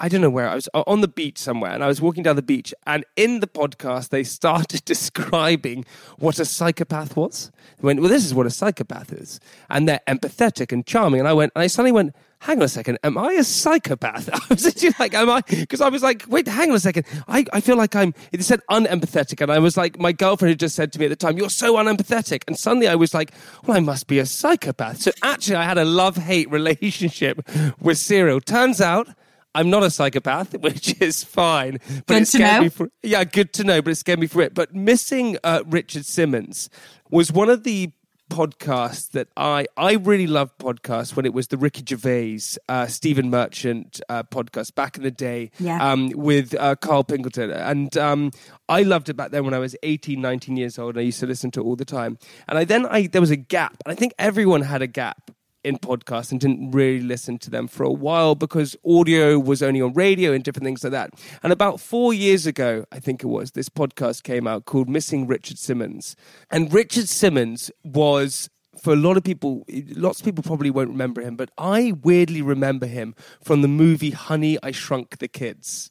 I 0.00 0.08
don't 0.08 0.20
know 0.20 0.30
where 0.30 0.48
I 0.48 0.54
was 0.54 0.68
uh, 0.74 0.84
on 0.86 1.00
the 1.00 1.08
beach 1.08 1.38
somewhere, 1.38 1.72
and 1.72 1.82
I 1.82 1.88
was 1.88 2.00
walking 2.00 2.22
down 2.22 2.36
the 2.36 2.42
beach, 2.42 2.72
and 2.86 3.04
in 3.16 3.40
the 3.40 3.48
podcast 3.48 4.10
they 4.10 4.22
started 4.22 4.84
describing 4.84 5.84
what 6.18 6.38
a 6.38 6.44
psychopath 6.44 7.16
was. 7.16 7.50
They 7.78 7.86
went, 7.86 8.00
"Well, 8.00 8.08
this 8.08 8.24
is 8.24 8.32
what 8.32 8.46
a 8.46 8.50
psychopath 8.50 9.12
is," 9.12 9.40
and 9.68 9.88
they're 9.88 10.00
empathetic 10.06 10.70
and 10.72 10.86
charming. 10.86 11.20
And 11.20 11.28
I 11.28 11.32
went, 11.32 11.52
and 11.56 11.64
I 11.64 11.66
suddenly 11.66 11.90
went, 11.90 12.14
"Hang 12.40 12.58
on 12.58 12.62
a 12.62 12.68
second, 12.68 12.98
am 13.02 13.18
I 13.18 13.32
a 13.32 13.44
psychopath?" 13.44 14.30
I 14.32 14.40
was 14.48 14.98
like, 15.00 15.14
"Am 15.14 15.30
I?" 15.30 15.40
Because 15.40 15.80
I 15.80 15.88
was 15.88 16.04
like, 16.04 16.24
"Wait, 16.28 16.46
hang 16.46 16.70
on 16.70 16.76
a 16.76 16.80
second, 16.80 17.04
I, 17.26 17.44
I 17.52 17.60
feel 17.60 17.76
like 17.76 17.96
I'm." 17.96 18.14
It 18.30 18.42
said 18.44 18.60
unempathetic, 18.70 19.40
and 19.40 19.50
I 19.50 19.58
was 19.58 19.76
like, 19.76 19.98
my 19.98 20.12
girlfriend 20.12 20.50
had 20.50 20.60
just 20.60 20.76
said 20.76 20.92
to 20.92 21.00
me 21.00 21.06
at 21.06 21.08
the 21.08 21.16
time, 21.16 21.38
"You're 21.38 21.50
so 21.50 21.74
unempathetic," 21.74 22.44
and 22.46 22.56
suddenly 22.56 22.86
I 22.86 22.94
was 22.94 23.14
like, 23.14 23.32
"Well, 23.66 23.76
I 23.76 23.80
must 23.80 24.06
be 24.06 24.20
a 24.20 24.26
psychopath." 24.26 25.00
So 25.02 25.10
actually, 25.24 25.56
I 25.56 25.64
had 25.64 25.78
a 25.78 25.84
love 25.84 26.16
hate 26.16 26.48
relationship 26.52 27.40
with 27.80 27.98
Serial. 27.98 28.40
Turns 28.40 28.80
out. 28.80 29.08
I'm 29.54 29.70
not 29.70 29.82
a 29.82 29.90
psychopath, 29.90 30.56
which 30.60 31.00
is 31.00 31.24
fine. 31.24 31.78
But 32.06 32.06
good 32.06 32.22
it 32.22 32.28
scared 32.28 32.62
me 32.62 32.68
for 32.68 32.90
yeah, 33.02 33.24
good 33.24 33.52
to 33.54 33.64
know, 33.64 33.82
but 33.82 33.90
it 33.90 33.96
scared 33.96 34.20
me 34.20 34.26
for 34.26 34.42
it. 34.42 34.54
But 34.54 34.74
missing 34.74 35.38
uh, 35.44 35.62
Richard 35.66 36.06
Simmons 36.06 36.70
was 37.10 37.32
one 37.32 37.48
of 37.48 37.64
the 37.64 37.92
podcasts 38.28 39.10
that 39.12 39.28
I 39.36 39.66
I 39.76 39.94
really 39.94 40.26
loved 40.26 40.58
podcasts 40.58 41.16
when 41.16 41.24
it 41.24 41.32
was 41.32 41.48
the 41.48 41.56
Ricky 41.56 41.82
Gervais, 41.88 42.40
uh, 42.68 42.86
Stephen 42.86 43.30
Merchant 43.30 44.00
uh, 44.08 44.22
podcast 44.22 44.74
back 44.74 44.96
in 44.96 45.02
the 45.02 45.10
day 45.10 45.50
yeah. 45.58 45.92
um, 45.92 46.10
with 46.10 46.54
uh, 46.54 46.76
Carl 46.76 47.04
Pilkington. 47.04 47.50
And 47.50 47.96
um, 47.96 48.30
I 48.68 48.82
loved 48.82 49.08
it 49.08 49.14
back 49.14 49.30
then 49.30 49.44
when 49.44 49.54
I 49.54 49.58
was 49.58 49.74
18, 49.82 50.20
19 50.20 50.56
years 50.56 50.78
old. 50.78 50.94
And 50.94 51.00
I 51.00 51.04
used 51.04 51.20
to 51.20 51.26
listen 51.26 51.50
to 51.52 51.60
it 51.60 51.64
all 51.64 51.76
the 51.76 51.84
time. 51.84 52.18
And 52.48 52.58
I 52.58 52.64
then 52.64 52.86
I 52.86 53.06
there 53.06 53.20
was 53.20 53.30
a 53.30 53.36
gap. 53.36 53.76
And 53.84 53.92
I 53.92 53.94
think 53.94 54.14
everyone 54.18 54.62
had 54.62 54.82
a 54.82 54.86
gap 54.86 55.30
in 55.64 55.78
podcasts 55.78 56.30
and 56.30 56.40
didn't 56.40 56.70
really 56.70 57.00
listen 57.00 57.38
to 57.38 57.50
them 57.50 57.66
for 57.68 57.84
a 57.84 57.92
while 57.92 58.34
because 58.34 58.76
audio 58.86 59.38
was 59.38 59.62
only 59.62 59.80
on 59.80 59.92
radio 59.92 60.32
and 60.32 60.44
different 60.44 60.64
things 60.64 60.84
like 60.84 60.92
that. 60.92 61.10
And 61.42 61.52
about 61.52 61.80
four 61.80 62.14
years 62.14 62.46
ago, 62.46 62.84
I 62.92 63.00
think 63.00 63.22
it 63.22 63.26
was, 63.26 63.52
this 63.52 63.68
podcast 63.68 64.22
came 64.22 64.46
out 64.46 64.64
called 64.64 64.88
Missing 64.88 65.26
Richard 65.26 65.58
Simmons. 65.58 66.16
And 66.50 66.72
Richard 66.72 67.08
Simmons 67.08 67.70
was 67.84 68.48
for 68.80 68.92
a 68.92 68.96
lot 68.96 69.16
of 69.16 69.24
people, 69.24 69.64
lots 69.68 70.20
of 70.20 70.24
people 70.24 70.44
probably 70.44 70.70
won't 70.70 70.90
remember 70.90 71.20
him, 71.20 71.36
but 71.36 71.50
I 71.58 71.94
weirdly 72.02 72.42
remember 72.42 72.86
him 72.86 73.14
from 73.42 73.62
the 73.62 73.68
movie 73.68 74.10
Honey, 74.10 74.58
I 74.62 74.70
Shrunk 74.70 75.18
the 75.18 75.28
Kids. 75.28 75.90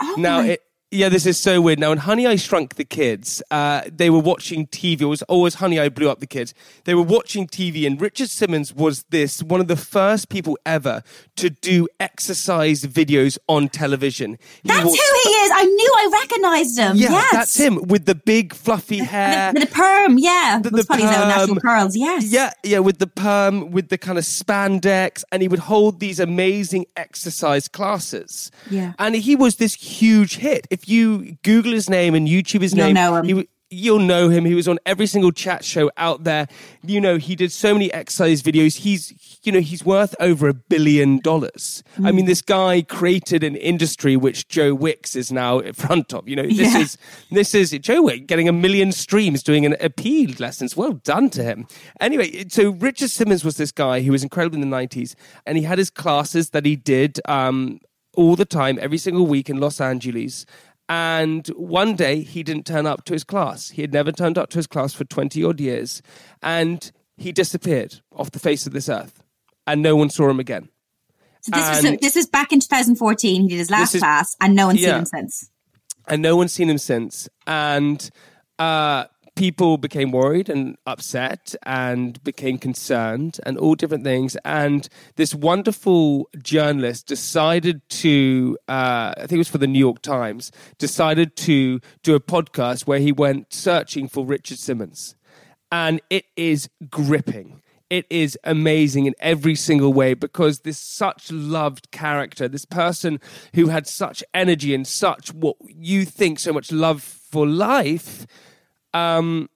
Oh 0.00 0.14
now, 0.18 0.40
it, 0.40 0.62
yeah, 0.90 1.08
this 1.08 1.24
is 1.26 1.38
so 1.38 1.60
weird. 1.60 1.78
Now, 1.78 1.92
in 1.92 1.98
Honey, 1.98 2.26
I 2.26 2.34
Shrunk 2.36 2.74
the 2.74 2.84
Kids, 2.84 3.42
uh, 3.50 3.82
they 3.90 4.10
were 4.10 4.18
watching 4.18 4.66
TV. 4.66 5.02
It 5.02 5.04
was 5.06 5.22
always 5.22 5.54
Honey, 5.54 5.78
I 5.78 5.88
Blew 5.88 6.10
Up 6.10 6.18
the 6.20 6.26
Kids. 6.26 6.52
They 6.84 6.94
were 6.94 7.02
watching 7.02 7.46
TV, 7.46 7.86
and 7.86 8.00
Richard 8.00 8.28
Simmons 8.28 8.74
was 8.74 9.04
this 9.10 9.42
one 9.42 9.60
of 9.60 9.68
the 9.68 9.76
first 9.76 10.28
people 10.30 10.58
ever 10.66 11.02
to 11.36 11.48
do 11.50 11.86
exercise 12.00 12.82
videos 12.82 13.38
on 13.48 13.68
television. 13.68 14.36
He 14.62 14.68
That's 14.68 14.84
was- 14.84 14.94
who 14.94 15.30
he 15.30 15.34
is. 15.36 15.50
I 15.54 15.64
knew 15.64 15.94
I 15.96 16.10
recognized 16.22 16.78
him. 16.78 16.96
Yeah, 16.96 17.10
yes. 17.10 17.28
that's 17.32 17.56
him 17.56 17.86
with 17.86 18.06
the 18.06 18.14
big 18.16 18.52
fluffy 18.54 18.98
hair. 18.98 19.52
The, 19.52 19.60
the 19.60 19.66
perm, 19.66 20.18
yeah. 20.18 20.58
The- 20.62 20.70
the 20.70 20.84
probably 20.84 21.06
his 21.06 21.16
own 21.16 21.28
natural 21.28 21.56
perm. 21.56 21.60
curls, 21.60 21.96
yes. 21.96 22.24
Yeah, 22.24 22.52
yeah, 22.64 22.80
with 22.80 22.98
the 22.98 23.06
perm, 23.06 23.70
with 23.70 23.88
the 23.90 23.98
kind 23.98 24.18
of 24.18 24.24
spandex, 24.24 25.22
and 25.30 25.40
he 25.42 25.48
would 25.48 25.60
hold 25.60 26.00
these 26.00 26.18
amazing 26.18 26.86
exercise 26.96 27.68
classes. 27.68 28.50
Yeah. 28.70 28.92
and 28.98 29.14
he 29.14 29.36
was 29.36 29.56
this 29.56 29.74
huge 29.74 30.36
hit. 30.36 30.66
If 30.70 30.79
you 30.88 31.36
Google 31.42 31.72
his 31.72 31.88
name 31.90 32.14
and 32.14 32.26
YouTube 32.28 32.62
his 32.62 32.74
You'll 32.74 32.92
name, 32.92 33.24
he 33.24 33.48
You'll 33.72 34.00
know 34.00 34.28
him. 34.28 34.44
He 34.44 34.54
was 34.54 34.66
on 34.66 34.80
every 34.84 35.06
single 35.06 35.30
chat 35.30 35.64
show 35.64 35.92
out 35.96 36.24
there. 36.24 36.48
You 36.84 37.00
know, 37.00 37.18
he 37.18 37.36
did 37.36 37.52
so 37.52 37.72
many 37.72 37.92
exercise 37.92 38.42
videos. 38.42 38.78
He's, 38.78 39.38
you 39.44 39.52
know, 39.52 39.60
he's 39.60 39.84
worth 39.84 40.12
over 40.18 40.48
a 40.48 40.54
billion 40.54 41.20
dollars. 41.20 41.84
Hmm. 41.94 42.06
I 42.06 42.10
mean, 42.10 42.24
this 42.24 42.42
guy 42.42 42.82
created 42.82 43.44
an 43.44 43.54
industry 43.54 44.16
which 44.16 44.48
Joe 44.48 44.74
Wicks 44.74 45.14
is 45.14 45.30
now 45.30 45.60
in 45.60 45.72
front 45.74 46.12
of. 46.12 46.28
You 46.28 46.34
know, 46.34 46.42
this 46.48 46.74
Yeah. 46.74 46.80
is 46.80 46.98
this 47.30 47.54
is 47.54 47.70
Joe 47.70 48.02
Wick 48.02 48.26
getting 48.26 48.48
a 48.48 48.52
million 48.52 48.90
streams 48.90 49.40
doing 49.44 49.64
an 49.64 49.76
appeal 49.80 50.32
lessons. 50.40 50.76
Well 50.76 50.94
done 50.94 51.30
to 51.30 51.44
him. 51.44 51.68
Anyway, 52.00 52.46
so 52.48 52.70
Richard 52.70 53.10
Simmons 53.10 53.44
was 53.44 53.56
this 53.56 53.70
guy 53.70 54.00
who 54.00 54.10
was 54.10 54.24
incredible 54.24 54.56
in 54.56 54.62
the 54.62 54.66
nineties, 54.66 55.14
and 55.46 55.56
he 55.56 55.62
had 55.62 55.78
his 55.78 55.90
classes 55.90 56.50
that 56.50 56.66
he 56.66 56.74
did 56.74 57.20
um, 57.26 57.78
all 58.16 58.34
the 58.34 58.44
time, 58.44 58.80
every 58.82 58.98
single 58.98 59.26
week 59.26 59.48
in 59.48 59.60
Los 59.60 59.80
Angeles. 59.80 60.44
And 60.90 61.46
one 61.48 61.94
day 61.94 62.22
he 62.22 62.42
didn't 62.42 62.66
turn 62.66 62.84
up 62.84 63.04
to 63.04 63.12
his 63.12 63.22
class. 63.22 63.70
He 63.70 63.80
had 63.80 63.92
never 63.92 64.10
turned 64.10 64.36
up 64.36 64.50
to 64.50 64.58
his 64.58 64.66
class 64.66 64.92
for 64.92 65.04
twenty 65.04 65.44
odd 65.44 65.60
years, 65.60 66.02
and 66.42 66.90
he 67.16 67.30
disappeared 67.30 68.00
off 68.12 68.32
the 68.32 68.40
face 68.40 68.66
of 68.66 68.72
this 68.72 68.88
earth, 68.88 69.22
and 69.68 69.82
no 69.82 69.94
one 69.94 70.10
saw 70.10 70.28
him 70.28 70.40
again. 70.40 70.68
So 71.42 71.52
this, 71.54 71.82
was, 71.84 71.96
this 72.00 72.16
is 72.16 72.26
back 72.26 72.52
in 72.52 72.58
2014. 72.58 73.42
He 73.42 73.48
did 73.48 73.58
his 73.58 73.70
last 73.70 73.94
is- 73.94 74.00
class, 74.02 74.34
and 74.40 74.56
no 74.56 74.66
one's 74.66 74.80
Yeah. 74.82 74.88
seen 74.88 74.98
him 74.98 75.06
since. 75.06 75.50
and 76.08 76.22
no 76.22 76.34
one's 76.36 76.52
seen 76.52 76.68
him 76.68 76.76
since. 76.78 77.28
And 77.46 78.10
uh, 78.58 79.04
people 79.40 79.78
became 79.78 80.10
worried 80.10 80.50
and 80.50 80.76
upset 80.86 81.54
and 81.62 82.22
became 82.22 82.58
concerned 82.58 83.40
and 83.46 83.56
all 83.56 83.74
different 83.74 84.04
things. 84.04 84.36
And 84.44 84.86
this 85.16 85.34
wonderful 85.34 86.28
journalist 86.42 87.06
decided 87.06 87.80
to, 87.88 88.58
uh, 88.68 89.14
I 89.16 89.20
think 89.20 89.32
it 89.32 89.38
was 89.38 89.48
for 89.48 89.56
the 89.56 89.66
New 89.66 89.78
York 89.78 90.02
Times, 90.02 90.52
decided 90.76 91.36
to 91.36 91.80
do 92.02 92.14
a 92.14 92.20
podcast 92.20 92.86
where 92.86 92.98
he 92.98 93.12
went 93.12 93.54
searching 93.54 94.08
for 94.08 94.26
Richard 94.26 94.58
Simmons. 94.58 95.14
And 95.72 96.02
it 96.10 96.26
is 96.36 96.68
gripping 96.90 97.62
it 97.88 98.06
is 98.08 98.38
amazing 98.44 99.06
in 99.06 99.14
every 99.18 99.56
single 99.56 99.92
way 99.92 100.14
because 100.14 100.60
this 100.60 100.78
such 100.78 101.32
loved 101.32 101.90
character, 101.90 102.46
this 102.46 102.64
person 102.64 103.18
who 103.54 103.66
had 103.66 103.88
such 103.88 104.22
energy 104.32 104.72
and 104.72 104.86
such 104.86 105.34
what 105.34 105.56
you 105.66 106.04
think 106.04 106.38
so 106.38 106.52
much 106.52 106.70
love 106.70 107.02
for 107.02 107.48
life, 107.48 108.28
um, 108.94 109.48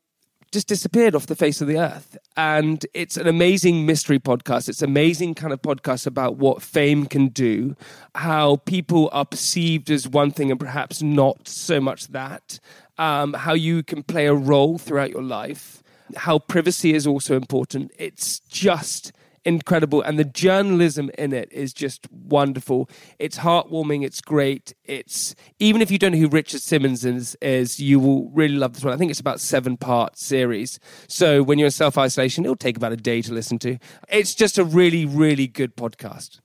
just 0.54 0.68
disappeared 0.68 1.14
off 1.14 1.26
the 1.26 1.34
face 1.34 1.60
of 1.60 1.66
the 1.66 1.78
earth. 1.78 2.16
And 2.36 2.86
it's 2.94 3.16
an 3.16 3.26
amazing 3.26 3.84
mystery 3.86 4.18
podcast. 4.18 4.68
It's 4.68 4.82
amazing 4.82 5.34
kind 5.34 5.52
of 5.52 5.60
podcast 5.60 6.06
about 6.06 6.36
what 6.36 6.62
fame 6.62 7.06
can 7.06 7.28
do, 7.28 7.76
how 8.14 8.56
people 8.64 9.10
are 9.12 9.24
perceived 9.24 9.90
as 9.90 10.08
one 10.08 10.30
thing 10.30 10.50
and 10.50 10.58
perhaps 10.58 11.02
not 11.02 11.48
so 11.48 11.80
much 11.80 12.08
that, 12.08 12.60
um, 12.98 13.34
how 13.34 13.54
you 13.54 13.82
can 13.82 14.02
play 14.04 14.26
a 14.26 14.34
role 14.34 14.78
throughout 14.78 15.10
your 15.10 15.22
life, 15.22 15.82
how 16.16 16.38
privacy 16.38 16.94
is 16.94 17.06
also 17.06 17.36
important. 17.36 17.90
It's 17.98 18.38
just 18.40 19.12
incredible 19.44 20.02
and 20.02 20.18
the 20.18 20.24
journalism 20.24 21.10
in 21.18 21.32
it 21.32 21.52
is 21.52 21.72
just 21.72 22.10
wonderful. 22.10 22.88
It's 23.18 23.38
heartwarming 23.38 24.04
it's 24.04 24.20
great 24.20 24.74
it's 24.84 25.34
even 25.58 25.82
if 25.82 25.90
you 25.90 25.98
don't 25.98 26.12
know 26.12 26.18
who 26.18 26.28
richard 26.28 26.60
simmons 26.60 27.04
is, 27.04 27.36
is 27.42 27.80
you 27.80 28.00
will 28.00 28.30
really 28.30 28.56
love 28.56 28.74
this 28.74 28.84
one. 28.84 28.94
I 28.94 28.96
think 28.96 29.10
it's 29.10 29.20
about 29.20 29.40
seven 29.40 29.76
part 29.76 30.18
series. 30.18 30.78
So 31.08 31.42
when 31.42 31.58
you're 31.58 31.66
in 31.66 31.72
self-isolation 31.72 32.44
it'll 32.44 32.56
take 32.56 32.76
about 32.76 32.92
a 32.92 32.96
day 32.96 33.22
to 33.22 33.32
listen 33.32 33.58
to. 33.60 33.78
It's 34.08 34.34
just 34.34 34.58
a 34.58 34.64
really 34.64 35.04
really 35.06 35.46
good 35.46 35.76
podcast. 35.76 36.40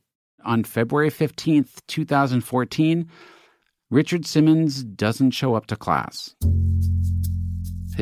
On 0.46 0.64
February 0.64 1.12
15th, 1.12 1.82
2014, 1.88 3.10
Richard 3.92 4.26
Simmons 4.26 4.84
doesn't 4.84 5.32
show 5.32 5.56
up 5.56 5.66
to 5.68 5.76
class. 5.76 6.34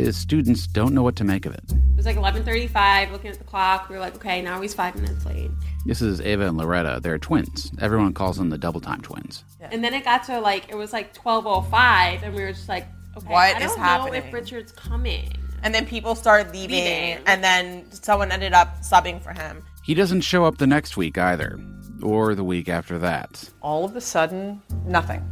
His 0.06 0.16
students 0.18 0.68
don't 0.68 0.94
know 0.94 1.04
what 1.04 1.16
to 1.18 1.24
make 1.24 1.46
of 1.46 1.54
it. 1.54 1.64
It 1.72 1.96
was 1.96 2.06
like 2.06 2.16
11:35. 2.18 3.12
Looking 3.12 3.32
at 3.32 3.38
the 3.38 3.44
clock, 3.44 3.90
we 3.90 3.96
were 3.96 4.02
like, 4.02 4.16
okay, 4.16 4.42
now 4.42 4.62
he's 4.62 4.74
five 4.74 4.96
minutes 4.96 5.26
late. 5.26 5.50
This 5.86 6.02
is 6.02 6.22
Ava 6.22 6.48
and 6.48 6.58
Loretta. 6.58 7.00
They're 7.02 7.18
twins. 7.18 7.72
Everyone 7.82 8.14
calls 8.14 8.38
them 8.38 8.50
the 8.50 8.58
double 8.58 8.80
time 8.82 9.02
twins. 9.02 9.44
And 9.60 9.84
then 9.84 9.94
it 9.94 10.04
got 10.04 10.24
to 10.26 10.40
like 10.40 10.70
it 10.70 10.76
was 10.76 10.94
like 10.94 11.14
12:05, 11.16 12.24
and 12.24 12.36
we 12.36 12.42
were 12.42 12.52
just 12.52 12.70
like, 12.70 12.88
okay, 13.18 13.28
What 13.28 13.56
I 13.56 13.60
don't 13.60 13.76
know 13.78 13.84
happening? 13.84 14.24
if 14.24 14.34
Richard's 14.34 14.72
coming. 14.72 15.32
And 15.64 15.74
then 15.74 15.86
people 15.88 16.14
started 16.14 16.54
leaving, 16.54 16.84
Leaving. 16.84 17.18
and 17.26 17.44
then 17.44 17.92
someone 17.92 18.32
ended 18.32 18.54
up 18.54 18.80
subbing 18.82 19.22
for 19.22 19.34
him. 19.34 19.64
He 19.84 19.96
doesn't 19.96 20.22
show 20.22 20.46
up 20.46 20.60
the 20.60 20.68
next 20.68 20.98
week 20.98 21.18
either, 21.18 21.60
or 22.04 22.36
the 22.36 22.44
week 22.44 22.70
after 22.70 23.00
that. 23.00 23.50
All 23.62 23.84
of 23.84 23.96
a 23.96 24.02
sudden, 24.02 24.62
nothing. 24.86 25.24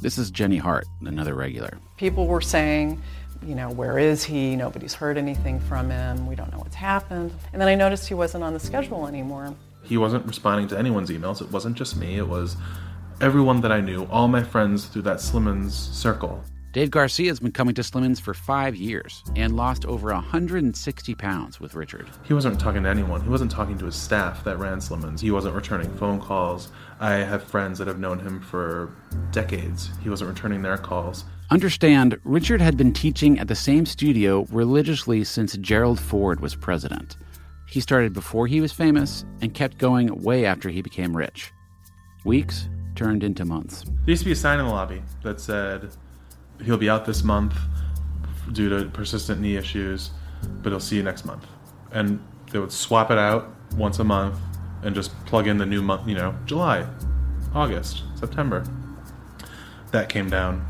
This 0.00 0.18
is 0.18 0.30
Jenny 0.30 0.58
Hart, 0.58 0.84
another 1.00 1.32
regular. 1.34 1.78
People 1.96 2.26
were 2.26 2.42
saying, 2.42 3.00
you 3.44 3.54
know, 3.54 3.70
where 3.70 3.98
is 3.98 4.24
he? 4.24 4.56
Nobody's 4.56 4.94
heard 4.94 5.18
anything 5.18 5.60
from 5.60 5.90
him. 5.90 6.26
We 6.26 6.34
don't 6.34 6.50
know 6.52 6.58
what's 6.58 6.74
happened. 6.74 7.32
And 7.52 7.60
then 7.60 7.68
I 7.68 7.74
noticed 7.74 8.08
he 8.08 8.14
wasn't 8.14 8.44
on 8.44 8.54
the 8.54 8.60
schedule 8.60 9.06
anymore. 9.06 9.54
He 9.82 9.96
wasn't 9.96 10.26
responding 10.26 10.68
to 10.68 10.78
anyone's 10.78 11.10
emails. 11.10 11.42
It 11.42 11.50
wasn't 11.50 11.76
just 11.76 11.96
me, 11.96 12.16
it 12.16 12.26
was 12.26 12.56
everyone 13.20 13.60
that 13.60 13.70
I 13.70 13.80
knew, 13.80 14.04
all 14.10 14.28
my 14.28 14.42
friends 14.42 14.86
through 14.86 15.02
that 15.02 15.18
Slimmons 15.18 15.72
circle. 15.72 16.42
Dave 16.72 16.90
Garcia 16.90 17.28
has 17.28 17.38
been 17.38 17.52
coming 17.52 17.72
to 17.76 17.82
Slimmons 17.82 18.20
for 18.20 18.34
five 18.34 18.74
years 18.74 19.22
and 19.36 19.54
lost 19.54 19.84
over 19.86 20.12
160 20.12 21.14
pounds 21.14 21.60
with 21.60 21.76
Richard. 21.76 22.08
He 22.24 22.34
wasn't 22.34 22.58
talking 22.58 22.82
to 22.82 22.88
anyone. 22.88 23.22
He 23.22 23.28
wasn't 23.28 23.52
talking 23.52 23.78
to 23.78 23.84
his 23.84 23.94
staff 23.94 24.42
that 24.42 24.58
ran 24.58 24.78
Slimmons. 24.78 25.20
He 25.20 25.30
wasn't 25.30 25.54
returning 25.54 25.88
phone 25.96 26.20
calls. 26.20 26.70
I 26.98 27.12
have 27.12 27.44
friends 27.44 27.78
that 27.78 27.86
have 27.86 28.00
known 28.00 28.18
him 28.18 28.40
for 28.40 28.90
decades. 29.30 29.90
He 30.02 30.10
wasn't 30.10 30.30
returning 30.30 30.62
their 30.62 30.76
calls. 30.76 31.24
Understand, 31.50 32.18
Richard 32.24 32.60
had 32.62 32.76
been 32.76 32.92
teaching 32.92 33.38
at 33.38 33.48
the 33.48 33.54
same 33.54 33.84
studio 33.84 34.46
religiously 34.50 35.24
since 35.24 35.56
Gerald 35.58 36.00
Ford 36.00 36.40
was 36.40 36.54
president. 36.54 37.18
He 37.68 37.80
started 37.80 38.14
before 38.14 38.46
he 38.46 38.62
was 38.62 38.72
famous 38.72 39.26
and 39.42 39.52
kept 39.52 39.76
going 39.76 40.22
way 40.22 40.46
after 40.46 40.70
he 40.70 40.80
became 40.80 41.14
rich. 41.14 41.52
Weeks 42.24 42.68
turned 42.94 43.22
into 43.22 43.44
months. 43.44 43.84
There 43.84 44.10
used 44.12 44.22
to 44.22 44.26
be 44.26 44.32
a 44.32 44.36
sign 44.36 44.58
in 44.58 44.64
the 44.64 44.72
lobby 44.72 45.02
that 45.22 45.38
said, 45.38 45.90
he'll 46.64 46.78
be 46.78 46.88
out 46.88 47.04
this 47.04 47.22
month 47.22 47.54
due 48.52 48.70
to 48.70 48.86
persistent 48.86 49.40
knee 49.40 49.56
issues, 49.56 50.10
but 50.62 50.70
he'll 50.70 50.80
see 50.80 50.96
you 50.96 51.02
next 51.02 51.26
month. 51.26 51.46
And 51.92 52.24
they 52.52 52.58
would 52.58 52.72
swap 52.72 53.10
it 53.10 53.18
out 53.18 53.54
once 53.76 53.98
a 53.98 54.04
month 54.04 54.38
and 54.82 54.94
just 54.94 55.12
plug 55.26 55.46
in 55.46 55.58
the 55.58 55.66
new 55.66 55.82
month, 55.82 56.08
you 56.08 56.14
know, 56.14 56.34
July, 56.46 56.86
August, 57.54 58.02
September. 58.14 58.64
That 59.90 60.08
came 60.08 60.30
down 60.30 60.64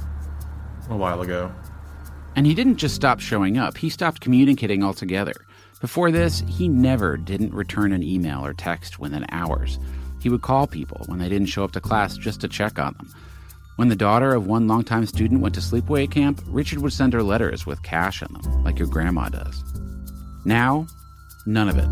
a 0.88 0.96
while 0.96 1.20
ago. 1.20 1.52
And 2.36 2.46
he 2.46 2.54
didn't 2.54 2.76
just 2.76 2.94
stop 2.94 3.20
showing 3.20 3.58
up, 3.58 3.76
he 3.76 3.88
stopped 3.90 4.20
communicating 4.20 4.82
altogether. 4.82 5.34
Before 5.80 6.10
this, 6.10 6.42
he 6.48 6.68
never 6.68 7.16
didn't 7.16 7.52
return 7.52 7.92
an 7.92 8.02
email 8.02 8.44
or 8.44 8.54
text 8.54 8.98
within 8.98 9.26
hours. 9.30 9.78
He 10.20 10.30
would 10.30 10.42
call 10.42 10.66
people 10.66 11.04
when 11.06 11.18
they 11.18 11.28
didn't 11.28 11.48
show 11.48 11.64
up 11.64 11.72
to 11.72 11.80
class 11.80 12.16
just 12.16 12.40
to 12.40 12.48
check 12.48 12.78
on 12.78 12.94
them. 12.94 13.12
When 13.76 13.88
the 13.88 13.96
daughter 13.96 14.34
of 14.34 14.46
one 14.46 14.66
longtime 14.68 15.04
student 15.06 15.40
went 15.40 15.54
to 15.56 15.60
sleepaway 15.60 16.10
camp, 16.10 16.40
Richard 16.46 16.78
would 16.78 16.92
send 16.92 17.12
her 17.12 17.22
letters 17.22 17.66
with 17.66 17.82
cash 17.82 18.22
in 18.22 18.32
them, 18.32 18.64
like 18.64 18.78
your 18.78 18.88
grandma 18.88 19.28
does. 19.28 19.62
Now, 20.44 20.86
none 21.44 21.68
of 21.68 21.76
it. 21.76 21.88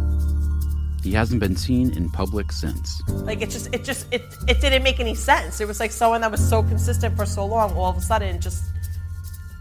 He 1.03 1.13
hasn't 1.13 1.41
been 1.41 1.57
seen 1.57 1.91
in 1.97 2.09
public 2.11 2.53
since. 2.53 3.03
Like 3.09 3.43
it 3.43 3.51
just, 3.51 3.75
it 3.75 3.85
just, 3.85 4.07
it, 4.13 4.23
it 4.49 4.61
didn't 4.61 4.85
make 4.85 5.01
any 5.01 5.17
sense. 5.17 5.61
It 5.61 5.67
was 5.67 5.81
like 5.81 5.91
someone 5.91 6.21
that 6.21 6.31
was 6.31 6.49
so 6.49 6.63
consistent 6.63 7.17
for 7.17 7.27
so 7.27 7.45
long, 7.45 7.73
all 7.73 7.91
of 7.91 7.97
a 7.97 8.01
sudden 8.01 8.41
just, 8.41 8.63
Didn't 8.63 8.72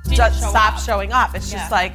just 0.09 0.41
show 0.41 0.49
stopped 0.49 0.77
up. 0.77 0.83
showing 0.83 1.11
up. 1.11 1.35
It's 1.35 1.51
Yeah. 1.51 1.59
just 1.59 1.71
like, 1.71 1.93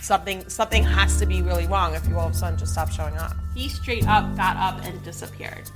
something 0.00 0.48
something 0.48 0.82
has 0.82 1.18
to 1.18 1.26
be 1.26 1.42
really 1.42 1.66
wrong 1.66 1.94
if 1.94 2.06
you 2.08 2.18
all 2.18 2.26
of 2.28 2.32
a 2.32 2.36
sudden 2.36 2.58
just 2.58 2.72
stop 2.72 2.90
showing 2.90 3.16
up. 3.16 3.36
He 3.54 3.68
straight 3.68 4.06
up 4.06 4.36
got 4.36 4.56
up 4.56 4.84
and 4.84 5.02
disappeared. 5.04 5.70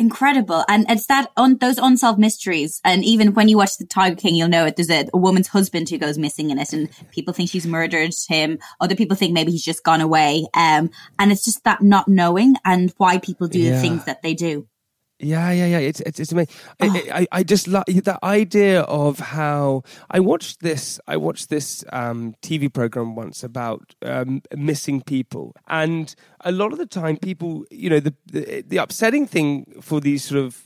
Incredible. 0.00 0.64
And 0.68 0.86
it's 0.88 1.06
that 1.06 1.28
on 1.36 1.56
those 1.56 1.76
unsolved 1.76 2.20
mysteries. 2.20 2.80
And 2.84 3.04
even 3.04 3.34
when 3.34 3.48
you 3.48 3.56
watch 3.56 3.78
the 3.78 3.84
Tiger 3.86 4.14
King, 4.14 4.36
you'll 4.36 4.48
know 4.48 4.64
it. 4.64 4.76
There's 4.76 4.90
a, 4.90 5.08
a, 5.12 5.18
woman's 5.18 5.48
husband 5.48 5.88
who 5.90 5.98
goes 5.98 6.16
missing 6.16 6.50
in 6.50 6.58
it 6.60 6.72
and 6.72 6.88
people 7.10 7.34
think 7.34 7.50
she's 7.50 7.66
murdered 7.66 8.12
him. 8.28 8.60
Other 8.80 8.94
people 8.94 9.16
think 9.16 9.32
maybe 9.32 9.50
he's 9.50 9.64
just 9.64 9.82
gone 9.82 10.00
away. 10.00 10.46
Um, 10.54 10.90
and 11.18 11.32
it's 11.32 11.44
just 11.44 11.64
that 11.64 11.82
not 11.82 12.06
knowing 12.06 12.54
and 12.64 12.94
why 12.98 13.18
people 13.18 13.48
do 13.48 13.58
Yeah. 13.58 13.72
the 13.72 13.80
things 13.80 14.04
that 14.04 14.22
they 14.22 14.34
do. 14.34 14.68
Yeah, 15.20 15.50
yeah, 15.50 15.66
yeah. 15.66 15.78
It's 15.78 16.00
it's, 16.00 16.20
it's 16.20 16.32
amazing. 16.32 16.54
I, 16.80 16.86
I, 17.12 17.26
I 17.32 17.42
just 17.42 17.66
like 17.66 17.86
the 17.86 18.18
idea 18.22 18.82
of 18.82 19.18
how 19.18 19.82
I 20.10 20.20
watched 20.20 20.60
this. 20.60 21.00
I 21.08 21.16
watched 21.16 21.50
this 21.50 21.84
um, 21.92 22.36
TV 22.40 22.72
program 22.72 23.16
once 23.16 23.42
about 23.42 23.96
um, 24.02 24.42
missing 24.56 25.02
people, 25.02 25.56
and 25.66 26.14
a 26.42 26.52
lot 26.52 26.72
of 26.72 26.78
the 26.78 26.86
time, 26.86 27.16
people, 27.16 27.64
you 27.70 27.90
know, 27.90 27.98
the 27.98 28.14
the, 28.26 28.64
the 28.66 28.76
upsetting 28.76 29.26
thing 29.26 29.80
for 29.80 30.00
these 30.00 30.24
sort 30.24 30.44
of 30.44 30.62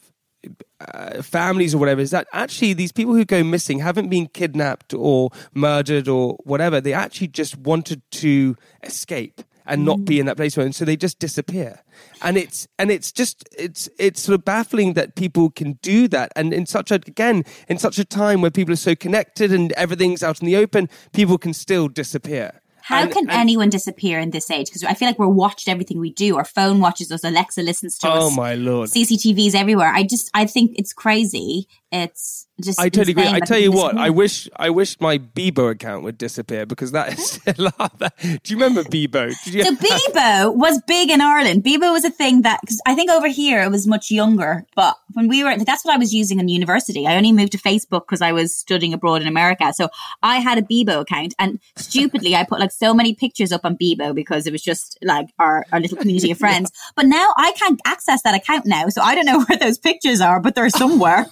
uh, 0.81 1.23
families 1.23 1.75
or 1.75 1.79
whatever 1.79 2.01
is 2.01 2.11
that 2.11 2.27
actually 2.33 2.73
these 2.73 2.93
people 2.93 3.15
who 3.15 3.25
go 3.25 3.43
missing 3.45 3.79
haven't 3.79 4.09
been 4.09 4.27
kidnapped 4.27 4.93
or 4.93 5.31
murdered 5.55 6.09
or 6.09 6.35
whatever. 6.45 6.81
They 6.81 6.93
actually 6.93 7.29
just 7.29 7.57
wanted 7.57 8.03
to 8.13 8.57
escape 8.83 9.43
and 9.67 9.85
not 9.85 10.05
be 10.05 10.17
mm. 10.17 10.21
in 10.21 10.27
that 10.27 10.37
place, 10.37 10.57
and 10.57 10.75
so 10.75 10.85
they 10.85 10.97
just 10.97 11.19
disappear. 11.19 11.81
And 12.21 12.37
it's 12.37 12.69
and 12.79 12.91
it's 12.91 13.13
just 13.13 13.49
it's 13.57 13.89
it's 13.99 14.23
sort 14.23 14.39
of 14.39 14.45
baffling 14.45 14.95
that 14.95 15.17
people 15.17 15.51
can 15.51 15.75
do 15.83 16.09
that, 16.09 16.33
and 16.37 16.53
in 16.53 16.67
such 16.67 16.91
a 16.91 16.97
again 16.97 17.45
in 17.69 17.79
such 17.79 17.99
a 17.99 18.05
time 18.05 18.41
where 18.41 18.51
people 18.51 18.73
are 18.73 18.77
so 18.77 18.95
connected 18.95 19.53
and 19.53 19.73
everything's 19.73 20.23
out 20.23 20.41
in 20.41 20.47
the 20.47 20.57
open, 20.57 20.89
people 21.13 21.39
can 21.39 21.53
still 21.53 21.89
disappear. 21.89 22.63
How 22.83 23.03
And- 23.03 23.13
can 23.13 23.31
and- 23.31 23.39
anyone 23.39 23.71
disappear 23.71 24.19
in 24.19 24.31
this 24.31 24.51
age? 24.51 24.67
Because 24.67 24.83
I 24.83 24.95
feel 24.95 25.09
like 25.09 25.19
we're 25.19 25.29
watched 25.29 25.69
everything 25.69 26.01
we 26.01 26.13
do. 26.13 26.37
Our 26.37 26.45
phone 26.45 26.81
watches 26.81 27.13
us. 27.13 27.23
Alexa 27.23 27.63
listens 27.63 27.97
to 27.99 28.09
oh 28.09 28.11
us. 28.11 28.23
Oh 28.25 28.31
my 28.31 28.55
lord! 28.55 28.91
CCTVs 28.91 29.55
everywhere. 29.55 29.93
I 29.95 30.03
just, 30.03 30.31
I 30.35 30.47
think 30.47 30.73
it's 30.77 30.93
crazy. 30.93 31.69
It's 31.93 32.47
just. 32.59 32.81
I 32.81 32.89
totally 32.89 33.13
agree. 33.13 33.29
I 33.29 33.41
tell 33.41 33.59
you 33.59 33.71
what, 33.71 33.99
I 33.99 34.09
wish 34.09 34.49
I 34.57 34.71
wish 34.71 34.99
my 34.99 35.19
Bebo 35.19 35.71
account 35.71 36.05
would 36.05 36.17
disappear 36.17 36.65
because 36.65 36.93
that 36.93 37.13
is 37.13 37.31
still 37.33 37.69
up 37.79 37.99
there. 37.99 38.11
Do 38.23 38.39
you 38.47 38.57
remember 38.57 38.83
Bebo? 38.83 39.29
You 39.45 39.63
So 39.63 39.75
Bebo 39.77 40.57
was 40.57 40.81
big 40.87 41.11
in 41.11 41.21
Ireland. 41.21 41.65
Bebo 41.65 41.93
was 41.93 42.07
a 42.07 42.11
thing 42.11 42.43
that 42.43 42.61
because 42.63 42.81
I 42.87 42.95
think 42.95 43.11
over 43.11 43.29
here 43.29 43.63
it 43.63 43.71
was 43.71 43.87
much 43.87 44.11
younger. 44.11 44.65
But 44.75 44.97
when 45.13 45.29
we 45.29 45.45
were, 45.45 45.55
that's 45.59 45.85
what 45.85 45.95
I 45.95 45.99
was 45.99 46.15
using 46.15 46.41
in 46.41 46.49
university. 46.49 47.07
I 47.07 47.17
only 47.17 47.33
moved 47.33 47.53
to 47.53 47.59
Facebook 47.59 48.07
because 48.07 48.23
I 48.23 48.33
was 48.33 48.57
studying 48.57 48.95
abroad 48.95 49.21
in 49.21 49.29
America. 49.29 49.75
So 49.75 49.91
I 50.23 50.39
had 50.39 50.57
a 50.57 50.63
Bebo 50.63 51.01
account, 51.01 51.35
and 51.39 51.61
stupidly 51.77 52.35
I 52.35 52.45
put 52.45 52.59
like 52.59 52.73
so 52.73 52.95
many 52.95 53.15
pictures 53.15 53.53
up 53.53 53.67
on 53.67 53.77
Bebo 53.77 54.15
because 54.15 54.47
it 54.47 54.53
was 54.53 54.63
just 54.63 54.99
like 55.03 55.29
our, 55.39 55.67
our 55.73 55.81
little 55.81 55.99
community 55.99 56.31
of 56.31 56.39
friends. 56.39 56.73
But 56.97 57.05
now 57.05 57.35
I 57.37 57.53
can't 57.53 57.81
access 57.85 58.23
that 58.23 58.35
account 58.35 58.65
now, 58.65 58.89
so 58.89 59.03
I 59.03 59.15
don't 59.15 59.27
know 59.27 59.45
where 59.45 59.59
those 59.59 59.77
pictures 59.77 60.23
are, 60.23 60.41
but 60.41 60.55
they're 60.55 60.71
somewhere. 60.71 61.27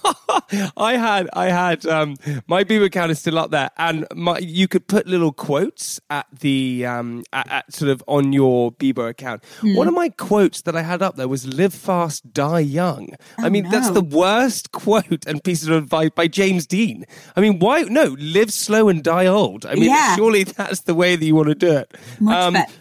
I 0.77 0.97
had, 0.97 1.29
I 1.33 1.45
had, 1.49 1.85
um, 1.85 2.15
my 2.47 2.63
Bebo 2.63 2.85
account 2.85 3.11
is 3.11 3.19
still 3.19 3.37
up 3.39 3.51
there, 3.51 3.69
and 3.77 4.05
my, 4.15 4.37
you 4.39 4.67
could 4.67 4.87
put 4.87 5.07
little 5.07 5.31
quotes 5.31 5.99
at 6.09 6.25
the, 6.39 6.85
um, 6.85 7.23
at, 7.33 7.49
at 7.51 7.73
sort 7.73 7.91
of 7.91 8.03
on 8.07 8.33
your 8.33 8.71
Bebo 8.71 9.09
account. 9.09 9.43
Hmm. 9.59 9.75
One 9.75 9.87
of 9.87 9.93
my 9.93 10.09
quotes 10.09 10.61
that 10.61 10.75
I 10.75 10.81
had 10.81 11.01
up 11.01 11.15
there 11.15 11.27
was 11.27 11.45
"Live 11.47 11.73
fast, 11.73 12.33
die 12.33 12.59
young." 12.59 13.09
I 13.37 13.49
mean, 13.49 13.69
that's 13.69 13.89
the 13.91 14.01
worst 14.03 14.71
quote 14.73 15.25
and 15.27 15.43
piece 15.43 15.63
of 15.65 15.71
advice 15.71 16.11
by 16.15 16.27
James 16.27 16.65
Dean. 16.67 17.05
I 17.35 17.41
mean, 17.41 17.59
why? 17.59 17.81
No, 17.83 18.15
live 18.19 18.51
slow 18.51 18.89
and 18.89 19.03
die 19.03 19.25
old. 19.27 19.65
I 19.65 19.75
mean, 19.75 19.85
Yeah. 19.85 20.15
surely 20.15 20.43
that's 20.45 20.81
the 20.81 20.95
way 20.95 21.15
that 21.15 21.25
you 21.25 21.35
want 21.35 21.49
to 21.49 21.55
do 21.55 21.71
it. 21.71 21.95
Much 22.19 22.53
better. 22.53 22.71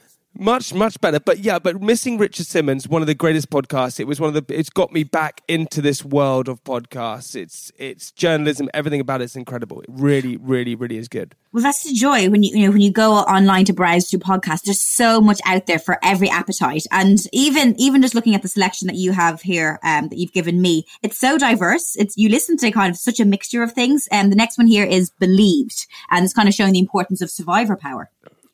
Much, 0.40 0.72
much 0.72 0.98
better. 1.02 1.20
But 1.20 1.40
yeah, 1.40 1.58
but 1.58 1.82
missing 1.82 2.16
Richard 2.16 2.46
Simmons, 2.46 2.88
one 2.88 3.02
of 3.02 3.06
the 3.06 3.14
greatest 3.14 3.50
podcasts. 3.50 4.00
It 4.00 4.06
was 4.06 4.18
one 4.18 4.34
of 4.34 4.46
the. 4.46 4.58
It's 4.58 4.70
got 4.70 4.90
me 4.90 5.04
back 5.04 5.42
into 5.48 5.82
this 5.82 6.02
world 6.02 6.48
of 6.48 6.64
podcasts. 6.64 7.36
It's 7.36 7.70
it's 7.76 8.10
journalism. 8.10 8.70
Everything 8.72 9.02
about 9.02 9.20
it's 9.20 9.36
incredible. 9.36 9.82
It 9.82 9.88
really, 9.90 10.38
really, 10.38 10.74
really 10.74 10.96
is 10.96 11.08
good. 11.08 11.34
Well, 11.52 11.62
that's 11.62 11.82
the 11.82 11.92
joy 11.92 12.30
when 12.30 12.42
you, 12.42 12.56
you 12.56 12.64
know, 12.64 12.72
when 12.72 12.80
you 12.80 12.92
go 12.92 13.16
online 13.16 13.66
to 13.66 13.74
browse 13.74 14.08
through 14.08 14.20
podcasts, 14.20 14.62
there's 14.62 14.80
so 14.80 15.20
much 15.20 15.40
out 15.44 15.66
there 15.66 15.80
for 15.80 15.98
every 16.02 16.30
appetite. 16.30 16.86
And 16.92 17.18
even, 17.32 17.74
even 17.78 18.00
just 18.00 18.14
looking 18.14 18.36
at 18.36 18.42
the 18.42 18.48
selection 18.48 18.86
that 18.86 18.94
you 18.94 19.12
have 19.12 19.42
here, 19.42 19.80
um, 19.82 20.08
that 20.08 20.16
you've 20.16 20.32
given 20.32 20.62
me, 20.62 20.86
it's 21.02 21.18
so 21.18 21.36
diverse. 21.36 21.96
It's, 21.96 22.16
you 22.16 22.28
listen 22.28 22.56
to 22.58 22.70
kind 22.70 22.88
of 22.88 22.96
such 22.96 23.18
a 23.18 23.24
mixture 23.24 23.64
of 23.64 23.72
things. 23.72 24.06
And 24.12 24.26
um, 24.26 24.30
the 24.30 24.36
next 24.36 24.58
one 24.58 24.68
here 24.68 24.84
is 24.84 25.10
Believed. 25.10 25.88
And 26.10 26.24
it's 26.24 26.32
kind 26.32 26.48
of 26.48 26.54
showing 26.54 26.72
the 26.72 26.78
importance 26.78 27.20
of 27.20 27.30
survivor 27.30 27.76
power. 27.76 28.10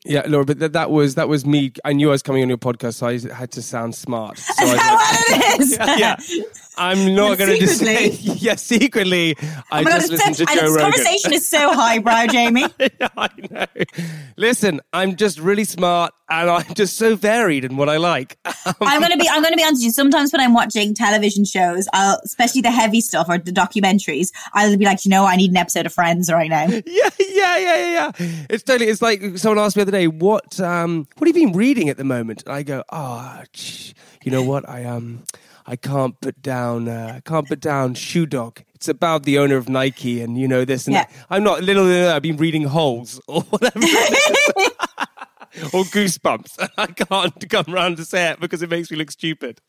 Yeah, 0.09 0.23
Laura, 0.27 0.45
but 0.45 0.59
that, 0.59 0.73
that 0.73 0.89
was 0.91 1.15
that 1.15 1.27
was 1.29 1.45
me. 1.45 1.71
I 1.83 1.93
knew 1.93 2.09
I 2.09 2.11
was 2.11 2.21
coming 2.23 2.41
on 2.41 2.49
your 2.49 2.57
podcast, 2.57 2.95
so 2.95 3.07
I 3.07 3.19
had 3.33 3.51
to 3.51 3.61
sound 3.61 3.93
smart. 3.95 4.37
So 4.37 4.63
Is 4.63 4.69
I, 4.71 4.75
that 4.75 4.93
what 4.93 5.57
it 5.57 5.59
is? 5.61 5.77
yeah, 5.99 6.15
I'm 6.77 7.13
not 7.15 7.37
going 7.37 7.51
to 7.51 7.59
just 7.59 7.79
say. 7.79 8.11
Secretly. 8.11 8.33
Yeah, 8.39 8.55
secretly, 8.55 9.35
oh 9.41 9.63
I 9.71 9.81
Oh 9.81 9.83
God, 9.83 9.99
just 10.01 10.13
it's 10.13 10.37
to 10.37 10.45
Joe 10.45 10.53
this 10.53 10.61
Rogan. 10.71 10.79
conversation 10.79 11.33
is 11.33 11.47
so 11.47 11.73
highbrow, 11.73 12.27
Jamie. 12.27 12.65
yeah, 12.79 13.07
I 13.17 13.29
know. 13.51 13.65
Listen, 14.37 14.79
I'm 14.93 15.15
just 15.15 15.39
really 15.39 15.63
smart, 15.65 16.13
and 16.29 16.49
I'm 16.49 16.73
just 16.73 16.97
so 16.97 17.15
varied 17.15 17.63
in 17.65 17.77
what 17.77 17.89
I 17.89 17.97
like. 17.97 18.37
I'm 18.81 19.01
gonna 19.01 19.17
be 19.17 19.27
I'm 19.29 19.41
gonna 19.41 19.55
be 19.55 19.63
honest 19.63 19.79
with 19.79 19.85
you. 19.85 19.91
Sometimes 19.91 20.31
when 20.31 20.41
I'm 20.41 20.53
watching 20.53 20.93
television 20.93 21.45
shows, 21.45 21.87
I'll 21.93 22.19
especially 22.25 22.61
the 22.61 22.71
heavy 22.71 23.01
stuff 23.01 23.27
or 23.29 23.37
the 23.37 23.51
documentaries, 23.51 24.31
I'll 24.53 24.75
be 24.77 24.85
like, 24.85 25.05
you 25.05 25.09
know, 25.09 25.25
I 25.25 25.35
need 25.35 25.51
an 25.51 25.57
episode 25.57 25.85
of 25.85 25.93
Friends 25.93 26.31
right 26.31 26.49
now. 26.49 26.63
yeah, 26.67 26.81
yeah, 26.85 27.09
yeah, 27.19 27.57
yeah, 27.57 28.11
yeah. 28.19 28.45
It's 28.49 28.63
totally. 28.63 28.89
It's 28.89 29.01
like 29.01 29.37
someone 29.37 29.63
asked 29.63 29.75
me 29.77 29.83
the 29.83 29.89
other 29.89 29.97
day, 29.97 30.07
"What, 30.07 30.59
um, 30.59 31.07
what 31.17 31.27
have 31.27 31.37
you 31.37 31.47
been 31.47 31.57
reading 31.57 31.89
at 31.89 31.97
the 31.97 32.03
moment?" 32.03 32.43
And 32.45 32.53
I 32.53 32.63
go, 32.63 32.83
"Ah, 32.91 33.43
oh, 33.43 33.59
you 34.23 34.31
know 34.31 34.43
what? 34.43 34.67
I 34.67 34.83
um, 34.85 35.23
I 35.65 35.75
can't 35.75 36.19
put 36.21 36.41
down, 36.41 36.87
uh, 36.87 37.13
I 37.17 37.19
can't 37.21 37.47
put 37.47 37.59
down 37.59 37.93
Shoe 37.93 38.25
Dog. 38.25 38.61
It's 38.75 38.87
about 38.87 39.23
the 39.23 39.39
owner 39.39 39.55
of 39.57 39.67
Nike, 39.69 40.21
and 40.21 40.37
you 40.37 40.47
know 40.47 40.63
this 40.65 40.87
and 40.87 40.93
Yeah. 40.93 41.07
I'm 41.29 41.43
not 41.43 41.63
little. 41.63 41.85
uh, 41.85 42.15
I've 42.15 42.21
been 42.21 42.37
reading 42.37 42.63
Holes 42.63 43.19
or 43.27 43.41
whatever." 43.49 43.79
Or 45.73 45.83
goosebumps. 45.83 46.69
I 46.77 46.87
can't 46.87 47.49
come 47.49 47.73
around 47.73 47.97
to 47.97 48.05
say 48.05 48.31
it 48.31 48.39
because 48.39 48.61
it 48.61 48.69
makes 48.69 48.91
me 48.91 48.97
look 48.97 49.11
stupid. 49.11 49.61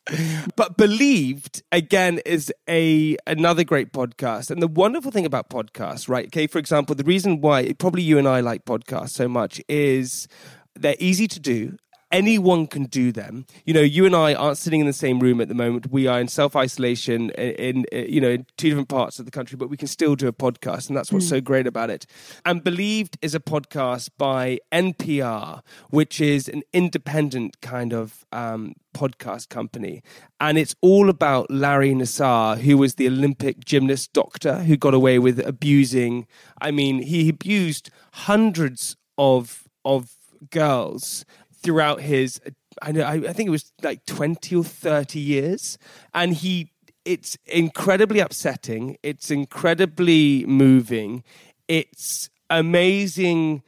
But 0.57 0.77
Believed 0.77 1.63
again 1.73 2.21
is 2.25 2.53
a 2.69 3.17
another 3.27 3.65
great 3.65 3.93
podcast. 3.93 4.51
And 4.51 4.63
the 4.63 4.69
wonderful 4.69 5.11
thing 5.11 5.27
about 5.27 5.51
podcasts, 5.51 6.09
right? 6.09 6.27
Okay, 6.27 6.47
for 6.47 6.59
example, 6.59 6.95
the 6.95 7.05
reason 7.05 7.41
why 7.41 7.73
probably 7.73 8.03
you 8.03 8.19
and 8.19 8.29
I 8.29 8.41
like 8.41 8.65
podcasts 8.65 9.11
so 9.11 9.29
much 9.29 9.61
is 9.69 10.29
they're 10.75 10.97
easy 10.99 11.27
to 11.29 11.41
do. 11.41 11.77
Anyone 12.11 12.67
can 12.67 12.85
do 12.85 13.13
them. 13.13 13.47
You 13.67 13.75
know, 13.75 13.81
you 13.81 14.07
and 14.07 14.17
I 14.17 14.35
aren't 14.35 14.57
sitting 14.57 14.81
in 14.81 14.87
the 14.87 14.93
same 14.93 15.21
room 15.21 15.41
at 15.41 15.49
the 15.49 15.55
moment. 15.55 15.91
We 15.91 16.07
are 16.07 16.19
in 16.21 16.29
self 16.29 16.57
isolation 16.57 17.31
in, 17.31 17.85
in 17.93 18.09
you 18.11 18.21
know 18.21 18.31
in 18.31 18.47
two 18.57 18.71
different 18.71 18.89
parts 18.89 19.19
of 19.19 19.25
the 19.25 19.31
country, 19.31 19.57
but 19.57 19.69
we 19.69 19.77
can 19.77 19.89
still 19.89 20.17
do 20.17 20.27
a 20.27 20.33
podcast, 20.33 20.89
and 20.89 20.97
that's 20.97 21.13
what's 21.13 21.29
so 21.29 21.41
great 21.41 21.67
about 21.67 21.91
it. 21.91 22.07
And 22.45 22.65
Believed 22.65 23.19
is 23.21 23.35
a 23.35 23.41
podcast 23.41 24.11
by 24.17 24.59
NPR, 24.73 25.63
which 25.91 26.21
is 26.21 26.49
an 26.49 26.63
independent 26.73 27.61
kind 27.61 27.93
of 27.93 28.25
um, 28.33 28.75
podcast 28.95 29.51
company, 29.51 30.03
and 30.41 30.57
it's 30.57 30.75
all 30.81 31.11
about 31.11 31.51
Larry 31.51 31.93
Nassar, 31.93 32.59
who 32.59 32.79
was 32.79 32.95
the 32.95 33.07
Olympic 33.07 33.65
gymnast 33.65 34.13
doctor 34.15 34.63
who 34.65 34.77
got 34.77 34.95
away 34.95 35.19
with 35.19 35.47
abusing. 35.47 36.27
I 36.61 36.71
mean, 36.71 37.03
he 37.03 37.29
abused 37.29 37.91
hundreds 38.13 38.97
of 39.19 39.69
of 39.85 40.13
girls 40.51 41.25
throughout 41.69 42.01
his 42.01 42.41
I 42.81 42.93
know 42.93 43.05
I, 43.05 43.21
think 43.35 43.47
it 43.47 43.51
was 43.51 43.73
like 43.83 44.07
20 44.07 44.57
or 44.57 44.65
30 44.65 45.21
years. 45.21 45.77
And 46.15 46.33
he 46.33 46.73
it's 47.05 47.37
incredibly 47.45 48.21
upsetting. 48.21 48.97
It's 49.03 49.31
incredibly 49.31 50.47
moving. 50.47 51.25
It's 51.67 52.31
amazing 52.49 53.63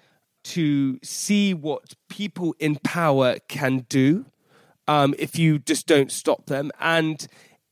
to 0.45 0.99
see 1.03 1.53
what 1.53 1.93
people 2.09 2.55
in 2.59 2.77
power 2.77 3.37
can 3.49 3.85
do 3.91 4.25
um, 4.89 5.15
if 5.19 5.39
you 5.39 5.59
just 5.59 5.87
don't 5.87 6.11
stop 6.11 6.47
them. 6.47 6.71
And 6.81 7.27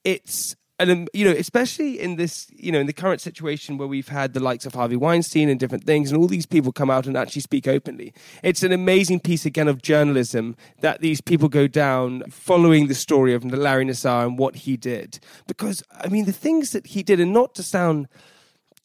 it's 0.04 0.56
and 0.78 0.90
um, 0.90 1.08
you 1.12 1.24
know 1.24 1.32
especially 1.32 2.00
in 2.00 2.16
this 2.16 2.46
you 2.54 2.70
know 2.70 2.80
in 2.80 2.86
the 2.86 2.92
current 2.92 3.20
situation 3.20 3.78
where 3.78 3.88
we've 3.88 4.08
had 4.08 4.32
the 4.32 4.40
likes 4.40 4.66
of 4.66 4.74
Harvey 4.74 4.96
Weinstein 4.96 5.48
and 5.48 5.58
different 5.58 5.84
things 5.84 6.10
and 6.10 6.20
all 6.20 6.28
these 6.28 6.46
people 6.46 6.72
come 6.72 6.90
out 6.90 7.06
and 7.06 7.16
actually 7.16 7.42
speak 7.42 7.66
openly 7.66 8.12
it's 8.42 8.62
an 8.62 8.72
amazing 8.72 9.20
piece 9.20 9.44
again 9.44 9.68
of 9.68 9.82
journalism 9.82 10.56
that 10.80 11.00
these 11.00 11.20
people 11.20 11.48
go 11.48 11.66
down 11.66 12.22
following 12.30 12.86
the 12.86 12.94
story 12.94 13.34
of 13.34 13.44
Larry 13.44 13.84
Nassar 13.84 14.26
and 14.26 14.38
what 14.38 14.56
he 14.56 14.76
did. 14.76 15.18
Because 15.46 15.82
I 15.90 16.08
mean 16.08 16.24
the 16.24 16.32
things 16.32 16.72
that 16.72 16.88
he 16.88 17.02
did 17.02 17.20
and 17.20 17.32
not 17.32 17.54
to 17.56 17.62
sound 17.62 18.08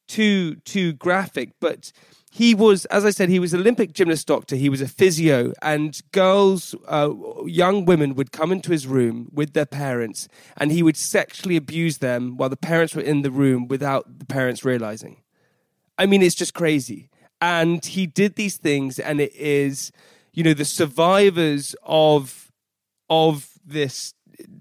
too 0.07 0.55
too 0.55 0.93
graphic, 0.93 1.51
but 1.59 1.91
he 2.35 2.55
was, 2.55 2.85
as 2.85 3.05
I 3.05 3.11
said, 3.11 3.29
he 3.29 3.37
was 3.37 3.53
an 3.53 3.59
Olympic 3.59 3.93
gymnast 3.93 4.25
doctor. 4.25 4.55
He 4.55 4.67
was 4.67 4.81
a 4.81 4.87
physio, 4.87 5.53
and 5.61 6.01
girls, 6.11 6.73
uh, 6.87 7.11
young 7.45 7.85
women, 7.85 8.15
would 8.15 8.31
come 8.31 8.51
into 8.51 8.71
his 8.71 8.87
room 8.87 9.29
with 9.31 9.53
their 9.53 9.67
parents, 9.67 10.27
and 10.57 10.71
he 10.71 10.81
would 10.81 10.97
sexually 10.97 11.55
abuse 11.55 11.99
them 11.99 12.35
while 12.35 12.49
the 12.49 12.57
parents 12.57 12.95
were 12.95 13.03
in 13.03 13.21
the 13.21 13.29
room 13.29 13.67
without 13.67 14.17
the 14.17 14.25
parents 14.25 14.65
realizing. 14.65 15.21
I 15.99 16.07
mean, 16.07 16.23
it's 16.23 16.33
just 16.33 16.55
crazy. 16.55 17.11
and 17.39 17.85
he 17.85 18.07
did 18.07 18.35
these 18.35 18.57
things, 18.57 18.97
and 18.97 19.21
it 19.21 19.35
is, 19.35 19.91
you 20.31 20.43
know, 20.43 20.55
the 20.55 20.65
survivors 20.65 21.75
of 21.83 22.51
of 23.11 23.59
this 23.63 24.15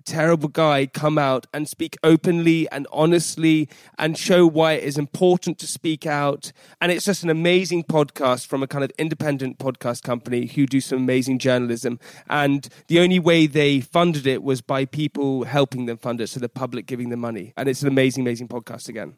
terrible 0.04 0.48
guy 0.48 0.86
come 0.86 1.18
out 1.18 1.46
and 1.52 1.68
speak 1.68 1.96
openly 2.02 2.68
and 2.70 2.86
honestly 2.92 3.68
and 3.98 4.18
show 4.18 4.46
why 4.46 4.72
it 4.72 4.84
is 4.84 4.98
important 4.98 5.58
to 5.58 5.66
speak 5.66 6.06
out. 6.06 6.52
And 6.80 6.92
it's 6.92 7.04
just 7.04 7.22
an 7.22 7.30
amazing 7.30 7.84
podcast 7.84 8.46
from 8.46 8.62
a 8.62 8.66
kind 8.66 8.84
of 8.84 8.90
independent 8.98 9.58
podcast 9.58 10.02
company 10.02 10.46
who 10.46 10.66
do 10.66 10.80
some 10.80 10.98
amazing 10.98 11.38
journalism. 11.38 11.98
And 12.28 12.68
the 12.88 13.00
only 13.00 13.18
way 13.18 13.46
they 13.46 13.80
funded 13.80 14.26
it 14.26 14.42
was 14.42 14.60
by 14.60 14.84
people 14.84 15.44
helping 15.44 15.86
them 15.86 15.98
fund 15.98 16.20
it, 16.20 16.28
so 16.28 16.40
the 16.40 16.48
public 16.48 16.86
giving 16.86 17.10
them 17.10 17.20
money. 17.20 17.52
And 17.56 17.68
it's 17.68 17.82
an 17.82 17.88
amazing, 17.88 18.22
amazing 18.22 18.48
podcast 18.48 18.88
again. 18.88 19.14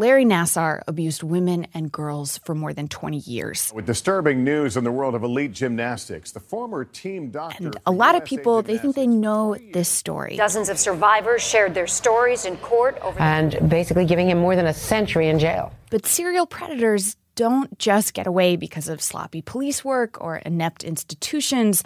Larry 0.00 0.24
Nassar 0.24 0.80
abused 0.88 1.22
women 1.22 1.66
and 1.74 1.92
girls 1.92 2.38
for 2.38 2.54
more 2.54 2.72
than 2.72 2.88
20 2.88 3.18
years. 3.18 3.70
With 3.74 3.84
disturbing 3.84 4.42
news 4.42 4.78
in 4.78 4.82
the 4.82 4.90
world 4.90 5.14
of 5.14 5.22
elite 5.22 5.52
gymnastics, 5.52 6.32
the 6.32 6.40
former 6.40 6.86
team 6.86 7.28
doctor. 7.28 7.66
And 7.66 7.76
a 7.84 7.92
lot 7.92 8.14
of 8.14 8.24
people, 8.24 8.62
they 8.62 8.78
think 8.78 8.96
they 8.96 9.06
know 9.06 9.58
this 9.74 9.90
story. 9.90 10.36
Dozens 10.38 10.70
of 10.70 10.78
survivors 10.78 11.42
shared 11.42 11.74
their 11.74 11.86
stories 11.86 12.46
in 12.46 12.56
court 12.56 12.96
over 13.02 13.20
and 13.20 13.68
basically 13.68 14.06
giving 14.06 14.30
him 14.30 14.38
more 14.38 14.56
than 14.56 14.64
a 14.64 14.72
century 14.72 15.28
in 15.28 15.38
jail. 15.38 15.70
But 15.90 16.06
serial 16.06 16.46
predators 16.46 17.18
don't 17.34 17.78
just 17.78 18.14
get 18.14 18.26
away 18.26 18.56
because 18.56 18.88
of 18.88 19.02
sloppy 19.02 19.42
police 19.42 19.84
work 19.84 20.18
or 20.18 20.36
inept 20.36 20.82
institutions. 20.82 21.84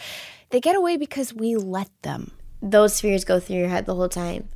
They 0.50 0.60
get 0.60 0.76
away 0.76 0.98
because 0.98 1.34
we 1.34 1.56
let 1.56 1.90
them. 2.02 2.30
Those 2.62 3.00
fears 3.00 3.24
go 3.24 3.40
through 3.40 3.56
your 3.56 3.68
head 3.68 3.86
the 3.86 3.96
whole 3.96 4.08
time. 4.08 4.50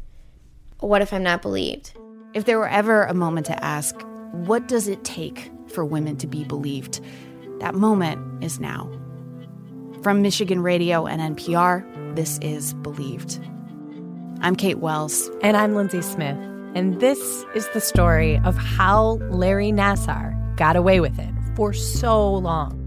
What 0.78 1.02
if 1.02 1.12
I'm 1.12 1.24
not 1.24 1.42
believed? 1.42 1.94
If 2.34 2.44
there 2.44 2.58
were 2.58 2.68
ever 2.68 3.04
a 3.04 3.14
moment 3.14 3.46
to 3.46 3.64
ask, 3.64 3.98
what 4.32 4.68
does 4.68 4.86
it 4.86 5.02
take 5.02 5.50
for 5.68 5.82
women 5.82 6.18
to 6.18 6.26
be 6.26 6.44
believed? 6.44 7.00
That 7.60 7.74
moment 7.74 8.44
is 8.44 8.60
now. 8.60 8.90
From 10.02 10.20
Michigan 10.20 10.60
Radio 10.60 11.06
and 11.06 11.36
NPR, 11.36 12.14
this 12.14 12.38
is 12.42 12.74
Believed. 12.74 13.40
I'm 14.42 14.56
Kate 14.56 14.78
Wells. 14.78 15.30
And 15.40 15.56
I'm 15.56 15.74
Lindsey 15.74 16.02
Smith. 16.02 16.36
And 16.74 17.00
this 17.00 17.46
is 17.54 17.66
the 17.72 17.80
story 17.80 18.38
of 18.44 18.56
how 18.56 19.12
Larry 19.30 19.72
Nassar 19.72 20.34
got 20.56 20.76
away 20.76 21.00
with 21.00 21.18
it 21.18 21.32
for 21.56 21.72
so 21.72 22.34
long. 22.34 22.77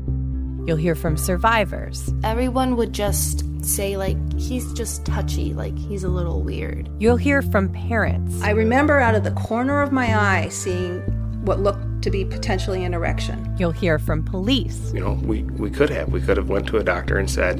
You'll 0.67 0.77
hear 0.77 0.95
from 0.95 1.17
survivors. 1.17 2.13
Everyone 2.23 2.75
would 2.75 2.93
just 2.93 3.43
say, 3.65 3.97
like, 3.97 4.17
he's 4.39 4.71
just 4.73 5.05
touchy, 5.05 5.53
like, 5.53 5.77
he's 5.77 6.03
a 6.03 6.09
little 6.09 6.41
weird. 6.41 6.89
You'll 6.99 7.17
hear 7.17 7.41
from 7.41 7.69
parents. 7.69 8.41
I 8.43 8.51
remember 8.51 8.99
out 8.99 9.15
of 9.15 9.23
the 9.23 9.31
corner 9.31 9.81
of 9.81 9.91
my 9.91 10.15
eye 10.15 10.49
seeing 10.49 11.01
what 11.45 11.59
looked 11.59 12.03
to 12.03 12.11
be 12.11 12.25
potentially 12.25 12.83
an 12.83 12.93
erection. 12.93 13.55
You'll 13.57 13.71
hear 13.71 13.97
from 13.97 14.23
police. 14.23 14.93
You 14.93 14.99
know, 14.99 15.13
we, 15.23 15.43
we 15.43 15.71
could 15.71 15.89
have. 15.89 16.09
We 16.09 16.21
could 16.21 16.37
have 16.37 16.49
went 16.49 16.67
to 16.67 16.77
a 16.77 16.83
doctor 16.83 17.17
and 17.17 17.29
said, 17.29 17.59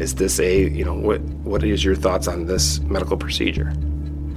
is 0.00 0.16
this 0.16 0.40
a, 0.40 0.68
you 0.68 0.84
know, 0.84 0.94
what 0.94 1.20
what 1.20 1.62
is 1.62 1.84
your 1.84 1.94
thoughts 1.94 2.26
on 2.26 2.46
this 2.46 2.80
medical 2.80 3.16
procedure? 3.16 3.72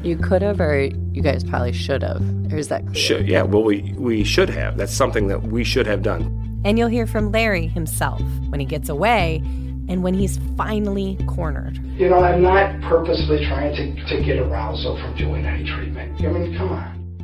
You 0.03 0.17
could 0.17 0.41
have, 0.41 0.59
or 0.59 0.89
you 1.13 1.21
guys 1.21 1.43
probably 1.43 1.71
should 1.71 2.03
have. 2.03 2.21
Or 2.51 2.57
is 2.57 2.67
that 2.67 2.85
clear? 2.85 2.95
Should, 2.95 3.27
yeah, 3.27 3.43
well, 3.43 3.63
we, 3.63 3.93
we 3.97 4.23
should 4.25 4.49
have. 4.49 4.77
That's 4.77 4.93
something 4.93 5.27
that 5.29 5.43
we 5.43 5.63
should 5.63 5.87
have 5.87 6.03
done. 6.03 6.42
And 6.65 6.77
you'll 6.79 6.87
hear 6.89 7.05
from 7.07 7.31
Larry 7.31 7.67
himself 7.67 8.21
when 8.49 8.59
he 8.59 8.65
gets 8.65 8.89
away 8.89 9.41
and 9.89 10.01
when 10.01 10.13
he's 10.13 10.37
finally 10.55 11.17
cornered. 11.27 11.77
You 11.99 12.09
know, 12.09 12.19
I'm 12.23 12.41
not 12.41 12.79
purposely 12.81 13.45
trying 13.45 13.75
to, 13.75 14.05
to 14.07 14.23
get 14.23 14.39
arousal 14.39 14.97
from 14.97 15.15
doing 15.17 15.45
any 15.45 15.69
treatment. 15.69 16.23
I 16.23 16.27
mean, 16.29 16.57
come 16.57 16.69
on. 16.69 17.17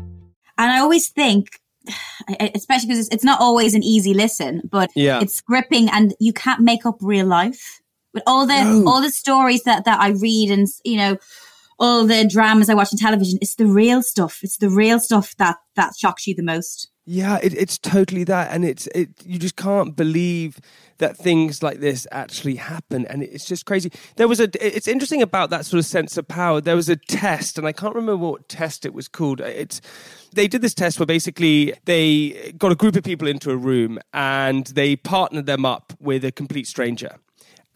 And 0.57 0.69
I 0.71 0.79
always 0.79 1.07
think, 1.09 1.59
especially 2.53 2.87
because 2.87 2.99
it's, 3.05 3.15
it's 3.15 3.23
not 3.23 3.39
always 3.39 3.73
an 3.75 3.83
easy 3.83 4.13
listen, 4.13 4.61
but 4.69 4.89
Yeah. 4.93 5.21
it's 5.21 5.39
gripping 5.39 5.89
and 5.89 6.13
you 6.19 6.33
can't 6.33 6.59
make 6.61 6.85
up 6.85 6.97
real 7.01 7.25
life. 7.25 7.79
But 8.13 8.23
all 8.27 8.45
the 8.45 8.61
No. 8.63 8.83
all 8.87 9.01
the 9.01 9.11
stories 9.11 9.63
that, 9.63 9.85
that 9.85 9.99
I 10.01 10.09
read 10.09 10.49
and 10.51 10.67
you 10.83 10.97
know 10.97 11.17
all 11.79 12.05
the 12.05 12.27
dramas 12.27 12.69
I 12.69 12.73
watch 12.73 12.91
on 12.91 12.97
television, 12.97 13.39
it's 13.41 13.55
the 13.55 13.67
real 13.67 14.01
stuff. 14.01 14.39
It's 14.43 14.57
the 14.57 14.69
real 14.69 14.99
stuff 14.99 15.33
that 15.37 15.57
that 15.75 15.93
shocks 15.97 16.27
you 16.27 16.35
the 16.35 16.43
most. 16.43 16.89
Yeah, 17.12 17.39
it, 17.41 17.55
it's 17.55 17.80
totally 17.80 18.24
that, 18.26 18.51
and 18.51 18.64
it's 18.64 18.86
it. 18.93 19.10
You 19.26 19.39
just 19.39 19.55
can't 19.55 19.95
believe 19.95 20.60
that 20.99 21.18
things 21.18 21.64
like 21.64 21.80
this 21.80 22.05
actually 22.12 22.57
happen, 22.57 23.07
and 23.07 23.24
it's 23.24 23.45
just 23.45 23.66
crazy. 23.66 23.91
There 24.18 24.28
was 24.28 24.39
a. 24.39 24.47
It's 24.64 24.88
interesting 24.88 25.24
about 25.24 25.49
that 25.49 25.66
sort 25.66 25.80
of 25.80 25.88
sense 25.88 26.18
of 26.18 26.28
power. 26.28 26.62
There 26.62 26.76
was 26.76 26.88
a 26.88 26.97
test, 26.97 27.57
and 27.57 27.66
I 27.66 27.72
can't 27.72 27.95
remember 27.95 28.28
what 28.28 28.47
test 28.47 28.86
it 28.86 28.93
was 28.93 29.07
called. 29.07 29.41
It's 29.41 29.82
they 30.36 30.47
did 30.47 30.62
this 30.62 30.76
test 30.76 30.99
where 30.99 31.07
basically 31.07 31.74
they 31.86 32.53
got 32.60 32.72
a 32.72 32.76
group 32.76 32.95
of 32.95 33.03
people 33.03 33.28
into 33.28 33.49
a 33.49 33.57
room 33.57 33.97
and 34.14 34.68
they 34.68 34.95
partnered 34.95 35.47
them 35.47 35.66
up 35.66 35.93
with 35.99 36.24
a 36.24 36.32
complete 36.32 36.68
stranger 36.68 37.16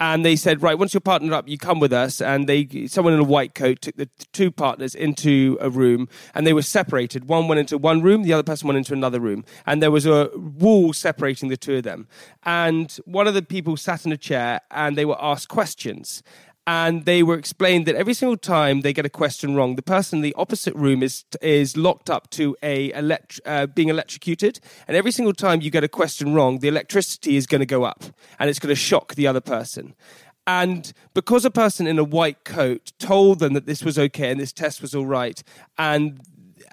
and 0.03 0.25
they 0.25 0.35
said, 0.35 0.61
right, 0.61 0.77
once 0.77 0.93
you're 0.93 0.99
partnered 0.99 1.31
up, 1.31 1.47
you 1.47 1.57
come 1.57 1.79
with 1.79 1.93
us. 1.93 2.19
And 2.19 2.49
they, 2.49 2.87
someone 2.87 3.13
in 3.13 3.21
a 3.21 3.23
white 3.23 3.55
coat 3.55 3.79
took 3.79 3.95
the 3.95 4.09
two 4.33 4.51
partners 4.51 4.95
into 4.95 5.57
a 5.61 5.69
room, 5.69 6.09
and 6.35 6.45
they 6.45 6.51
were 6.51 6.61
separated. 6.61 7.29
One 7.29 7.47
went 7.47 7.59
into 7.59 7.77
one 7.77 8.01
room, 8.01 8.23
the 8.23 8.33
other 8.33 8.43
person 8.43 8.67
went 8.67 8.77
into 8.77 8.91
another 8.91 9.21
room, 9.21 9.45
and 9.65 9.81
there 9.81 9.91
was 9.91 10.05
a 10.05 10.29
wall 10.35 10.91
separating 10.91 11.47
the 11.47 11.55
two 11.55 11.77
of 11.77 11.83
them. 11.83 12.09
And 12.43 12.91
one 13.05 13.27
of 13.27 13.33
the 13.33 13.41
people 13.41 13.77
sat 13.77 14.05
in 14.05 14.11
a 14.11 14.17
chair, 14.17 14.59
and 14.71 14.97
they 14.97 15.05
were 15.05 15.17
asked 15.23 15.47
questions. 15.47 16.21
And 16.65 17.03
they 17.03 17.23
were 17.23 17.35
explained 17.35 17.85
that 17.87 17.95
every 17.95 18.13
single 18.13 18.37
time 18.37 18.81
they 18.81 18.93
get 18.93 19.05
a 19.05 19.09
question 19.09 19.53
wrong, 19.53 19.75
the 19.75 19.81
person 19.81 20.19
in 20.19 20.23
the 20.23 20.33
opposite 20.35 20.73
room 20.75 21.03
is 21.03 21.25
is 21.41 21.75
locked 21.75 22.09
up 22.09 22.29
to 22.31 22.55
a 22.63 22.93
elect- 22.93 23.41
uh, 23.45 23.67
being 23.67 23.89
electrocuted. 23.89 24.61
And 24.87 24.95
every 24.95 25.11
single 25.11 25.33
time 25.33 25.61
you 25.61 25.69
get 25.69 25.83
a 25.83 25.89
question 25.89 26.33
wrong, 26.33 26.59
the 26.59 26.69
electricity 26.69 27.35
is 27.35 27.47
going 27.47 27.59
to 27.59 27.65
go 27.65 27.83
up, 27.83 28.05
and 28.39 28.49
it's 28.49 28.59
going 28.59 28.73
to 28.73 28.79
shock 28.79 29.15
the 29.15 29.27
other 29.27 29.41
person. 29.41 29.93
And 30.47 30.93
because 31.13 31.45
a 31.45 31.51
person 31.51 31.87
in 31.87 31.99
a 31.99 32.03
white 32.03 32.43
coat 32.43 32.93
told 32.97 33.39
them 33.39 33.53
that 33.53 33.65
this 33.65 33.83
was 33.83 33.97
okay 33.97 34.29
and 34.29 34.39
this 34.39 34.53
test 34.53 34.81
was 34.81 34.95
all 34.95 35.05
right, 35.05 35.43
and 35.77 36.21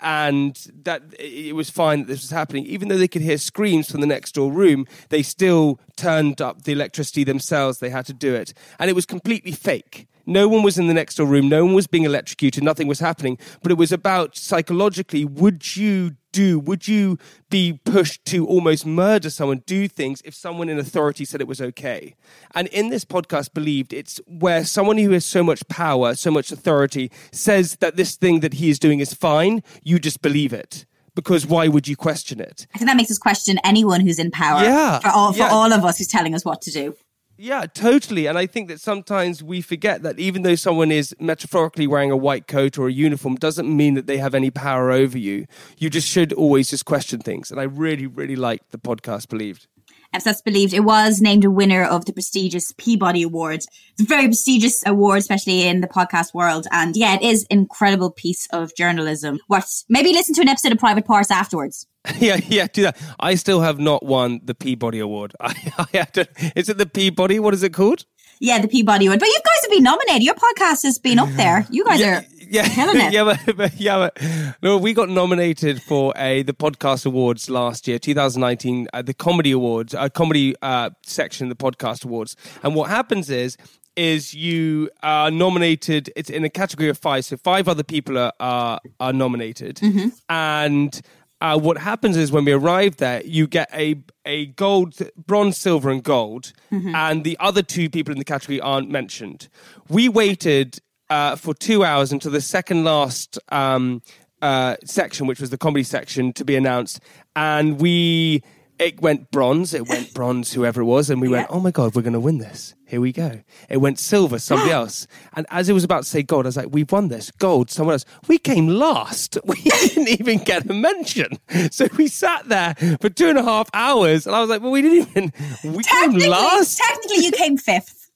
and 0.02 0.56
that 0.82 1.02
it 1.18 1.54
was 1.54 1.70
fine 1.70 2.00
that 2.00 2.08
this 2.08 2.22
was 2.22 2.30
happening, 2.30 2.66
even 2.66 2.88
though 2.88 2.98
they 2.98 3.08
could 3.08 3.22
hear 3.22 3.38
screams 3.38 3.90
from 3.90 4.00
the 4.00 4.06
next 4.06 4.32
door 4.32 4.50
room, 4.52 4.86
they 5.08 5.22
still 5.22 5.80
turned 5.96 6.40
up 6.40 6.62
the 6.62 6.72
electricity 6.72 7.24
themselves. 7.24 7.78
They 7.78 7.90
had 7.90 8.06
to 8.06 8.12
do 8.12 8.34
it, 8.34 8.54
and 8.78 8.90
it 8.90 8.94
was 8.94 9.06
completely 9.06 9.52
fake. 9.52 10.06
No 10.30 10.46
one 10.46 10.62
was 10.62 10.78
in 10.78 10.86
the 10.86 10.94
next 10.94 11.16
door 11.16 11.26
room. 11.26 11.48
No 11.48 11.64
one 11.64 11.74
was 11.74 11.88
being 11.88 12.04
electrocuted. 12.04 12.62
Nothing 12.62 12.86
was 12.86 13.00
happening. 13.00 13.36
But 13.62 13.72
it 13.72 13.78
was 13.78 13.90
about 13.90 14.36
psychologically, 14.36 15.24
would 15.24 15.76
you 15.76 16.12
do, 16.30 16.60
would 16.60 16.86
you 16.86 17.18
be 17.50 17.80
pushed 17.84 18.24
to 18.26 18.46
almost 18.46 18.86
murder 18.86 19.28
someone, 19.28 19.64
do 19.66 19.88
things 19.88 20.22
if 20.24 20.32
someone 20.32 20.68
in 20.68 20.78
authority 20.78 21.24
said 21.24 21.40
it 21.40 21.48
was 21.48 21.60
okay? 21.60 22.14
And 22.54 22.68
in 22.68 22.90
this 22.90 23.04
podcast, 23.04 23.52
Believed, 23.54 23.92
it's 23.92 24.20
where 24.28 24.64
someone 24.64 24.98
who 24.98 25.10
has 25.10 25.26
so 25.26 25.42
much 25.42 25.66
power, 25.66 26.14
so 26.14 26.30
much 26.30 26.52
authority 26.52 27.10
says 27.32 27.78
that 27.80 27.96
this 27.96 28.14
thing 28.14 28.38
that 28.38 28.54
he 28.54 28.70
is 28.70 28.78
doing 28.78 29.00
is 29.00 29.12
fine, 29.12 29.64
you 29.82 29.98
just 29.98 30.22
believe 30.22 30.52
it. 30.52 30.86
Because 31.16 31.44
why 31.44 31.66
would 31.66 31.88
you 31.88 31.96
question 31.96 32.40
it? 32.40 32.68
I 32.72 32.78
think 32.78 32.88
that 32.88 32.96
makes 32.96 33.10
us 33.10 33.18
question 33.18 33.58
anyone 33.64 34.00
who's 34.00 34.20
in 34.20 34.30
power. 34.30 34.62
Yeah, 34.62 35.00
For 35.00 35.08
all, 35.08 35.32
for 35.32 35.40
yeah. 35.40 35.50
all 35.50 35.72
of 35.72 35.84
us 35.84 35.98
who's 35.98 36.06
telling 36.06 36.36
us 36.36 36.44
what 36.44 36.62
to 36.62 36.70
do. 36.70 36.94
Yeah, 37.42 37.64
totally. 37.64 38.26
And 38.26 38.36
I 38.36 38.44
think 38.44 38.68
that 38.68 38.82
sometimes 38.82 39.42
we 39.42 39.62
forget 39.62 40.02
that 40.02 40.18
even 40.18 40.42
though 40.42 40.56
someone 40.56 40.92
is 40.92 41.16
metaphorically 41.18 41.86
wearing 41.86 42.10
a 42.10 42.16
white 42.16 42.46
coat 42.46 42.76
or 42.76 42.88
a 42.88 42.92
uniform, 42.92 43.36
doesn't 43.36 43.74
mean 43.74 43.94
that 43.94 44.06
they 44.06 44.18
have 44.18 44.34
any 44.34 44.50
power 44.50 44.90
over 44.90 45.16
you. 45.16 45.46
You 45.78 45.88
just 45.88 46.06
should 46.06 46.34
always 46.34 46.68
just 46.68 46.84
question 46.84 47.20
things. 47.20 47.50
And 47.50 47.58
I 47.58 47.62
really, 47.62 48.06
really 48.06 48.36
liked 48.36 48.72
the 48.72 48.78
podcast 48.78 49.28
Believed. 49.28 49.68
That's 50.12 50.42
believed, 50.42 50.74
it 50.74 50.80
was 50.80 51.22
named 51.22 51.46
a 51.46 51.50
winner 51.50 51.82
of 51.82 52.04
the 52.04 52.12
prestigious 52.12 52.74
Peabody 52.76 53.22
Award. 53.22 53.64
It's 53.92 54.02
a 54.02 54.04
very 54.04 54.26
prestigious 54.26 54.84
award, 54.84 55.20
especially 55.20 55.66
in 55.66 55.80
the 55.80 55.88
podcast 55.88 56.34
world. 56.34 56.66
And 56.72 56.94
yeah, 56.94 57.14
it 57.14 57.22
is 57.22 57.46
an 57.50 57.60
incredible 57.60 58.10
piece 58.10 58.48
of 58.52 58.74
journalism. 58.74 59.38
What? 59.46 59.64
Maybe 59.88 60.12
listen 60.12 60.34
to 60.34 60.42
an 60.42 60.48
episode 60.48 60.72
of 60.72 60.78
Private 60.78 61.06
Parts 61.06 61.30
afterwards. 61.30 61.86
yeah, 62.18 62.38
yeah, 62.48 62.66
do 62.72 62.82
that. 62.82 62.96
I 63.18 63.34
still 63.34 63.60
have 63.60 63.78
not 63.78 64.04
won 64.04 64.40
the 64.42 64.54
Peabody 64.54 65.00
Award. 65.00 65.34
I, 65.40 65.54
I 65.78 66.04
to, 66.04 66.28
is 66.56 66.68
it 66.68 66.78
the 66.78 66.86
Peabody? 66.86 67.38
What 67.38 67.54
is 67.54 67.62
it 67.62 67.74
called? 67.74 68.06
Yeah, 68.40 68.58
the 68.58 68.68
Peabody 68.68 69.06
Award. 69.06 69.20
But 69.20 69.28
you 69.28 69.38
guys 69.44 69.62
have 69.62 69.70
been 69.70 69.82
nominated. 69.82 70.22
Your 70.22 70.34
podcast 70.34 70.82
has 70.84 70.98
been 70.98 71.18
up 71.18 71.28
there. 71.36 71.66
You 71.70 71.84
guys 71.84 72.00
are 72.00 72.24
yeah, 72.50 72.66
killing 72.68 73.00
it. 73.00 73.12
yeah, 73.12 73.24
but, 73.24 73.56
but 73.56 73.78
yeah, 73.78 74.10
but 74.14 74.56
no, 74.62 74.78
we 74.78 74.94
got 74.94 75.10
nominated 75.10 75.82
for 75.82 76.14
a 76.16 76.42
the 76.42 76.54
podcast 76.54 77.04
awards 77.04 77.50
last 77.50 77.86
year, 77.86 77.98
2019, 77.98 78.88
uh, 78.94 79.02
the 79.02 79.12
comedy 79.12 79.50
awards, 79.50 79.92
a 79.92 80.08
comedy 80.08 80.54
uh, 80.62 80.88
section, 81.04 81.50
the 81.50 81.54
podcast 81.54 82.06
awards. 82.06 82.34
And 82.62 82.74
what 82.74 82.88
happens 82.88 83.28
is, 83.28 83.58
is 83.94 84.32
you 84.32 84.88
are 85.02 85.30
nominated. 85.30 86.10
It's 86.16 86.30
in 86.30 86.42
a 86.44 86.48
category 86.50 86.88
of 86.88 86.96
five, 86.96 87.26
so 87.26 87.36
five 87.36 87.68
other 87.68 87.84
people 87.84 88.16
are 88.16 88.32
are, 88.40 88.80
are 88.98 89.12
nominated, 89.12 89.76
Mm-hmm. 89.76 90.08
and. 90.30 90.98
Uh, 91.40 91.58
what 91.58 91.78
happens 91.78 92.16
is 92.18 92.30
when 92.30 92.44
we 92.44 92.52
arrive 92.52 92.96
there, 92.96 93.22
you 93.24 93.46
get 93.46 93.68
a 93.72 93.96
a 94.26 94.46
gold, 94.46 94.94
bronze, 95.26 95.56
silver, 95.56 95.88
and 95.90 96.02
gold, 96.02 96.52
Mhm. 96.70 96.94
and 96.94 97.24
the 97.24 97.36
other 97.40 97.62
two 97.62 97.88
people 97.88 98.12
in 98.12 98.18
the 98.18 98.24
category 98.24 98.60
aren't 98.60 98.90
mentioned. 98.90 99.48
We 99.88 100.08
waited 100.08 100.78
uh, 101.08 101.34
for 101.36 101.54
two 101.54 101.82
hours 101.82 102.12
until 102.12 102.30
the 102.30 102.40
second 102.40 102.84
last 102.84 103.38
um, 103.50 104.00
uh, 104.42 104.76
section, 104.84 105.26
which 105.26 105.40
was 105.40 105.50
the 105.50 105.58
comedy 105.58 105.82
section, 105.82 106.32
to 106.34 106.44
be 106.44 106.54
announced, 106.56 107.00
and 107.34 107.80
we 107.80 108.42
it 108.78 109.00
went 109.02 109.30
bronze. 109.30 109.74
It 109.74 109.88
went 109.88 110.14
bronze, 110.18 110.52
whoever 110.52 110.82
it 110.82 110.84
was, 110.84 111.10
and 111.10 111.20
we 111.20 111.28
went, 111.28 111.48
"Oh 111.50 111.58
my 111.60 111.70
god, 111.70 111.94
we're 111.94 112.02
going 112.02 112.12
to 112.12 112.20
win 112.20 112.38
this! 112.38 112.74
Here 112.90 113.00
we 113.00 113.12
go." 113.12 113.40
It 113.68 113.78
went 113.78 113.98
silver, 113.98 114.38
somebody 114.38 114.72
else, 114.80 115.06
and 115.34 115.46
as 115.50 115.68
it 115.68 115.72
was 115.72 115.84
about 115.84 116.02
to 116.02 116.08
say 116.08 116.22
gold, 116.22 116.46
I 116.46 116.48
was 116.48 116.56
like, 116.56 116.68
"We've 116.70 116.90
won 116.90 117.08
this! 117.08 117.30
Gold, 117.38 117.70
someone 117.70 117.94
else." 117.94 118.04
We 118.28 118.38
came 118.38 118.66
last. 118.68 119.38
We 119.44 119.56
didn't 119.62 120.08
even 120.08 120.38
get 120.38 120.68
a 120.68 120.74
mention, 120.74 121.38
so 121.70 121.86
we 121.96 122.08
sat 122.08 122.48
there 122.48 122.74
for 123.00 123.08
two 123.08 123.28
and 123.28 123.38
a 123.38 123.42
half 123.42 123.68
hours, 123.74 124.26
and 124.26 124.34
I 124.34 124.40
was 124.40 124.50
like, 124.50 124.62
"Well, 124.62 124.72
we 124.72 124.82
didn't 124.82 125.08
even. 125.16 125.32
We 125.76 125.82
came 125.84 126.12
last." 126.30 126.78
technically, 126.78 127.24
you 127.24 127.32
came 127.32 127.56
fifth. 127.56 127.96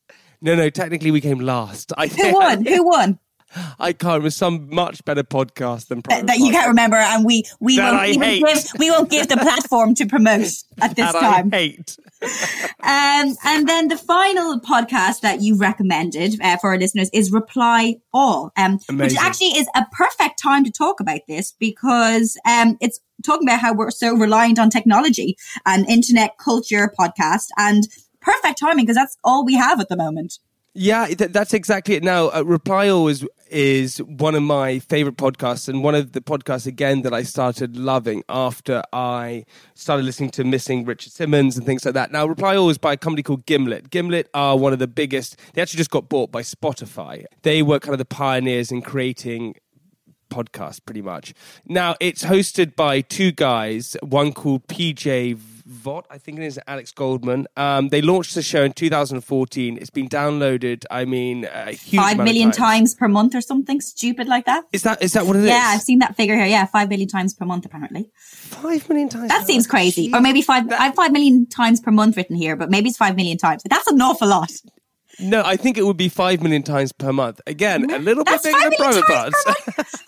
No, 0.43 0.55
no, 0.55 0.69
technically 0.69 1.11
we 1.11 1.23
came 1.23 1.39
last. 1.39 1.91
I 1.97 2.07
Who 2.07 2.35
won? 2.35 2.67
Who 2.67 2.85
won? 2.85 3.19
I 3.79 3.93
can't. 3.93 4.23
Was 4.23 4.37
some 4.37 4.69
much 4.75 5.05
better 5.05 5.23
podcast 5.23 5.89
than 5.89 6.01
That, 6.09 6.27
that 6.27 6.39
you 6.39 6.51
can't 6.51 6.69
remember, 6.69 6.97
and 6.97 7.25
we 7.25 7.45
we 7.61 7.77
That 7.77 7.93
won't, 7.93 8.03
I 8.03 8.07
we, 8.11 8.17
won't 8.17 8.25
hate. 8.27 8.45
give, 8.45 8.65
we 8.79 8.91
won't 8.91 9.11
give 9.11 9.29
the 9.29 9.37
platform 9.37 9.95
to 9.97 10.07
promote 10.07 10.47
at 10.81 10.97
this 10.97 11.13
that 11.13 11.21
time. 11.21 11.51
I 11.53 11.57
hate. 11.57 11.97
Um, 12.83 13.35
and 13.45 13.69
then 13.69 13.89
the 13.89 13.97
final 13.97 14.61
podcast 14.61 15.21
that 15.21 15.41
you 15.41 15.57
recommended 15.57 16.41
uh, 16.43 16.57
for 16.59 16.71
our 16.71 16.79
listeners 16.79 17.09
is 17.13 17.33
Reply 17.33 17.97
All, 18.13 18.51
um, 18.57 18.79
which 18.91 19.17
actually 19.17 19.49
is 19.59 19.67
a 19.75 19.85
perfect 19.93 20.39
time 20.43 20.65
to 20.65 20.71
talk 20.71 21.01
about 21.01 21.21
this 21.29 21.53
because 21.59 22.37
um, 22.47 22.77
it's 22.81 23.01
talking 23.25 23.49
about 23.49 23.61
how 23.61 23.75
we're 23.75 23.91
so 23.91 24.15
reliant 24.15 24.59
on 24.59 24.69
technology 24.71 25.37
and 25.67 25.89
internet 25.89 26.37
culture 26.39 26.93
podcast, 26.99 27.47
and 27.59 27.89
perfect 28.21 28.59
timing 28.59 28.85
because 28.85 28.97
that's 28.97 29.17
all 29.25 29.45
we 29.45 29.55
have 29.55 29.81
at 29.81 29.89
the 29.89 29.97
moment. 29.97 30.39
Yeah, 30.77 31.07
th- 31.07 31.31
that's 31.31 31.55
exactly 31.55 31.95
it. 31.95 32.03
Now, 32.03 32.31
uh, 32.31 32.43
Reply 32.43 32.89
All 32.89 33.07
is 33.07 33.25
is 33.49 33.99
one 33.99 34.35
of 34.35 34.43
my 34.43 34.81
favorite 34.81 35.17
podcasts, 35.17 35.69
and 35.69 35.85
one 35.85 35.95
of 35.95 36.11
the 36.13 36.21
podcasts 36.21 36.67
again 36.67 37.03
that 37.03 37.15
I 37.15 37.23
started 37.23 37.77
loving 37.77 38.25
after 38.29 38.83
I 38.93 39.45
started 39.75 40.05
listening 40.05 40.31
to 40.31 40.43
Missing 40.43 40.85
Richard 40.85 41.13
Simmons 41.13 41.57
and 41.57 41.65
things 41.65 41.85
like 41.85 41.95
that. 41.95 42.11
Now, 42.11 42.27
Reply 42.27 42.57
All 42.57 42.69
is 42.71 42.79
by 42.79 42.95
a 42.95 42.97
company 42.97 43.23
called 43.23 43.47
Gimlet. 43.47 43.91
Gimlet 43.91 44.29
are 44.35 44.59
one 44.59 44.73
of 44.73 44.81
the 44.81 44.89
biggest. 44.89 45.37
They 45.53 45.63
actually 45.63 45.79
just 45.79 45.91
got 45.91 46.09
bought 46.09 46.33
by 46.33 46.43
Spotify. 46.43 47.25
They 47.43 47.63
were 47.63 47.79
kind 47.79 47.95
of 47.95 47.99
the 47.99 48.05
pioneers 48.05 48.73
in 48.73 48.83
creating 48.83 49.55
podcasts, 50.29 50.85
pretty 50.85 51.03
much. 51.03 51.35
Now 51.67 51.95
it's 52.01 52.25
hosted 52.25 52.75
by 52.75 53.01
two 53.03 53.31
guys, 53.31 53.97
one 54.03 54.33
called 54.33 54.67
PJ 54.67 55.39
Vogt, 55.67 56.07
I 56.11 56.19
think 56.19 56.39
it 56.39 56.45
is 56.45 56.61
Alex 56.67 56.93
Goldman. 56.93 57.47
Um, 57.57 57.89
they 57.89 58.03
launched 58.03 58.35
the 58.35 58.43
show 58.43 58.65
in 58.65 58.73
2014. 58.73 59.79
It's 59.79 59.91
been 59.91 60.09
downloaded, 60.09 60.85
I 60.91 61.05
mean, 61.05 61.47
a 61.53 61.73
huge 61.73 62.03
Five 62.03 62.21
of 62.21 62.27
times. 62.27 62.57
times 62.57 62.95
per 62.95 63.09
month 63.09 63.35
or 63.35 63.41
something 63.41 63.81
stupid 63.81 64.29
like 64.29 64.45
that. 64.47 64.65
Is 64.73 64.83
that 64.83 65.03
is 65.03 65.15
that 65.15 65.27
what 65.27 65.37
it 65.37 65.45
is? 65.45 65.49
yeah, 65.49 65.73
I've 65.75 65.83
seen 65.83 66.01
that 66.01 66.17
figure 66.17 66.37
here. 66.37 66.47
Yeah, 66.47 66.67
five 66.67 66.89
million 66.89 67.09
times 67.09 67.35
per 67.35 67.45
month 67.45 67.65
apparently. 67.65 68.11
Five 68.17 68.89
million 68.89 69.09
times. 69.09 69.29
That 69.29 69.47
seems 69.47 69.67
crazy. 69.67 70.11
Or 70.13 70.21
maybe 70.21 70.43
five. 70.43 70.71
I 70.71 70.85
have 70.87 70.95
five 70.95 71.13
million 71.13 71.47
times 71.47 71.81
per 71.81 71.91
month 71.91 72.17
written 72.17 72.37
here, 72.37 72.57
but 72.57 72.71
maybe 72.71 72.89
it's 72.91 72.99
five 72.99 73.17
million 73.17 73.39
times. 73.39 73.63
That's 73.69 73.87
an 73.87 74.01
awful 74.01 74.29
lot. 74.29 74.51
No, 75.21 75.43
I 75.45 75.57
think 75.57 75.79
it 75.79 75.85
would 75.85 75.97
be 75.97 76.09
five 76.09 76.43
million 76.43 76.63
times 76.63 76.93
per 76.93 77.13
month. 77.13 77.41
Again, 77.47 77.91
a 77.91 77.99
little 78.09 78.25
bit 78.25 78.43
bigger 78.43 78.59
than 78.59 78.73
private 78.73 79.05
parts. 79.05 79.45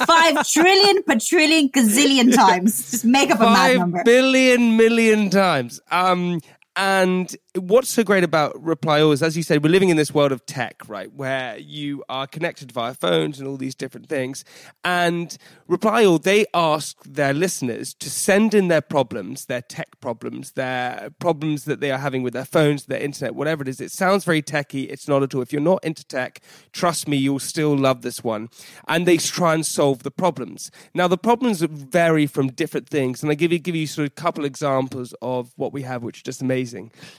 Five 0.07 0.47
trillion, 0.53 1.03
quadrillion, 1.03 1.69
gazillion 1.71 2.35
times. 2.35 2.91
Just 2.91 3.05
make 3.05 3.31
up 3.31 3.41
a 3.41 3.45
mad 3.45 3.79
number. 3.79 4.03
billion 4.05 4.77
million 4.77 5.31
times. 5.31 5.81
Um, 5.91 6.41
and 6.77 7.35
what's 7.55 7.89
so 7.89 8.05
great 8.05 8.23
about 8.23 8.63
Reply 8.63 9.01
All 9.01 9.13
is, 9.13 9.23
as 9.23 9.35
you 9.35 9.43
said, 9.43 9.65
we're 9.65 9.71
living 9.71 9.89
in 9.89 9.97
this 9.97 10.13
world 10.13 10.31
of 10.31 10.45
tech, 10.45 10.83
right, 10.89 11.11
where 11.11 11.57
you 11.57 12.05
are 12.11 12.27
connected 12.27 12.71
via 12.71 12.93
phones 12.93 13.39
and 13.39 13.49
all 13.49 13.57
these 13.57 13.75
different 13.75 14.09
things. 14.09 14.45
And 14.85 15.37
Reply 15.67 16.05
All, 16.05 16.19
they 16.19 16.45
ask 16.53 17.03
their 17.05 17.33
listeners 17.33 17.95
to 17.95 18.11
send 18.11 18.53
in 18.53 18.69
their 18.69 18.83
problems, 18.83 19.47
their 19.47 19.63
tech 19.63 19.99
problems, 20.01 20.53
their 20.53 21.09
problems 21.19 21.65
that 21.65 21.81
they 21.81 21.91
are 21.91 21.99
having 21.99 22.23
with 22.23 22.35
their 22.35 22.45
phones, 22.45 22.85
their 22.85 23.01
internet, 23.01 23.35
whatever 23.35 23.63
it 23.63 23.69
is. 23.69 23.81
It 23.81 23.91
sounds 23.91 24.25
very 24.25 24.43
techy. 24.43 24.85
It's 24.85 25.09
not 25.09 25.23
at 25.23 25.35
all. 25.35 25.41
If 25.41 25.55
you're 25.55 25.63
not 25.63 25.83
into 25.83 26.05
tech, 26.05 26.43
trust 26.73 27.09
me, 27.09 27.17
you'll 27.17 27.39
still 27.39 27.75
love 27.75 28.03
this 28.03 28.23
one. 28.23 28.51
And 28.87 29.07
they 29.07 29.17
try 29.17 29.55
and 29.55 29.65
solve 29.65 30.03
the 30.03 30.11
problems. 30.11 30.71
Now, 30.93 31.09
the 31.09 31.17
problems 31.17 31.63
vary 31.63 32.27
from 32.27 32.49
different 32.49 32.87
things. 32.89 33.23
And 33.23 33.33
I 33.33 33.35
give 33.35 33.51
you, 33.51 33.59
give 33.59 33.75
you 33.75 33.87
sort 33.87 34.07
of 34.09 34.13
a 34.13 34.21
couple 34.21 34.45
examples 34.45 35.15
of 35.23 35.53
what 35.57 35.73
we 35.73 35.81
have, 35.83 36.03
which 36.03 36.19
is 36.19 36.23
just 36.23 36.43
amazing. 36.43 36.66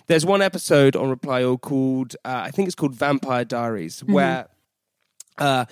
There's 0.08 0.26
one 0.26 0.42
episode 0.42 0.96
on 0.96 1.10
Reply 1.10 1.44
All 1.44 1.58
called, 1.58 2.16
uh, 2.26 2.42
I 2.46 2.52
think 2.52 2.68
it's 2.68 2.76
called 2.76 2.96
Vampire 2.96 3.46
Diaries, 3.46 4.04
where 4.04 4.48
uh, 5.38 5.66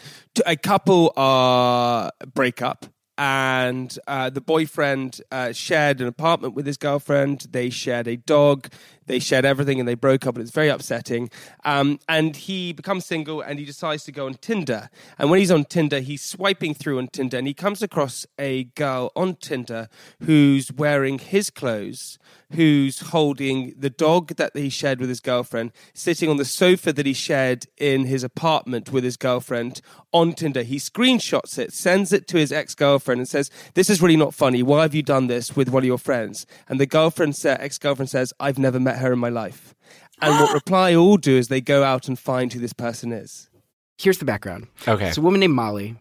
a 0.45 0.55
couple 0.55 1.13
are 1.15 2.11
break 2.33 2.61
up 2.61 2.85
and 3.17 3.97
uh, 4.07 4.29
the 4.29 4.41
boyfriend 4.41 5.21
uh, 5.31 5.51
shared 5.51 6.01
an 6.01 6.07
apartment 6.07 6.53
with 6.53 6.65
his 6.65 6.77
girlfriend. 6.77 7.47
They 7.51 7.69
shared 7.69 8.07
a 8.07 8.17
dog 8.17 8.67
they 9.07 9.19
shared 9.19 9.45
everything 9.45 9.79
and 9.79 9.87
they 9.87 9.95
broke 9.95 10.25
up 10.25 10.35
and 10.35 10.41
it's 10.41 10.51
very 10.51 10.69
upsetting 10.69 11.29
um, 11.63 11.99
and 12.07 12.35
he 12.35 12.73
becomes 12.73 13.05
single 13.05 13.41
and 13.41 13.59
he 13.59 13.65
decides 13.65 14.03
to 14.03 14.11
go 14.11 14.25
on 14.25 14.35
tinder 14.35 14.89
and 15.17 15.29
when 15.29 15.39
he's 15.39 15.51
on 15.51 15.65
tinder 15.65 15.99
he's 15.99 16.23
swiping 16.23 16.73
through 16.73 16.97
on 16.97 17.07
tinder 17.07 17.37
and 17.37 17.47
he 17.47 17.53
comes 17.53 17.81
across 17.81 18.25
a 18.39 18.65
girl 18.75 19.11
on 19.15 19.35
tinder 19.35 19.87
who's 20.23 20.71
wearing 20.71 21.19
his 21.19 21.49
clothes 21.49 22.17
who's 22.53 22.99
holding 22.99 23.73
the 23.77 23.89
dog 23.89 24.35
that 24.35 24.55
he 24.55 24.69
shared 24.69 24.99
with 24.99 25.09
his 25.09 25.19
girlfriend, 25.19 25.71
sitting 25.93 26.29
on 26.29 26.37
the 26.37 26.45
sofa 26.45 26.93
that 26.93 27.05
he 27.05 27.13
shared 27.13 27.65
in 27.77 28.05
his 28.05 28.23
apartment 28.23 28.91
with 28.91 29.03
his 29.03 29.17
girlfriend 29.17 29.81
on 30.11 30.33
Tinder. 30.33 30.63
He 30.63 30.77
screenshots 30.77 31.57
it, 31.57 31.73
sends 31.73 32.13
it 32.13 32.27
to 32.29 32.37
his 32.37 32.51
ex 32.51 32.75
girlfriend, 32.75 33.19
and 33.19 33.27
says, 33.27 33.49
This 33.73 33.89
is 33.89 34.01
really 34.01 34.17
not 34.17 34.33
funny. 34.33 34.63
Why 34.63 34.83
have 34.83 34.95
you 34.95 35.03
done 35.03 35.27
this 35.27 35.55
with 35.55 35.69
one 35.69 35.83
of 35.83 35.87
your 35.87 35.97
friends? 35.97 36.45
And 36.67 36.79
the 36.79 36.85
girlfriend, 36.85 37.39
ex 37.45 37.77
girlfriend 37.77 38.09
says, 38.09 38.33
I've 38.39 38.59
never 38.59 38.79
met 38.79 38.94
her 38.97 39.13
in 39.13 39.19
my 39.19 39.29
life. 39.29 39.75
And 40.21 40.39
what 40.39 40.53
Reply 40.53 40.95
all 40.95 41.17
do 41.17 41.37
is 41.37 41.47
they 41.47 41.61
go 41.61 41.83
out 41.83 42.07
and 42.07 42.17
find 42.17 42.51
who 42.51 42.59
this 42.59 42.73
person 42.73 43.11
is. 43.11 43.49
Here's 43.97 44.17
the 44.17 44.25
background. 44.25 44.67
Okay. 44.87 45.07
It's 45.07 45.17
a 45.17 45.21
woman 45.21 45.39
named 45.39 45.53
Molly. 45.53 45.95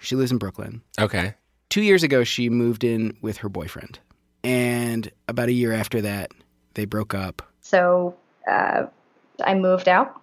She 0.00 0.16
lives 0.16 0.32
in 0.32 0.38
Brooklyn. 0.38 0.82
Okay. 0.98 1.34
Two 1.68 1.82
years 1.82 2.02
ago, 2.02 2.24
she 2.24 2.48
moved 2.48 2.84
in 2.84 3.16
with 3.20 3.38
her 3.38 3.48
boyfriend. 3.48 3.98
And 4.44 5.10
about 5.28 5.48
a 5.48 5.52
year 5.52 5.72
after 5.72 6.00
that, 6.02 6.30
they 6.74 6.84
broke 6.84 7.14
up. 7.14 7.42
So 7.60 8.16
uh, 8.50 8.86
I 9.44 9.54
moved 9.54 9.88
out. 9.88 10.20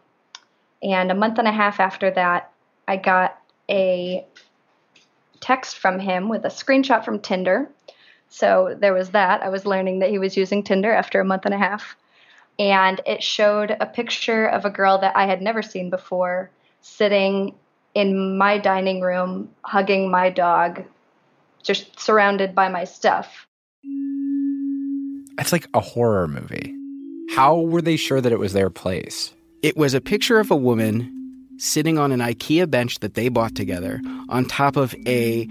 And 0.81 1.11
a 1.11 1.15
month 1.15 1.37
and 1.37 1.47
a 1.47 1.51
half 1.51 1.79
after 1.79 2.11
that, 2.11 2.51
I 2.87 2.97
got 2.97 3.37
a 3.69 4.25
text 5.39 5.77
from 5.77 5.99
him 5.99 6.29
with 6.29 6.45
a 6.45 6.49
screenshot 6.49 7.03
from 7.03 7.19
Tinder. 7.19 7.69
So 8.29 8.75
there 8.79 8.93
was 8.93 9.11
that. 9.11 9.43
I 9.43 9.49
was 9.49 9.65
learning 9.65 9.99
that 9.99 10.09
he 10.09 10.17
was 10.17 10.35
using 10.35 10.63
Tinder 10.63 10.91
after 10.91 11.19
a 11.19 11.25
month 11.25 11.45
and 11.45 11.53
a 11.53 11.57
half. 11.57 11.95
And 12.59 13.01
it 13.05 13.23
showed 13.23 13.75
a 13.79 13.85
picture 13.85 14.45
of 14.45 14.65
a 14.65 14.69
girl 14.69 14.99
that 14.99 15.15
I 15.15 15.25
had 15.25 15.41
never 15.41 15.61
seen 15.61 15.89
before 15.89 16.51
sitting 16.81 17.55
in 17.95 18.37
my 18.37 18.57
dining 18.57 19.01
room, 19.01 19.49
hugging 19.63 20.11
my 20.11 20.29
dog, 20.29 20.83
just 21.63 21.99
surrounded 21.99 22.53
by 22.53 22.69
my 22.69 22.83
stuff. 22.83 23.47
It's 25.39 25.51
like 25.51 25.67
a 25.73 25.79
horror 25.79 26.27
movie. 26.27 26.75
How 27.35 27.59
were 27.59 27.81
they 27.81 27.95
sure 27.95 28.21
that 28.21 28.31
it 28.31 28.39
was 28.39 28.53
their 28.53 28.69
place? 28.69 29.33
It 29.63 29.75
was 29.75 29.93
a 29.93 30.01
picture 30.01 30.39
of 30.39 30.51
a 30.51 30.55
woman 30.55 31.09
sitting 31.57 31.97
on 31.97 32.11
an 32.11 32.19
IKEA 32.19 32.69
bench 32.69 32.99
that 32.99 33.13
they 33.13 33.29
bought 33.29 33.55
together 33.55 34.01
on 34.29 34.45
top 34.45 34.75
of 34.75 34.93
a 35.07 35.47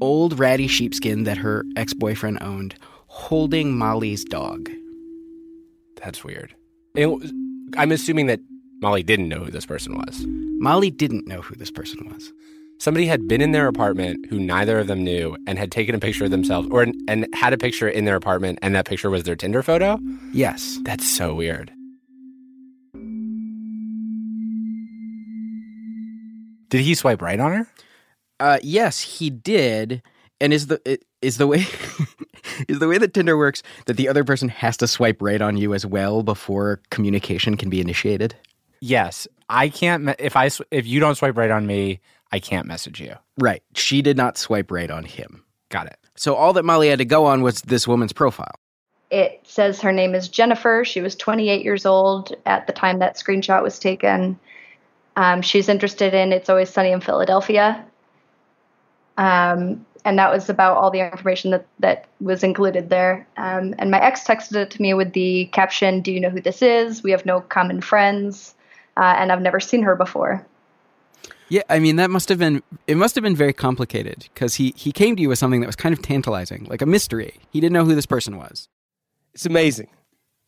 old 0.00 0.38
ratty 0.38 0.68
sheepskin 0.68 1.24
that 1.24 1.38
her 1.38 1.64
ex-boyfriend 1.76 2.38
owned, 2.42 2.76
holding 3.06 3.76
Molly's 3.76 4.24
dog. 4.24 4.70
That's 6.02 6.24
weird. 6.24 6.54
It 6.94 7.08
I'm 7.76 7.92
assuming 7.92 8.26
that 8.26 8.40
Molly 8.80 9.02
didn't 9.02 9.28
know 9.28 9.40
who 9.44 9.50
this 9.50 9.66
person 9.66 9.96
was. 9.96 10.24
Molly 10.26 10.90
didn't 10.90 11.26
know 11.26 11.40
who 11.40 11.54
this 11.56 11.70
person 11.70 12.08
was. 12.12 12.32
Somebody 12.78 13.06
had 13.06 13.28
been 13.28 13.40
in 13.40 13.52
their 13.52 13.68
apartment 13.68 14.26
who 14.28 14.38
neither 14.38 14.78
of 14.78 14.88
them 14.88 15.02
knew 15.04 15.36
and 15.46 15.58
had 15.58 15.70
taken 15.72 15.94
a 15.94 15.98
picture 15.98 16.24
of 16.24 16.30
themselves 16.30 16.68
or 16.70 16.86
and 17.08 17.26
had 17.34 17.52
a 17.52 17.58
picture 17.58 17.88
in 17.88 18.04
their 18.04 18.16
apartment 18.16 18.58
and 18.62 18.74
that 18.74 18.84
picture 18.84 19.10
was 19.10 19.22
their 19.22 19.36
Tinder 19.36 19.62
photo? 19.62 19.98
Yes. 20.32 20.78
That's 20.82 21.08
so 21.08 21.34
weird. 21.34 21.72
Did 26.68 26.80
he 26.80 26.94
swipe 26.94 27.22
right 27.22 27.38
on 27.38 27.52
her? 27.52 27.68
Uh, 28.40 28.58
yes, 28.62 29.00
he 29.00 29.30
did. 29.30 30.02
And 30.40 30.52
is 30.52 30.66
the 30.66 30.98
is 31.22 31.38
the 31.38 31.46
way 31.46 31.66
is 32.68 32.78
the 32.78 32.88
way 32.88 32.98
that 32.98 33.14
Tinder 33.14 33.36
works 33.36 33.62
that 33.86 33.96
the 33.96 34.08
other 34.08 34.24
person 34.24 34.48
has 34.48 34.76
to 34.78 34.86
swipe 34.86 35.20
right 35.20 35.40
on 35.40 35.56
you 35.56 35.74
as 35.74 35.84
well 35.86 36.22
before 36.22 36.80
communication 36.90 37.56
can 37.56 37.70
be 37.70 37.80
initiated? 37.80 38.34
Yes. 38.80 39.26
I 39.48 39.68
can't 39.68 40.04
me- 40.04 40.14
if 40.18 40.36
I 40.36 40.48
sw- 40.48 40.62
if 40.70 40.86
you 40.86 41.00
don't 41.00 41.14
swipe 41.14 41.36
right 41.36 41.50
on 41.50 41.66
me, 41.66 42.00
I 42.32 42.38
can't 42.40 42.66
message 42.66 43.00
you. 43.00 43.14
Right. 43.38 43.62
She 43.74 44.02
did 44.02 44.16
not 44.16 44.36
swipe 44.38 44.70
right 44.70 44.90
on 44.90 45.04
him. 45.04 45.44
Got 45.68 45.86
it. 45.86 45.98
So 46.16 46.34
all 46.34 46.52
that 46.54 46.64
Molly 46.64 46.88
had 46.88 46.98
to 46.98 47.04
go 47.04 47.26
on 47.26 47.42
was 47.42 47.62
this 47.62 47.88
woman's 47.88 48.12
profile. 48.12 48.54
It 49.10 49.40
says 49.44 49.80
her 49.80 49.92
name 49.92 50.14
is 50.14 50.28
Jennifer. 50.28 50.84
She 50.84 51.00
was 51.00 51.14
28 51.14 51.62
years 51.64 51.86
old 51.86 52.34
at 52.46 52.66
the 52.66 52.72
time 52.72 52.98
that 52.98 53.16
screenshot 53.16 53.62
was 53.62 53.78
taken. 53.78 54.38
Um, 55.16 55.42
she's 55.42 55.68
interested 55.68 56.14
in 56.14 56.32
It's 56.32 56.48
Always 56.48 56.70
Sunny 56.70 56.90
in 56.90 57.00
Philadelphia. 57.00 57.84
Um, 59.16 59.86
and 60.04 60.18
that 60.18 60.32
was 60.32 60.48
about 60.48 60.76
all 60.76 60.90
the 60.90 61.00
information 61.00 61.50
that, 61.50 61.66
that 61.78 62.06
was 62.20 62.42
included 62.42 62.90
there. 62.90 63.26
Um, 63.36 63.74
and 63.78 63.90
my 63.90 64.00
ex 64.00 64.24
texted 64.24 64.56
it 64.56 64.70
to 64.72 64.82
me 64.82 64.94
with 64.94 65.12
the 65.12 65.46
caption, 65.46 66.00
Do 66.00 66.12
you 66.12 66.20
know 66.20 66.30
who 66.30 66.40
this 66.40 66.62
is? 66.62 67.02
We 67.02 67.10
have 67.10 67.24
no 67.24 67.40
common 67.40 67.80
friends, 67.80 68.54
uh, 68.96 69.14
and 69.18 69.32
I've 69.32 69.42
never 69.42 69.60
seen 69.60 69.82
her 69.82 69.96
before. 69.96 70.46
Yeah, 71.48 71.62
I 71.68 71.78
mean 71.78 71.96
that 71.96 72.10
must 72.10 72.28
have 72.30 72.38
been 72.38 72.62
it 72.86 72.96
must 72.96 73.14
have 73.14 73.22
been 73.22 73.36
very 73.36 73.52
complicated 73.52 74.28
because 74.32 74.54
he 74.54 74.72
he 74.76 74.92
came 74.92 75.14
to 75.16 75.22
you 75.22 75.28
with 75.28 75.38
something 75.38 75.60
that 75.60 75.66
was 75.66 75.76
kind 75.76 75.92
of 75.92 76.00
tantalizing, 76.00 76.64
like 76.64 76.82
a 76.82 76.86
mystery. 76.86 77.38
He 77.50 77.60
didn't 77.60 77.74
know 77.74 77.84
who 77.84 77.94
this 77.94 78.06
person 78.06 78.36
was. 78.36 78.68
It's 79.34 79.46
amazing. 79.46 79.88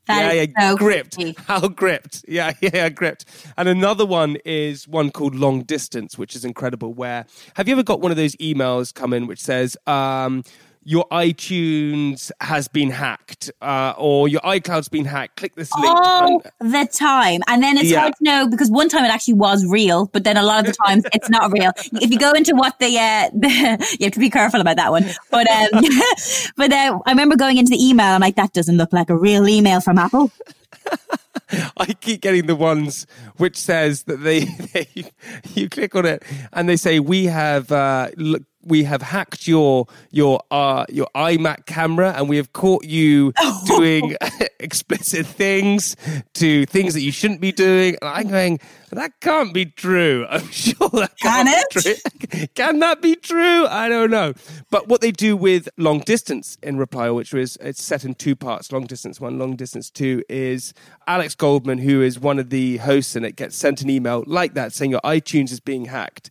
That 0.06 0.34
yeah, 0.34 0.46
yeah, 0.56 0.70
so 0.70 0.76
gripped. 0.76 1.14
creepy. 1.16 1.36
How 1.46 1.68
gripped. 1.68 2.24
Yeah, 2.28 2.52
yeah, 2.60 2.88
gripped. 2.88 3.24
And 3.56 3.68
another 3.68 4.06
one 4.06 4.36
is 4.44 4.86
one 4.86 5.10
called 5.10 5.34
Long 5.34 5.62
Distance, 5.62 6.16
which 6.18 6.36
is 6.36 6.44
incredible. 6.44 6.94
Where 6.94 7.26
have 7.54 7.68
you 7.68 7.74
ever 7.74 7.82
got 7.82 8.00
one 8.00 8.10
of 8.10 8.16
those 8.16 8.36
emails 8.36 8.94
come 8.94 9.12
in 9.12 9.26
which 9.26 9.40
says, 9.40 9.76
um, 9.86 10.44
your 10.86 11.04
iTunes 11.08 12.30
has 12.40 12.68
been 12.68 12.90
hacked, 12.90 13.50
uh, 13.60 13.92
or 13.98 14.28
your 14.28 14.40
iCloud's 14.42 14.88
been 14.88 15.04
hacked. 15.04 15.36
Click 15.36 15.56
this 15.56 15.74
link. 15.74 15.98
All 15.98 16.40
the 16.60 16.88
time. 16.92 17.42
And 17.48 17.60
then 17.60 17.76
it's 17.76 17.90
Yeah. 17.90 18.02
hard 18.02 18.14
to 18.18 18.22
know 18.24 18.48
because 18.48 18.70
one 18.70 18.88
time 18.88 19.04
it 19.04 19.08
actually 19.08 19.34
was 19.34 19.66
real, 19.66 20.06
but 20.12 20.22
then 20.22 20.36
a 20.36 20.44
lot 20.44 20.60
of 20.60 20.66
the 20.66 20.72
times 20.86 21.02
it's 21.12 21.28
not 21.28 21.50
real. 21.50 21.72
If 21.94 22.12
you 22.12 22.18
go 22.20 22.30
into 22.30 22.54
what 22.54 22.78
the, 22.78 22.96
uh, 22.96 23.30
the 23.34 23.96
you 23.98 24.06
have 24.06 24.12
to 24.12 24.20
be 24.20 24.30
careful 24.30 24.60
about 24.60 24.76
that 24.76 24.92
one. 24.92 25.04
But, 25.32 25.50
um, 25.50 25.68
but, 26.56 26.72
uh, 26.72 27.00
I 27.04 27.10
remember 27.10 27.34
going 27.34 27.56
into 27.58 27.70
the 27.70 27.84
email 27.84 28.06
and 28.14 28.22
like, 28.22 28.36
that 28.36 28.52
doesn't 28.52 28.76
look 28.76 28.92
like 28.92 29.10
a 29.10 29.16
real 29.16 29.48
email 29.48 29.80
from 29.80 29.98
Apple. 29.98 30.30
I 31.78 31.94
keep 32.00 32.20
getting 32.20 32.46
the 32.46 32.54
ones 32.54 33.08
which 33.38 33.56
says 33.56 34.04
that 34.04 34.22
they, 34.22 34.44
they 34.72 34.86
you 35.54 35.68
click 35.68 35.96
on 35.96 36.06
it 36.06 36.22
and 36.52 36.68
they 36.68 36.76
say 36.76 37.00
we 37.00 37.24
have 37.24 37.72
uh, 37.72 38.10
look, 38.16 38.42
we 38.66 38.84
have 38.84 39.02
hacked 39.02 39.46
your 39.46 39.86
your 40.10 40.42
uh, 40.50 40.84
your 40.88 41.08
iMac 41.14 41.66
camera 41.66 42.12
and 42.16 42.28
we 42.28 42.36
have 42.36 42.52
caught 42.52 42.84
you 42.84 43.32
doing 43.66 44.16
explicit 44.60 45.26
things 45.26 45.96
to 46.34 46.66
things 46.66 46.94
that 46.94 47.02
you 47.02 47.12
shouldn't 47.12 47.40
be 47.40 47.52
doing. 47.52 47.96
And 48.02 48.10
I'm 48.10 48.28
going 48.28 48.60
that 48.90 49.20
can't 49.20 49.52
be 49.52 49.66
true. 49.66 50.26
I'm 50.30 50.48
sure 50.48 50.88
that 50.90 51.18
Can 51.18 51.46
can't 51.46 51.70
be 51.74 51.80
true. 51.80 52.46
Can 52.54 52.78
that 52.80 53.02
be 53.02 53.16
true? 53.16 53.66
I 53.66 53.88
don't 53.88 54.10
know. 54.10 54.32
But 54.70 54.88
what 54.88 55.00
they 55.00 55.12
do 55.12 55.36
with 55.36 55.68
long 55.76 56.00
distance 56.00 56.58
in 56.62 56.76
reply, 56.76 57.10
which 57.10 57.32
was 57.32 57.56
it's 57.60 57.82
set 57.82 58.04
in 58.04 58.14
two 58.14 58.36
parts, 58.36 58.72
long 58.72 58.86
distance 58.86 59.20
one, 59.20 59.38
long 59.38 59.56
distance 59.56 59.90
two, 59.90 60.22
is 60.28 60.74
Alex 61.06 61.34
Goldman, 61.34 61.78
who 61.78 62.02
is 62.02 62.18
one 62.18 62.38
of 62.38 62.50
the 62.50 62.78
hosts 62.78 63.16
and 63.16 63.24
it, 63.24 63.36
gets 63.36 63.56
sent 63.56 63.82
an 63.82 63.90
email 63.90 64.24
like 64.26 64.54
that 64.54 64.72
saying 64.72 64.90
your 64.90 65.00
iTunes 65.00 65.52
is 65.52 65.60
being 65.60 65.86
hacked. 65.86 66.30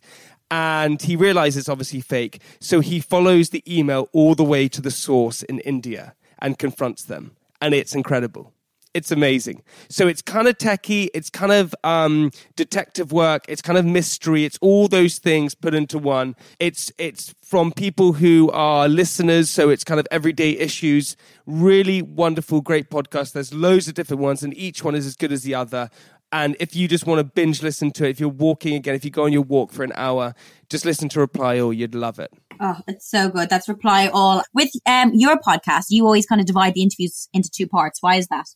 And 0.50 1.02
he 1.02 1.16
realizes 1.16 1.62
it's 1.62 1.68
obviously 1.68 2.00
fake. 2.00 2.40
So 2.60 2.80
he 2.80 3.00
follows 3.00 3.50
the 3.50 3.64
email 3.66 4.08
all 4.12 4.34
the 4.34 4.44
way 4.44 4.68
to 4.68 4.80
the 4.80 4.90
source 4.90 5.42
in 5.42 5.60
India 5.60 6.14
and 6.38 6.58
confronts 6.58 7.02
them. 7.02 7.36
And 7.60 7.74
it's 7.74 7.94
incredible. 7.94 8.52
It's 8.96 9.10
amazing. 9.10 9.62
So 9.90 10.08
it's 10.08 10.22
kind 10.22 10.48
of 10.48 10.56
techie. 10.56 11.10
It's 11.12 11.28
kind 11.28 11.52
of 11.52 11.74
um, 11.84 12.30
detective 12.54 13.12
work. 13.12 13.44
It's 13.46 13.60
kind 13.60 13.78
of 13.78 13.84
mystery. 13.84 14.46
It's 14.46 14.58
all 14.62 14.88
those 14.88 15.18
things 15.18 15.54
put 15.54 15.74
into 15.74 15.98
one. 15.98 16.34
It's 16.58 16.90
it's 16.96 17.34
from 17.42 17.72
people 17.72 18.14
who 18.14 18.50
are 18.52 18.88
listeners. 18.88 19.50
So 19.50 19.68
it's 19.68 19.84
kind 19.84 20.00
of 20.00 20.08
everyday 20.10 20.52
issues. 20.52 21.14
Really 21.44 22.00
wonderful, 22.00 22.62
great 22.62 22.88
podcast. 22.88 23.32
There's 23.32 23.52
loads 23.52 23.86
of 23.86 23.92
different 23.92 24.22
ones, 24.22 24.42
and 24.42 24.56
each 24.56 24.82
one 24.82 24.94
is 24.94 25.04
as 25.04 25.14
good 25.14 25.30
as 25.30 25.42
the 25.42 25.54
other. 25.54 25.90
And 26.32 26.56
if 26.58 26.74
you 26.74 26.88
just 26.88 27.06
want 27.06 27.18
to 27.18 27.24
binge 27.24 27.62
listen 27.62 27.92
to 27.92 28.06
it, 28.06 28.10
if 28.10 28.20
you're 28.20 28.28
walking 28.28 28.74
again, 28.74 28.94
if 28.94 29.04
you 29.04 29.10
go 29.10 29.24
on 29.24 29.32
your 29.32 29.42
walk 29.42 29.72
for 29.72 29.84
an 29.84 29.92
hour, 29.94 30.34
just 30.68 30.84
listen 30.84 31.08
to 31.10 31.20
Reply 31.20 31.58
All. 31.58 31.72
You'd 31.72 31.94
love 31.94 32.18
it. 32.18 32.32
Oh, 32.60 32.80
it's 32.86 33.08
so 33.08 33.28
good. 33.28 33.48
That's 33.48 33.68
reply 33.68 34.08
all. 34.12 34.42
With 34.54 34.70
um, 34.86 35.12
your 35.14 35.38
podcast, 35.38 35.86
you 35.90 36.04
always 36.04 36.26
kind 36.26 36.40
of 36.40 36.46
divide 36.46 36.74
the 36.74 36.82
interviews 36.82 37.28
into 37.32 37.50
two 37.50 37.66
parts. 37.66 38.02
Why 38.02 38.16
is 38.16 38.28
that? 38.28 38.46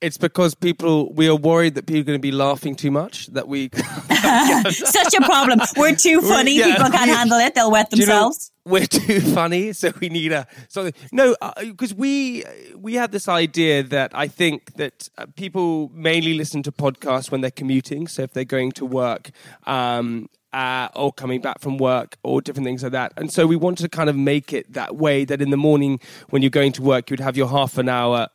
It's 0.00 0.16
because 0.16 0.54
people 0.54 1.12
we 1.12 1.28
are 1.28 1.34
worried 1.34 1.74
that 1.74 1.86
people 1.86 2.00
are 2.00 2.04
going 2.04 2.18
to 2.18 2.22
be 2.22 2.30
laughing 2.30 2.76
too 2.76 2.90
much. 2.90 3.26
That 3.28 3.48
we 3.48 3.70
Such 4.70 5.14
a 5.14 5.20
problem. 5.22 5.60
We're 5.76 5.96
too 5.96 6.20
funny. 6.20 6.56
Yeah. 6.56 6.76
People 6.76 6.90
can't 6.90 7.10
handle 7.10 7.38
it. 7.38 7.54
They'll 7.54 7.70
wet 7.70 7.90
Do 7.90 7.98
you 7.98 8.06
know, 8.06 8.12
themselves. 8.12 8.52
We're 8.68 8.86
too 8.86 9.20
funny, 9.34 9.72
so 9.72 9.92
we 10.00 10.08
need 10.08 10.32
a 10.32 10.46
something. 10.68 10.94
No, 11.12 11.36
because 11.60 11.94
we 11.94 12.44
we 12.76 12.94
have 12.94 13.10
this 13.10 13.28
idea 13.28 13.82
that 13.82 14.12
I 14.14 14.28
think 14.28 14.74
that 14.74 15.08
uh, 15.18 15.26
people 15.36 15.90
mainly 15.94 16.34
listen 16.34 16.62
to 16.64 16.72
podcasts 16.72 17.30
when 17.30 17.40
they're 17.40 17.50
commuting. 17.50 18.06
So 18.06 18.22
if 18.22 18.32
they're 18.32 18.44
going 18.44 18.72
to 18.72 18.86
work. 18.86 19.30
Um, 19.66 20.28
uh, 20.50 20.88
or 20.96 21.12
coming 21.12 21.42
back 21.42 21.60
from 21.60 21.76
work 21.76 22.16
or 22.22 22.40
different 22.40 22.64
things 22.64 22.82
like 22.82 22.92
that. 22.92 23.12
And 23.18 23.30
so 23.30 23.46
we 23.46 23.54
wanted 23.54 23.82
to 23.82 23.88
kind 23.90 24.08
of 24.08 24.16
make 24.16 24.50
it 24.54 24.72
that 24.72 24.96
way 24.96 25.26
that 25.26 25.42
in 25.42 25.50
the 25.50 25.58
morning 25.58 26.00
when 26.30 26.40
you're 26.40 26.48
going 26.48 26.72
to 26.72 26.82
work, 26.82 27.10
you'd 27.10 27.20
have 27.20 27.36
your 27.36 27.48
half 27.48 27.76
an 27.76 27.90
hour 27.90 28.28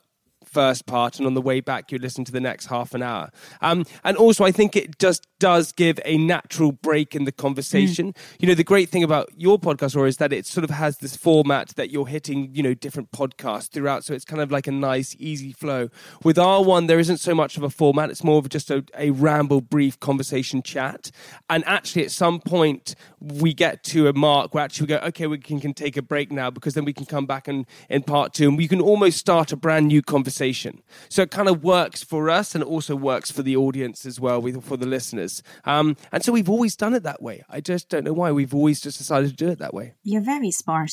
first 0.54 0.86
part, 0.86 1.18
and 1.18 1.26
on 1.26 1.34
the 1.34 1.41
way 1.41 1.60
back, 1.60 1.91
you 1.91 1.97
listen 1.97 2.24
to 2.26 2.32
the 2.32 2.39
next 2.39 2.68
half 2.68 2.93
an 2.93 3.01
hour. 3.01 3.32
Um, 3.62 3.86
and 4.04 4.16
also, 4.16 4.45
I 4.45 4.51
think 4.51 4.76
it 4.76 4.99
just 4.99 5.28
does 5.39 5.72
give 5.72 5.99
a 6.06 6.18
natural 6.18 6.72
break 6.72 7.16
in 7.16 7.26
the 7.26 7.32
conversation. 7.32 8.14
You 8.39 8.47
know, 8.47 8.54
the 8.54 8.64
great 8.64 8.89
thing 8.89 9.04
about 9.04 9.30
your 9.36 9.60
podcast, 9.60 9.95
Laura, 9.95 10.08
is 10.08 10.18
that 10.18 10.32
it 10.32 10.45
sort 10.45 10.64
of 10.64 10.70
has 10.70 10.99
this 10.99 11.18
format 11.18 11.70
that 11.76 11.89
you're 11.89 12.08
hitting, 12.08 12.54
you 12.54 12.64
know, 12.64 12.74
different 12.74 13.12
podcasts 13.12 13.70
throughout. 13.70 14.06
So 14.06 14.14
it's 14.14 14.26
kind 14.26 14.41
of 14.41 14.51
like 14.51 14.68
a 14.68 14.72
nice, 14.72 15.16
easy 15.20 15.51
flow. 15.51 15.89
With 16.24 16.38
our 16.38 16.64
one, 16.64 16.88
there 16.88 16.99
isn't 16.99 17.18
so 17.18 17.34
much 17.34 17.58
of 17.58 17.64
a 17.64 17.70
format. 17.70 18.10
It's 18.10 18.24
more 18.24 18.38
of 18.38 18.47
just 18.49 18.70
a, 18.72 18.86
a 18.97 19.10
ramble, 19.10 19.62
brief 19.62 19.99
conversation 19.99 20.62
chat. 20.62 21.12
And 21.49 21.64
actually, 21.66 22.06
at 22.06 22.12
some 22.12 22.39
point, 22.39 22.95
we 23.20 23.54
get 23.54 23.84
to 23.86 24.08
a 24.08 24.14
mark 24.14 24.54
where 24.54 24.64
actually 24.64 24.86
we 24.86 24.88
go, 24.89 24.97
okay, 25.08 25.28
we 25.28 25.39
can, 25.39 25.60
can 25.60 25.74
take 25.74 25.97
a 25.97 26.01
break 26.01 26.32
now 26.32 26.51
because 26.51 26.74
then 26.74 26.86
we 26.86 26.93
can 26.93 27.06
come 27.06 27.26
back 27.26 27.47
and 27.47 27.66
in 27.89 28.04
part 28.04 28.34
two 28.34 28.47
and 28.47 28.58
we 28.58 28.68
can 28.68 28.82
almost 28.82 29.18
start 29.18 29.51
a 29.51 29.56
brand 29.56 29.88
new 29.88 30.01
conversation. 30.01 30.43
So 31.10 31.22
it 31.22 31.32
kind 31.32 31.48
of 31.48 31.64
works 31.64 32.04
for 32.04 32.30
us 32.30 32.56
and 32.56 32.64
it 32.64 32.68
also 32.68 32.96
works 32.96 33.32
for 33.32 33.44
the 33.44 33.56
audience 33.56 34.06
as 34.06 34.20
well, 34.20 34.41
with, 34.41 34.64
for 34.64 34.78
the 34.78 34.86
listeners. 34.86 35.41
Um, 35.66 35.96
and 36.12 36.24
so 36.24 36.32
we've 36.32 36.50
always 36.50 36.76
done 36.76 36.94
it 36.94 37.04
that 37.04 37.22
way. 37.22 37.44
I 37.50 37.62
just 37.62 37.89
don't 37.89 38.04
know 38.04 38.14
why. 38.14 38.32
We've 38.32 38.54
always 38.54 38.82
just 38.82 38.98
decided 38.98 39.30
to 39.30 39.36
do 39.36 39.50
it 39.50 39.60
that 39.60 39.74
way. 39.74 39.94
You're 40.04 40.22
very 40.22 40.52
smart. 40.52 40.91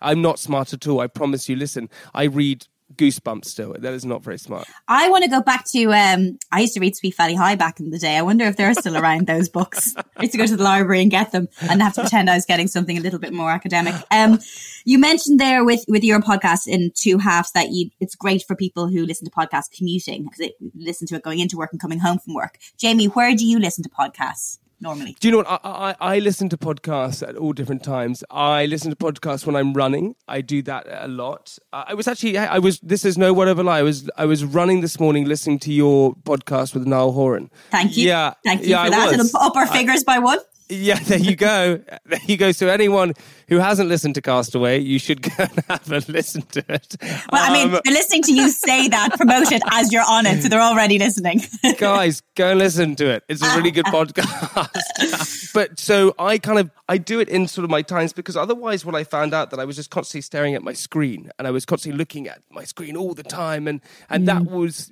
I'm 0.00 0.20
not 0.20 0.38
smart 0.38 0.72
at 0.72 0.86
all. 0.86 1.00
I 1.00 1.06
promise 1.06 1.48
you. 1.48 1.56
Listen, 1.56 1.88
I 2.12 2.24
read 2.24 2.66
Goosebumps 2.96 3.46
still. 3.46 3.74
That 3.78 3.92
is 3.92 4.04
not 4.04 4.22
very 4.22 4.38
smart. 4.38 4.66
I 4.88 5.08
want 5.08 5.24
to 5.24 5.30
go 5.30 5.40
back 5.42 5.64
to. 5.72 5.92
Um, 5.92 6.38
I 6.50 6.60
used 6.60 6.74
to 6.74 6.80
read 6.80 6.96
Sweet 6.96 7.16
Valley 7.16 7.34
High 7.34 7.54
back 7.54 7.80
in 7.80 7.90
the 7.90 7.98
day. 7.98 8.16
I 8.16 8.22
wonder 8.22 8.44
if 8.44 8.56
they're 8.56 8.74
still 8.74 8.96
around 8.96 9.26
those 9.26 9.48
books. 9.48 9.94
I 9.96 10.22
used 10.22 10.32
to 10.32 10.38
go 10.38 10.46
to 10.46 10.56
the 10.56 10.62
library 10.62 11.02
and 11.02 11.10
get 11.10 11.32
them, 11.32 11.48
and 11.60 11.82
have 11.82 11.94
to 11.94 12.02
pretend 12.02 12.30
I 12.30 12.34
was 12.34 12.46
getting 12.46 12.68
something 12.68 12.96
a 12.96 13.00
little 13.00 13.18
bit 13.18 13.32
more 13.32 13.50
academic. 13.50 13.94
Um, 14.10 14.38
you 14.84 14.98
mentioned 14.98 15.40
there 15.40 15.64
with 15.64 15.84
with 15.88 16.04
your 16.04 16.20
podcast 16.20 16.66
in 16.66 16.92
two 16.94 17.18
halves 17.18 17.52
that 17.52 17.70
you 17.70 17.90
it's 18.00 18.14
great 18.14 18.44
for 18.46 18.54
people 18.54 18.88
who 18.88 19.04
listen 19.04 19.24
to 19.26 19.30
podcasts 19.30 19.70
commuting 19.76 20.24
because 20.24 20.38
they 20.38 20.54
listen 20.74 21.06
to 21.08 21.16
it 21.16 21.22
going 21.22 21.40
into 21.40 21.56
work 21.56 21.72
and 21.72 21.80
coming 21.80 21.98
home 21.98 22.18
from 22.18 22.34
work. 22.34 22.58
Jamie, 22.76 23.06
where 23.06 23.34
do 23.34 23.46
you 23.46 23.58
listen 23.58 23.82
to 23.84 23.90
podcasts 23.90 24.58
normally? 24.82 25.16
Do 25.20 25.28
you 25.28 25.32
know 25.32 25.38
what? 25.38 25.46
I, 25.64 25.94
I, 26.00 26.14
I 26.14 26.18
listen 26.18 26.48
to 26.50 26.56
podcasts 26.58 27.26
at 27.26 27.36
all 27.36 27.52
different 27.52 27.82
times. 27.82 28.22
I 28.30 28.66
listen 28.66 28.90
to 28.90 28.96
podcasts 28.96 29.46
when 29.46 29.56
I'm 29.56 29.72
running. 29.72 30.14
I 30.28 30.40
do 30.40 30.60
that 30.62 30.86
a 30.90 31.08
lot. 31.08 31.58
I 31.72 31.94
was 31.94 32.06
actually, 32.08 32.36
I 32.36 32.58
was. 32.58 32.80
This 32.80 33.04
is 33.04 33.16
no 33.16 33.32
whatever 33.32 33.62
lie. 33.62 33.78
I 33.78 33.82
was, 33.82 34.10
I 34.18 34.26
was 34.26 34.44
running 34.44 34.80
this 34.80 35.00
morning, 35.00 35.24
listening 35.24 35.58
to 35.60 35.72
your 35.72 36.14
podcast 36.14 36.74
with 36.74 36.86
Niall 36.86 37.12
Horan. 37.12 37.50
Thank 37.70 37.96
you. 37.96 38.08
Yeah, 38.08 38.34
Thank 38.44 38.62
you 38.62 38.70
yeah, 38.70 38.82
for 38.82 38.86
I 38.86 38.90
that. 38.90 39.18
was. 39.18 39.34
And 39.34 39.42
up 39.42 39.56
our 39.56 39.66
figures 39.66 40.04
by 40.04 40.18
one. 40.18 40.38
Yeah, 40.72 40.98
there 40.98 41.18
you 41.18 41.36
go. 41.36 41.80
There 42.06 42.20
you 42.26 42.36
go. 42.36 42.52
So 42.52 42.68
anyone 42.68 43.14
who 43.48 43.58
hasn't 43.58 43.88
listened 43.88 44.14
to 44.16 44.22
Castaway, 44.22 44.80
you 44.80 44.98
should 44.98 45.22
go 45.22 45.30
and 45.38 45.64
have 45.68 45.90
a 45.92 46.02
listen 46.10 46.42
to 46.42 46.64
it. 46.68 46.96
Well, 47.00 47.42
I 47.50 47.52
mean, 47.52 47.74
Um, 47.74 47.80
they're 47.84 47.92
listening 47.94 48.22
to 48.24 48.32
you 48.32 48.48
say 48.50 48.88
that, 48.88 49.12
promote 49.16 49.52
it 49.52 49.62
as 49.70 49.92
you're 49.92 50.04
on 50.08 50.26
it, 50.26 50.42
so 50.42 50.48
they're 50.48 50.60
already 50.60 50.98
listening. 50.98 51.40
guys 51.78 52.22
go 52.34 52.50
and 52.50 52.58
listen 52.58 52.96
to 52.96 53.06
it 53.10 53.22
it's 53.28 53.42
a 53.42 53.56
really 53.56 53.70
good 53.70 53.84
podcast 53.86 55.52
but 55.54 55.78
so 55.78 56.14
i 56.18 56.38
kind 56.38 56.58
of 56.58 56.70
i 56.88 56.96
do 56.96 57.20
it 57.20 57.28
in 57.28 57.46
sort 57.46 57.64
of 57.64 57.70
my 57.70 57.82
times 57.82 58.12
because 58.12 58.36
otherwise 58.36 58.84
what 58.84 58.94
i 58.94 59.04
found 59.04 59.34
out 59.34 59.50
that 59.50 59.60
i 59.60 59.64
was 59.64 59.76
just 59.76 59.90
constantly 59.90 60.22
staring 60.22 60.54
at 60.54 60.62
my 60.62 60.72
screen 60.72 61.30
and 61.38 61.46
i 61.46 61.50
was 61.50 61.64
constantly 61.66 61.98
looking 61.98 62.26
at 62.28 62.40
my 62.50 62.64
screen 62.64 62.96
all 62.96 63.14
the 63.14 63.22
time 63.22 63.68
and 63.68 63.80
and 64.08 64.26
that 64.28 64.44
was 64.46 64.90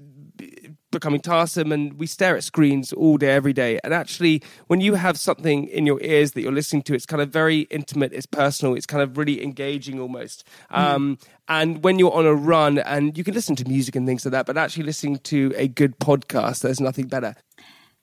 becoming 0.91 1.21
tiresome 1.21 1.73
and 1.73 1.95
we 1.95 2.07
stare 2.07 2.37
at 2.37 2.45
screens 2.45 2.93
all 2.93 3.17
day 3.17 3.31
every 3.31 3.53
day. 3.53 3.79
And 3.85 3.95
actually 3.95 4.43
when 4.67 4.81
you 4.81 4.95
have 4.95 5.19
something 5.19 5.67
in 5.69 5.87
your 5.87 6.01
ears 6.03 6.33
that 6.33 6.43
you're 6.43 6.53
listening 6.53 6.83
to 6.83 6.95
it's 6.95 7.07
kind 7.07 7.23
of 7.23 7.31
very 7.31 7.61
intimate 7.63 8.13
it's 8.13 8.27
personal 8.27 8.75
it's 8.75 8.87
kind 8.87 9.03
of 9.03 9.17
really 9.17 9.43
engaging 9.43 10.01
almost. 10.01 10.47
Um, 10.71 11.19
and 11.49 11.83
when 11.83 11.99
you're 11.99 12.13
on 12.13 12.27
a 12.27 12.35
run 12.35 12.79
and 12.79 13.17
you 13.19 13.25
can 13.25 13.35
listen 13.35 13.57
to 13.57 13.69
music 13.69 13.97
and 13.97 14.07
things 14.07 14.25
like 14.25 14.33
that 14.33 14.47
but 14.47 14.57
actually 14.57 14.85
listening 14.85 15.19
to 15.19 15.53
a 15.57 15.69
good 15.69 15.99
podcast 15.99 16.61
there's 16.63 16.81
nothing 16.81 17.07
better 17.07 17.35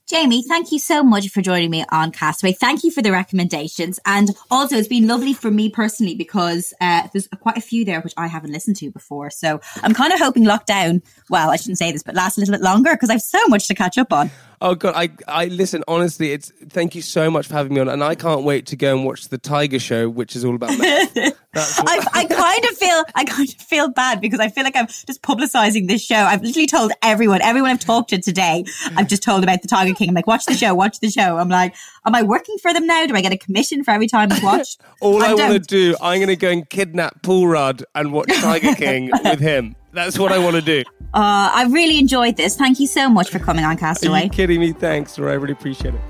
Jamie, 0.07 0.41
thank 0.41 0.71
you 0.71 0.79
so 0.79 1.03
much 1.03 1.27
for 1.27 1.41
joining 1.41 1.69
me 1.69 1.83
on 1.89 2.13
Castaway. 2.13 2.53
Thank 2.53 2.85
you 2.85 2.91
for 2.91 3.01
the 3.01 3.11
recommendations. 3.11 3.99
And 4.05 4.29
also, 4.49 4.77
it's 4.77 4.87
been 4.87 5.05
lovely 5.05 5.33
for 5.33 5.51
me 5.51 5.69
personally 5.69 6.15
because 6.15 6.73
uh, 6.79 7.09
there's 7.11 7.27
quite 7.41 7.57
a 7.57 7.61
few 7.61 7.83
there 7.83 7.99
which 7.99 8.13
I 8.15 8.27
haven't 8.27 8.53
listened 8.53 8.77
to 8.77 8.89
before. 8.89 9.29
So 9.29 9.59
I'm 9.83 9.93
kind 9.93 10.13
of 10.13 10.19
hoping 10.19 10.45
lockdown, 10.45 11.03
well, 11.29 11.49
I 11.49 11.57
shouldn't 11.57 11.77
say 11.77 11.91
this, 11.91 12.03
but 12.03 12.15
lasts 12.15 12.37
a 12.37 12.39
little 12.39 12.53
bit 12.53 12.61
longer 12.61 12.91
because 12.93 13.09
I 13.09 13.13
have 13.13 13.21
so 13.21 13.45
much 13.47 13.67
to 13.67 13.75
catch 13.75 13.97
up 13.97 14.13
on. 14.13 14.31
Oh 14.59 14.73
god, 14.73 14.93
I 14.95 15.09
I 15.27 15.45
listen 15.45 15.83
honestly. 15.87 16.31
It's 16.31 16.51
thank 16.69 16.95
you 16.95 17.03
so 17.03 17.29
much 17.29 17.45
for 17.45 17.53
having 17.53 17.75
me 17.75 17.81
on, 17.81 17.89
and 17.89 18.03
I 18.03 18.15
can't 18.15 18.43
wait 18.43 18.65
to 18.67 18.75
go 18.75 18.95
and 18.95 19.05
watch 19.05 19.27
the 19.27 19.37
Tiger 19.37 19.77
Show, 19.77 20.09
which 20.09 20.35
is 20.35 20.43
all 20.43 20.55
about. 20.55 20.75
meth. 20.79 21.37
I, 21.79 22.07
I 22.13 22.25
kind 22.25 22.65
of 22.65 22.77
feel 22.77 23.03
I 23.15 23.25
kind 23.25 23.49
of 23.49 23.55
feel 23.55 23.89
bad 23.89 24.21
because 24.21 24.39
I 24.39 24.49
feel 24.49 24.63
like 24.63 24.75
I'm 24.75 24.87
just 24.87 25.21
publicizing 25.21 25.87
this 25.87 26.03
show. 26.03 26.15
I've 26.15 26.41
literally 26.41 26.67
told 26.67 26.91
everyone, 27.01 27.41
everyone 27.41 27.71
I've 27.71 27.79
talked 27.79 28.09
to 28.11 28.19
today, 28.19 28.65
I've 28.95 29.07
just 29.07 29.23
told 29.23 29.43
about 29.43 29.61
the 29.61 29.67
Tiger 29.67 29.93
King. 29.93 30.09
I'm 30.09 30.15
like, 30.15 30.27
watch 30.27 30.45
the 30.45 30.53
show, 30.53 30.73
watch 30.73 30.99
the 30.99 31.09
show. 31.09 31.37
I'm 31.37 31.49
like, 31.49 31.75
am 32.05 32.15
I 32.15 32.23
working 32.23 32.57
for 32.59 32.73
them 32.73 32.87
now? 32.87 33.05
Do 33.05 33.15
I 33.15 33.21
get 33.21 33.31
a 33.31 33.37
commission 33.37 33.83
for 33.83 33.91
every 33.91 34.07
time 34.07 34.31
it's 34.31 34.43
watched? 34.43 34.81
all 35.01 35.23
I, 35.23 35.33
want 35.33 35.67
to 35.67 35.91
don't. 35.91 36.01
I'm 36.01 36.19
going 36.19 36.27
to 36.27 36.35
go 36.35 36.49
and 36.49 36.69
kidnap 36.69 37.21
Paul 37.23 37.47
Rudd 37.47 37.83
and 37.95 38.11
watch 38.11 38.29
Tiger 38.33 38.75
King 38.75 39.11
with 39.23 39.39
him. 39.39 39.75
That's 39.93 40.19
what 40.19 40.31
I 40.31 40.37
want 40.37 40.55
to 40.55 40.61
do. 40.61 40.83
Uh, 41.13 41.49
I 41.53 41.67
really 41.69 41.97
enjoyed 41.97 42.37
this. 42.37 42.55
Thank 42.55 42.79
you 42.79 42.87
so 42.87 43.09
much 43.09 43.29
for 43.29 43.39
coming 43.39 43.65
on 43.65 43.75
Are 43.75 43.79
Castaway. 43.79 44.25
you 44.25 44.29
kidding 44.29 44.59
me? 44.59 44.73
Thanks, 44.73 45.17
Laura. 45.17 45.31
I 45.31 45.35
really 45.35 45.53
appreciate 45.53 45.95
it. 45.95 46.01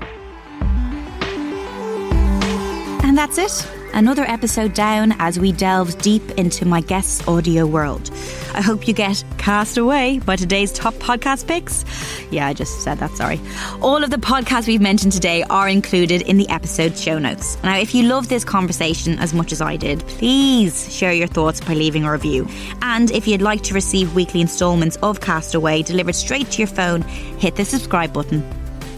And 3.02 3.16
that's 3.16 3.38
it. 3.38 3.77
Another 3.94 4.22
episode 4.24 4.74
down 4.74 5.14
as 5.18 5.38
we 5.40 5.52
delve 5.52 5.98
deep 5.98 6.22
into 6.32 6.64
my 6.64 6.80
guest's 6.80 7.26
audio 7.26 7.66
world. 7.66 8.10
I 8.54 8.60
hope 8.60 8.86
you 8.86 8.94
get 8.94 9.24
cast 9.38 9.76
away 9.76 10.20
by 10.20 10.36
today's 10.36 10.72
top 10.72 10.94
podcast 10.94 11.46
picks. 11.46 11.84
Yeah, 12.30 12.46
I 12.46 12.52
just 12.52 12.82
said 12.82 12.98
that, 12.98 13.10
sorry. 13.12 13.40
All 13.80 14.04
of 14.04 14.10
the 14.10 14.16
podcasts 14.16 14.66
we've 14.66 14.80
mentioned 14.80 15.12
today 15.12 15.42
are 15.44 15.68
included 15.68 16.22
in 16.22 16.36
the 16.36 16.48
episode 16.48 16.96
show 16.96 17.18
notes. 17.18 17.60
Now, 17.62 17.78
if 17.78 17.94
you 17.94 18.04
love 18.04 18.28
this 18.28 18.44
conversation 18.44 19.18
as 19.18 19.34
much 19.34 19.52
as 19.52 19.60
I 19.60 19.76
did, 19.76 20.00
please 20.00 20.92
share 20.94 21.12
your 21.12 21.28
thoughts 21.28 21.60
by 21.60 21.74
leaving 21.74 22.04
a 22.04 22.12
review. 22.12 22.46
And 22.82 23.10
if 23.10 23.26
you'd 23.26 23.42
like 23.42 23.62
to 23.64 23.74
receive 23.74 24.14
weekly 24.14 24.40
installments 24.40 24.96
of 24.96 25.20
Castaway 25.20 25.82
delivered 25.82 26.14
straight 26.14 26.50
to 26.52 26.58
your 26.58 26.68
phone, 26.68 27.02
hit 27.02 27.56
the 27.56 27.64
subscribe 27.64 28.12
button. 28.12 28.48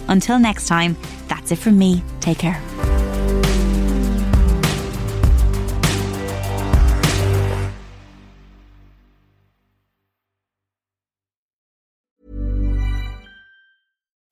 Until 0.09 0.39
next 0.39 0.67
time, 0.67 0.97
that's 1.29 1.53
it 1.53 1.59
from 1.59 1.79
me. 1.79 2.03
Take 2.21 2.39
care. 2.39 2.61